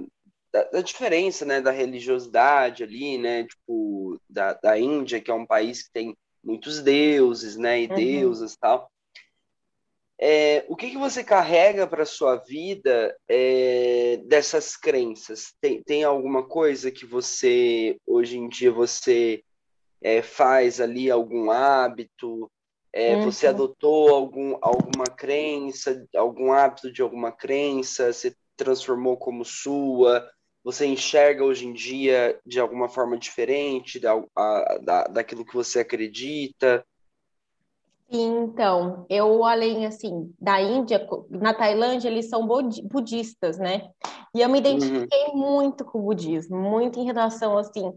[0.53, 1.61] da, da diferença, né?
[1.61, 3.45] Da religiosidade ali, né?
[3.45, 7.83] Tipo, da, da Índia, que é um país que tem muitos deuses, né?
[7.83, 7.95] E Uhum.
[7.95, 8.91] deusas e tal.
[10.21, 15.53] é, o que, que você carrega para sua vida é, dessas crenças?
[15.61, 19.43] Tem, tem alguma coisa que você hoje em dia você
[20.03, 22.51] é, faz ali algum hábito?
[22.97, 23.25] É, uhum.
[23.25, 28.13] Você adotou algum, alguma crença, algum hábito de alguma crença?
[28.13, 30.25] Você transformou como sua?
[30.63, 35.81] Você enxerga hoje em dia de alguma forma diferente da, a, da, daquilo que você
[35.81, 36.87] acredita?
[38.09, 43.91] Então, eu além assim da Índia, na Tailândia eles são budistas, né?
[44.33, 45.37] E eu me identifiquei uhum.
[45.37, 47.93] muito com o budismo, muito em relação assim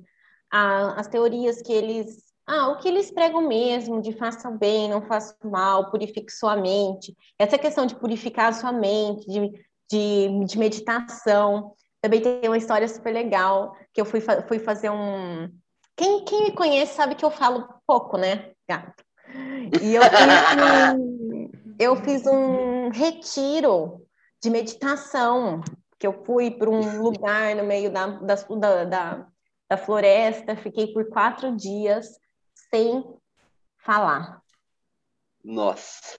[0.49, 5.35] às teorias que eles, ah, o que eles pregam mesmo, de faça bem, não faça
[5.43, 7.13] mal, purifique sua mente.
[7.37, 9.51] Essa questão de purificar a sua mente, de,
[9.91, 11.73] de, de meditação.
[12.01, 15.51] Também tem uma história super legal que eu fui, fui fazer um.
[15.93, 19.03] Quem, quem me conhece sabe que eu falo pouco, né, gato?
[19.81, 24.05] E eu fiz um, eu fiz um retiro
[24.41, 25.61] de meditação,
[25.99, 28.35] que eu fui para um lugar no meio da, da,
[28.85, 29.27] da,
[29.69, 32.07] da floresta, fiquei por quatro dias
[32.69, 33.03] sem
[33.77, 34.41] falar.
[35.43, 36.17] Nossa.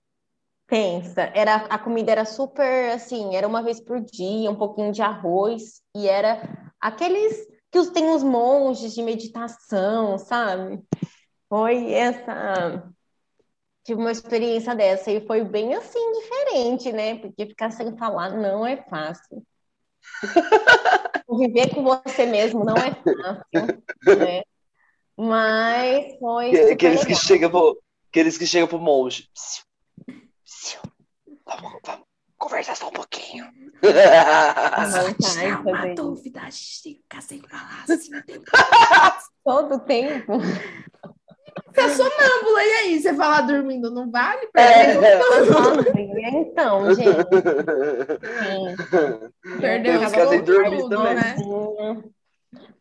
[0.66, 5.00] Pensa, era, a comida era super assim, era uma vez por dia, um pouquinho de
[5.00, 10.82] arroz, e era aqueles que tem os monges de meditação, sabe?
[11.48, 12.92] Foi essa
[13.88, 17.18] tive uma experiência dessa e foi bem assim diferente, né?
[17.18, 19.42] Porque ficar sem falar não é fácil.
[21.30, 24.42] Viver com você mesmo não é fácil, né?
[25.18, 26.70] Mas foi.
[26.70, 29.28] Aqueles que chegam pro, aqueles que chegam pro monge.
[31.44, 32.06] Vamos, vamos
[32.38, 33.46] conversar só um pouquinho.
[33.82, 38.44] Não, uma dúvida, a gente tem que ficar sem falar assim o tempo
[39.44, 39.80] todo.
[39.80, 40.38] tempo.
[41.74, 43.00] Você é sonâmbula, e aí?
[43.00, 44.48] Você fala dormindo, não vale?
[44.56, 44.94] É,
[46.30, 47.10] então, gente.
[48.44, 49.58] Sim.
[49.60, 51.14] Perdeu a dormir também.
[51.14, 51.36] Né?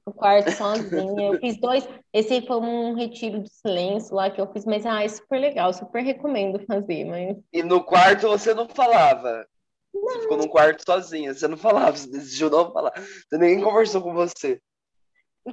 [0.05, 1.33] No quarto sozinha.
[1.33, 1.87] Eu fiz dois.
[2.13, 5.73] Esse foi um retiro de silêncio lá que eu fiz, mas ah, é super legal,
[5.73, 7.05] super recomendo fazer.
[7.05, 7.37] Mas...
[7.51, 9.45] E no quarto você não falava?
[9.93, 10.01] Não.
[10.01, 12.93] Você ficou num quarto sozinha, você não falava, você decidiu não falar.
[12.95, 14.61] Você ninguém conversou com você.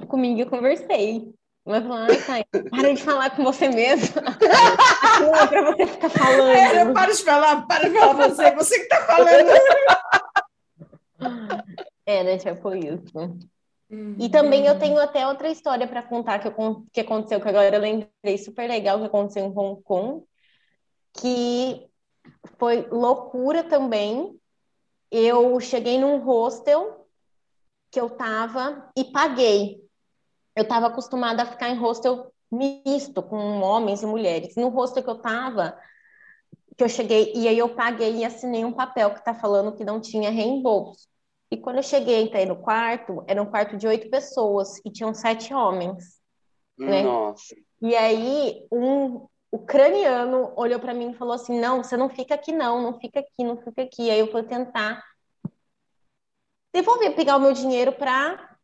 [0.07, 1.33] Comigo eu conversei.
[1.65, 4.21] Vai falar, ai, para de falar com você mesmo.
[5.19, 6.49] Não é pra você ficar falando.
[6.49, 9.49] É, para de falar, para de falar você, você que tá falando.
[12.05, 13.11] É, né, já foi isso.
[13.89, 14.17] Uhum.
[14.19, 17.75] E também eu tenho até outra história para contar que, eu, que aconteceu, que agora
[17.75, 20.23] eu lembrei super legal que aconteceu em Hong Kong,
[21.13, 21.87] que
[22.57, 24.39] foi loucura também.
[25.11, 27.07] Eu cheguei num hostel
[27.91, 29.85] que eu tava e paguei
[30.55, 34.55] eu estava acostumada a ficar em hostel misto, com homens e mulheres.
[34.55, 35.77] No hostel que eu estava,
[36.77, 39.83] que eu cheguei, e aí eu paguei e assinei um papel que está falando que
[39.83, 41.07] não tinha reembolso.
[41.55, 45.13] E quando eu cheguei, entrei no quarto, era um quarto de oito pessoas e tinham
[45.13, 46.19] sete homens.
[46.77, 47.03] Né?
[47.03, 47.55] Nossa.
[47.81, 52.51] E aí, um ucraniano olhou para mim e falou assim: Não, você não fica aqui,
[52.51, 54.11] não, não fica aqui, não fica aqui.
[54.11, 55.01] Aí eu fui tentar
[56.73, 58.57] devolver, pegar o meu dinheiro para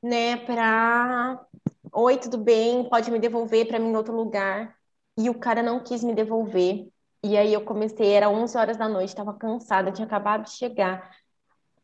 [0.00, 1.44] né, para
[1.92, 4.76] oi, tudo bem, pode me devolver para mim em outro lugar.
[5.16, 6.88] E o cara não quis me devolver.
[7.24, 11.17] E aí eu comecei, era 11 horas da noite, estava cansada, tinha acabado de chegar.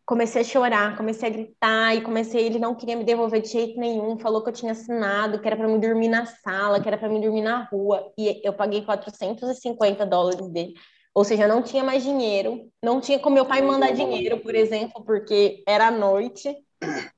[0.06, 3.80] Comecei a chorar, comecei a gritar e comecei, ele não queria me devolver de jeito
[3.80, 6.98] nenhum, falou que eu tinha assinado, que era para me dormir na sala, que era
[6.98, 8.12] para me dormir na rua.
[8.18, 10.74] E eu paguei 450 dólares dele.
[11.14, 15.02] Ou seja, não tinha mais dinheiro, não tinha como meu pai mandar dinheiro, por exemplo,
[15.04, 16.54] porque era noite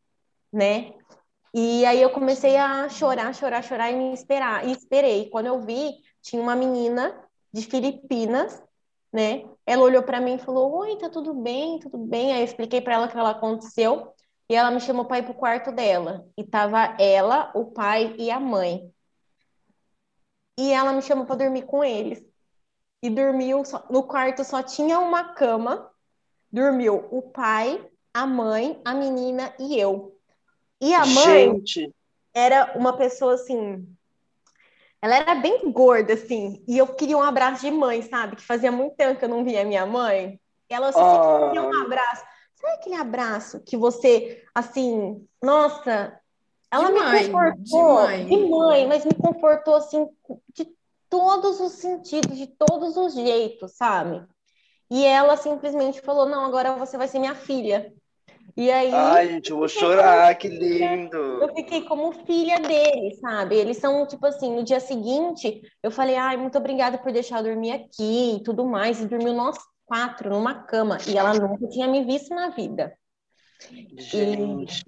[0.53, 0.93] né?
[1.55, 4.69] E aí eu comecei a chorar, chorar, chorar e me esperar.
[4.69, 5.31] E esperei.
[5.31, 7.19] Quando eu vi, tinha uma menina
[7.51, 8.63] de Filipinas,
[9.17, 9.49] né?
[9.65, 11.79] Ela olhou para mim e falou: Oi, tá tudo bem?
[11.79, 12.35] Tudo bem?
[12.35, 14.13] Aí eu expliquei para ela o que ela aconteceu.
[14.47, 16.29] E ela me chamou para ir pro quarto dela.
[16.37, 18.93] E tava ela, o pai e a mãe.
[20.59, 22.23] E ela me chamou para dormir com eles.
[23.03, 23.87] E dormiu só...
[23.91, 25.91] no quarto só tinha uma cama.
[26.53, 30.15] Dormiu o pai, a mãe, a menina e eu.
[30.79, 31.95] E a mãe Gente.
[32.35, 33.96] era uma pessoa assim.
[35.01, 38.37] Ela era bem gorda, assim, e eu queria um abraço de mãe, sabe?
[38.37, 40.41] Que fazia muito tempo que eu não via minha mãe.
[40.69, 41.47] E ela assim, oh.
[41.47, 42.25] queria um abraço.
[42.55, 46.19] Sabe aquele abraço que você, assim, nossa,
[46.71, 48.27] ela de me mãe, confortou de mãe.
[48.27, 50.09] de mãe, mas me confortou assim
[50.55, 50.67] de
[51.09, 54.27] todos os sentidos, de todos os jeitos, sabe?
[54.91, 57.93] E ela simplesmente falou: "Não, agora você vai ser minha filha".
[58.57, 58.91] E aí.
[58.93, 61.17] Ai, gente, eu vou chorar, que lindo.
[61.17, 63.55] Eu fiquei como filha dele, sabe?
[63.55, 67.45] Eles são, tipo assim, no dia seguinte, eu falei, ai, muito obrigada por deixar eu
[67.45, 69.01] dormir aqui e tudo mais.
[69.01, 70.97] E dormiu nós quatro numa cama.
[71.07, 72.97] E ela nunca tinha me visto na vida.
[73.99, 74.85] Gente.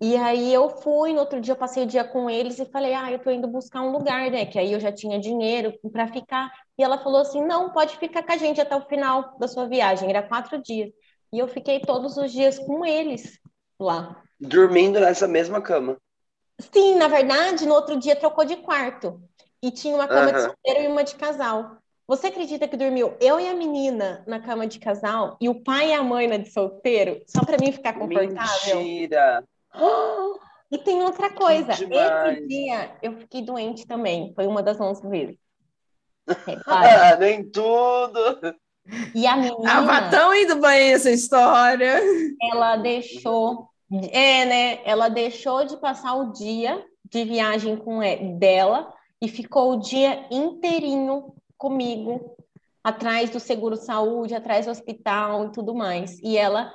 [0.00, 2.64] E, e aí eu fui, no outro dia eu passei o dia com eles e
[2.64, 4.46] falei, ah, eu tô indo buscar um lugar, né?
[4.46, 6.50] Que aí eu já tinha dinheiro para ficar.
[6.78, 9.68] E ela falou assim: não, pode ficar com a gente até o final da sua
[9.68, 10.08] viagem.
[10.08, 10.90] Era quatro dias.
[11.32, 13.38] E eu fiquei todos os dias com eles
[13.78, 14.22] lá.
[14.40, 15.96] Dormindo nessa mesma cama.
[16.72, 19.20] Sim, na verdade, no outro dia trocou de quarto.
[19.62, 21.76] E tinha uma cama de solteiro e uma de casal.
[22.06, 25.90] Você acredita que dormiu eu e a menina na cama de casal e o pai
[25.90, 28.76] e a mãe na de solteiro, só para mim ficar confortável?
[28.82, 29.44] Mentira.
[30.72, 31.72] E tem outra coisa.
[31.72, 34.32] Esse dia eu fiquei doente também.
[34.36, 35.36] Foi uma das 11 vezes.
[36.64, 38.20] Ah, nem tudo.
[39.14, 42.00] E a Tava menina, tão indo bem essa história.
[42.52, 43.68] ela deixou,
[44.10, 44.78] é, né?
[44.84, 50.24] Ela deixou de passar o dia de viagem com e- dela e ficou o dia
[50.30, 52.36] inteirinho comigo,
[52.82, 56.18] atrás do seguro saúde, atrás do hospital e tudo mais.
[56.20, 56.72] E ela,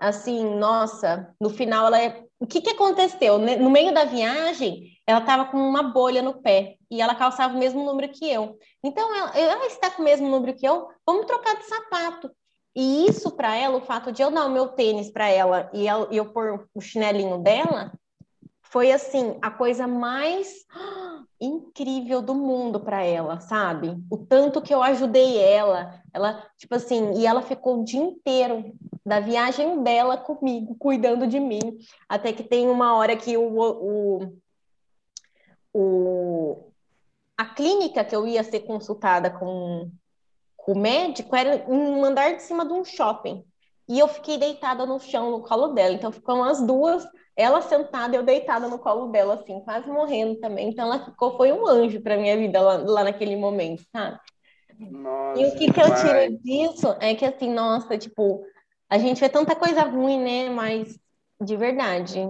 [0.00, 2.24] assim, nossa, no final ela é.
[2.40, 3.38] O que que aconteceu?
[3.38, 7.58] No meio da viagem, ela estava com uma bolha no pé e ela calçava o
[7.58, 8.58] mesmo número que eu.
[8.82, 12.30] Então, ela, ela está com o mesmo número que eu, vamos trocar de sapato.
[12.74, 15.86] E isso para ela, o fato de eu dar o meu tênis para ela e
[15.88, 17.92] ela- e eu pôr o chinelinho dela,
[18.62, 23.96] foi assim, a coisa mais ah, incrível do mundo para ela, sabe?
[24.10, 28.72] O tanto que eu ajudei ela, ela, tipo assim, e ela ficou o dia inteiro
[29.04, 31.78] da viagem dela comigo, cuidando de mim,
[32.08, 34.38] até que tem uma hora que o, o,
[35.72, 36.67] o
[37.38, 39.88] a clínica que eu ia ser consultada com,
[40.56, 43.44] com o médico era um andar de cima de um shopping.
[43.88, 45.94] E eu fiquei deitada no chão, no colo dela.
[45.94, 47.06] Então ficam as duas,
[47.36, 50.68] ela sentada eu deitada no colo dela, assim, quase morrendo também.
[50.68, 54.18] Então ela ficou, foi um anjo para minha vida lá, lá naquele momento, sabe?
[54.78, 58.44] Nossa, E o que, que eu tiro disso é que, assim, nossa, tipo,
[58.90, 60.50] a gente vê tanta coisa ruim, né?
[60.50, 60.98] Mas,
[61.40, 62.28] de verdade,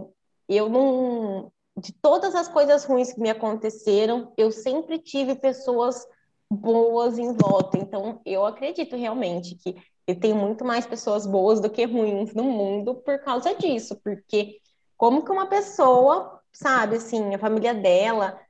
[0.48, 1.52] eu não.
[1.78, 6.06] De todas as coisas ruins que me aconteceram, eu sempre tive pessoas
[6.50, 7.78] boas em volta.
[7.78, 9.76] Então, eu acredito realmente que
[10.06, 14.00] eu tenho muito mais pessoas boas do que ruins no mundo por causa disso.
[14.02, 14.58] Porque,
[14.96, 18.40] como que uma pessoa, sabe, assim, a família dela.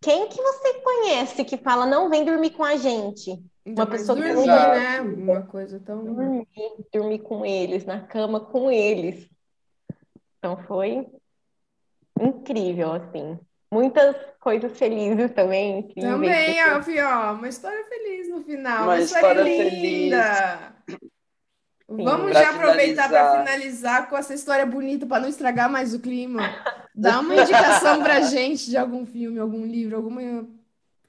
[0.00, 3.42] Quem que você conhece que fala, não, vem dormir com a gente?
[3.64, 5.00] Uma pessoa que dormir, né?
[5.00, 6.04] Uma coisa tão.
[6.04, 6.48] dormir,
[6.92, 9.28] dormir com eles, na cama com eles.
[10.38, 11.06] Então foi
[12.20, 13.38] incrível, assim.
[13.72, 16.12] Muitas coisas felizes também, incríveis.
[16.12, 18.84] Também, Fih, ó, uma história feliz no final.
[18.84, 20.74] Uma Uma história história linda.
[21.88, 24.08] Vamos Pra já aproveitar para finalizar.
[24.08, 26.42] com essa história bonita para não estragar mais o clima.
[26.94, 30.46] Dá uma indicação pra gente de algum filme, algum livro, alguma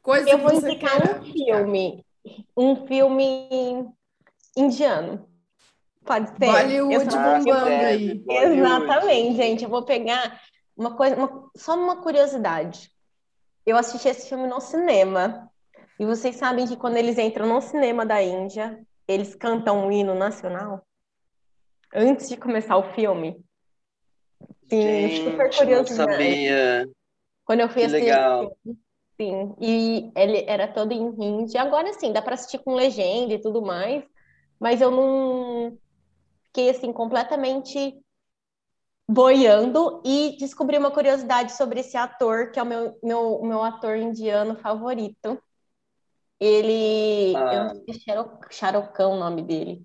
[0.02, 1.20] coisa Eu que vou você indicar queira.
[1.20, 2.06] um filme,
[2.56, 3.88] um filme
[4.56, 5.28] indiano.
[6.06, 6.36] Pode ser?
[6.38, 8.24] Bollywood bombando aí.
[8.30, 9.64] Exatamente, gente.
[9.64, 10.42] Eu vou pegar
[10.76, 12.92] uma coisa, uma- só uma curiosidade.
[13.66, 15.50] Eu assisti esse filme no cinema.
[16.00, 20.16] E vocês sabem que quando eles entram no cinema da Índia, eles cantam o hino
[20.16, 20.86] nacional?
[21.94, 23.44] Antes de começar o filme.
[24.70, 26.12] Sim, super Gente, não curiosidade.
[26.12, 26.90] sabia.
[27.46, 28.58] Quando eu fui Que assistir legal.
[29.16, 29.56] sim.
[29.62, 31.58] E ele era todo em hindi.
[31.58, 34.04] Agora sim, dá para assistir com legenda e tudo mais.
[34.60, 35.78] Mas eu não
[36.46, 37.96] fiquei assim completamente
[39.14, 43.96] boiando e descobri uma curiosidade sobre esse ator, que é o meu, meu, meu ator
[43.96, 45.42] indiano favorito.
[46.40, 47.54] Ele, Ah.
[47.54, 49.84] eu não sei se é Sharo- Shahrukh o nome dele.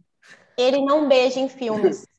[0.57, 2.07] Ele não beija em filmes.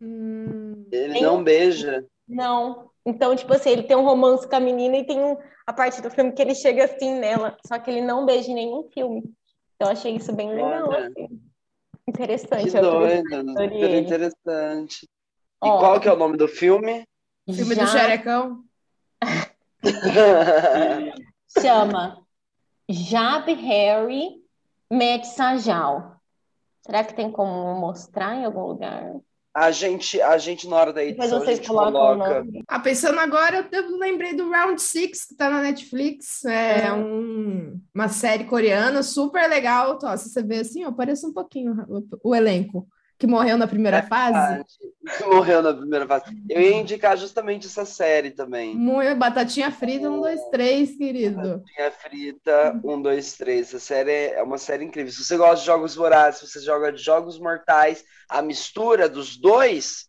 [0.00, 2.06] Hum, Ele Tem não beija.
[2.28, 2.88] Não.
[3.04, 5.36] Então, tipo assim, ele tem um romance com a menina e tem um-
[5.66, 8.54] a parte do filme que ele chega assim nela, só que ele não beija em
[8.54, 9.24] nenhum filme.
[9.74, 11.40] Então, eu achei isso bem legal, assim.
[12.06, 12.70] Interessante.
[12.70, 15.08] Que a doido, super interessante.
[15.64, 17.04] E Ó, qual que é o nome do filme?
[17.52, 18.64] filme já do Xerecão.
[21.60, 22.18] chama
[22.88, 24.42] Jab Harry
[24.90, 26.16] Met Sajal.
[26.84, 29.14] Será que tem como mostrar em algum lugar?
[29.54, 32.44] A gente, a gente na hora da edição, a vocês gente colocam o coloca.
[32.44, 32.62] nome.
[32.68, 36.44] Ah, pensando agora, eu lembrei do Round Six, que tá na Netflix.
[36.44, 39.98] É um- uma série coreana super legal.
[40.02, 42.86] Ó, se você vê assim, ó, parece um pouquinho o, o elenco.
[43.18, 44.64] Que morreu na primeira É fase.
[45.16, 46.24] Que morreu na primeira fase.
[46.48, 48.76] Eu ia indicar justamente essa série também.
[48.76, 51.58] Muito, batatinha frita, um, dois, três, querido.
[51.58, 53.68] Batatinha frita, um, dois, três.
[53.68, 55.10] Essa série é uma série incrível.
[55.10, 59.36] Se você gosta de jogos vorazes, se você joga de jogos mortais, a mistura dos
[59.36, 60.08] dois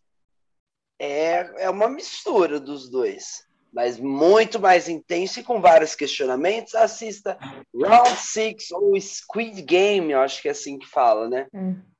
[1.00, 3.44] é, é uma mistura dos dois.
[3.72, 6.74] Mas muito mais intenso e com vários questionamentos.
[6.74, 7.36] Assista
[7.74, 11.46] Round Six ou Squid Game, eu acho que é assim que fala, né?
[11.52, 11.90] É.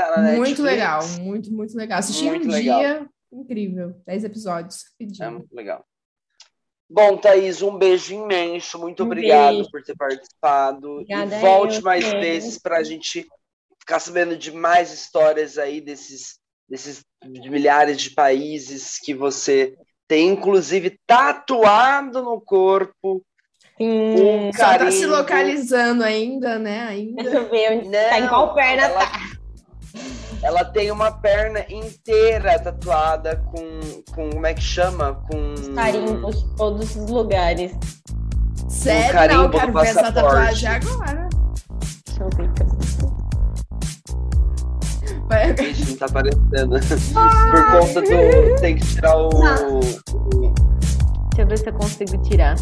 [0.00, 0.60] Tá na Muito Netflix.
[0.60, 1.98] legal, muito, muito legal.
[1.98, 2.80] Assisti Muito um legal.
[2.80, 3.94] dia, incrível.
[4.06, 4.76] Dez episódios.
[4.98, 5.32] É rapidinho.
[5.32, 5.84] muito legal.
[6.88, 8.78] Bom, Thaís, um beijo imenso.
[8.78, 9.70] Muito Um obrigado beijo.
[9.70, 10.90] por ter participado.
[10.92, 13.28] Obrigada e volte eu, mais vezes para a gente
[13.78, 19.76] ficar sabendo de mais histórias aí desses, desses de milhares de países que você
[20.08, 23.22] tem, inclusive, tatuado no corpo.
[23.78, 23.88] Sim.
[24.48, 26.80] Um Só tá se localizando ainda, né?
[26.88, 27.22] Ainda.
[27.22, 29.29] Deixa eu ver onde Não, tá, em qual perna ela, tá.
[30.42, 33.80] Ela tem uma perna inteira tatuada com,
[34.14, 35.14] com como é que chama?
[35.30, 37.72] Com Carimbos de todos os lugares.
[38.68, 41.28] Sério, carimbo não, quero ver essa tatuagem agora.
[42.06, 42.50] Deixa eu ver.
[45.28, 46.70] Vai- Ixi, não tá aparecendo.
[47.50, 48.60] Por conta do.
[48.60, 49.28] Tem que tirar o.
[49.28, 52.56] o- Deixa eu ver se eu consigo tirar.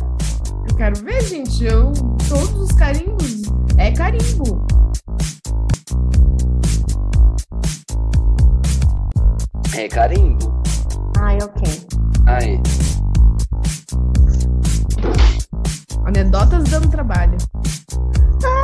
[0.71, 1.65] Eu quero ver, gente.
[1.65, 1.93] Eu,
[2.29, 3.43] todos os carimbos.
[3.79, 4.67] É carimbo.
[9.79, 10.61] É carimbo.
[11.21, 11.63] Ai, ok.
[12.27, 12.61] Aí.
[16.05, 17.37] Anedotas dando trabalho.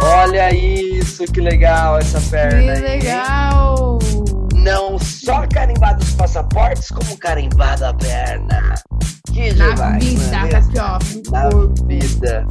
[0.03, 2.61] Olha isso, que legal essa perna.
[2.61, 2.81] Que aí.
[2.81, 4.01] legal!
[4.55, 8.75] Não só carimbado os passaportes, como carimbado a perna.
[9.35, 10.59] Que Na demais, vida, é tá mesmo?
[10.59, 11.31] aqui, ó.
[11.33, 11.87] Na corpo.
[11.87, 12.47] vida.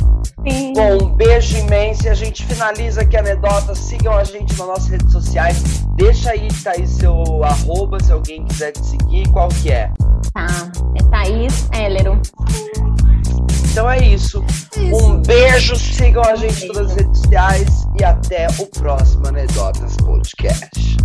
[0.46, 0.74] Sim.
[0.74, 3.74] Bom, um beijo imenso e a gente finaliza aqui a anedota.
[3.74, 5.64] Sigam a gente nas nossas redes sociais.
[5.96, 9.90] Deixa aí, Thaís, seu arroba, se alguém quiser te seguir, qual que é?
[10.34, 10.48] Tá.
[11.00, 12.20] É Thaís Hélero.
[13.72, 14.44] Então é isso.
[14.76, 15.06] É isso.
[15.06, 20.98] Um beijo, sigam a gente nas redes sociais e até o próximo Anedotas Podcast.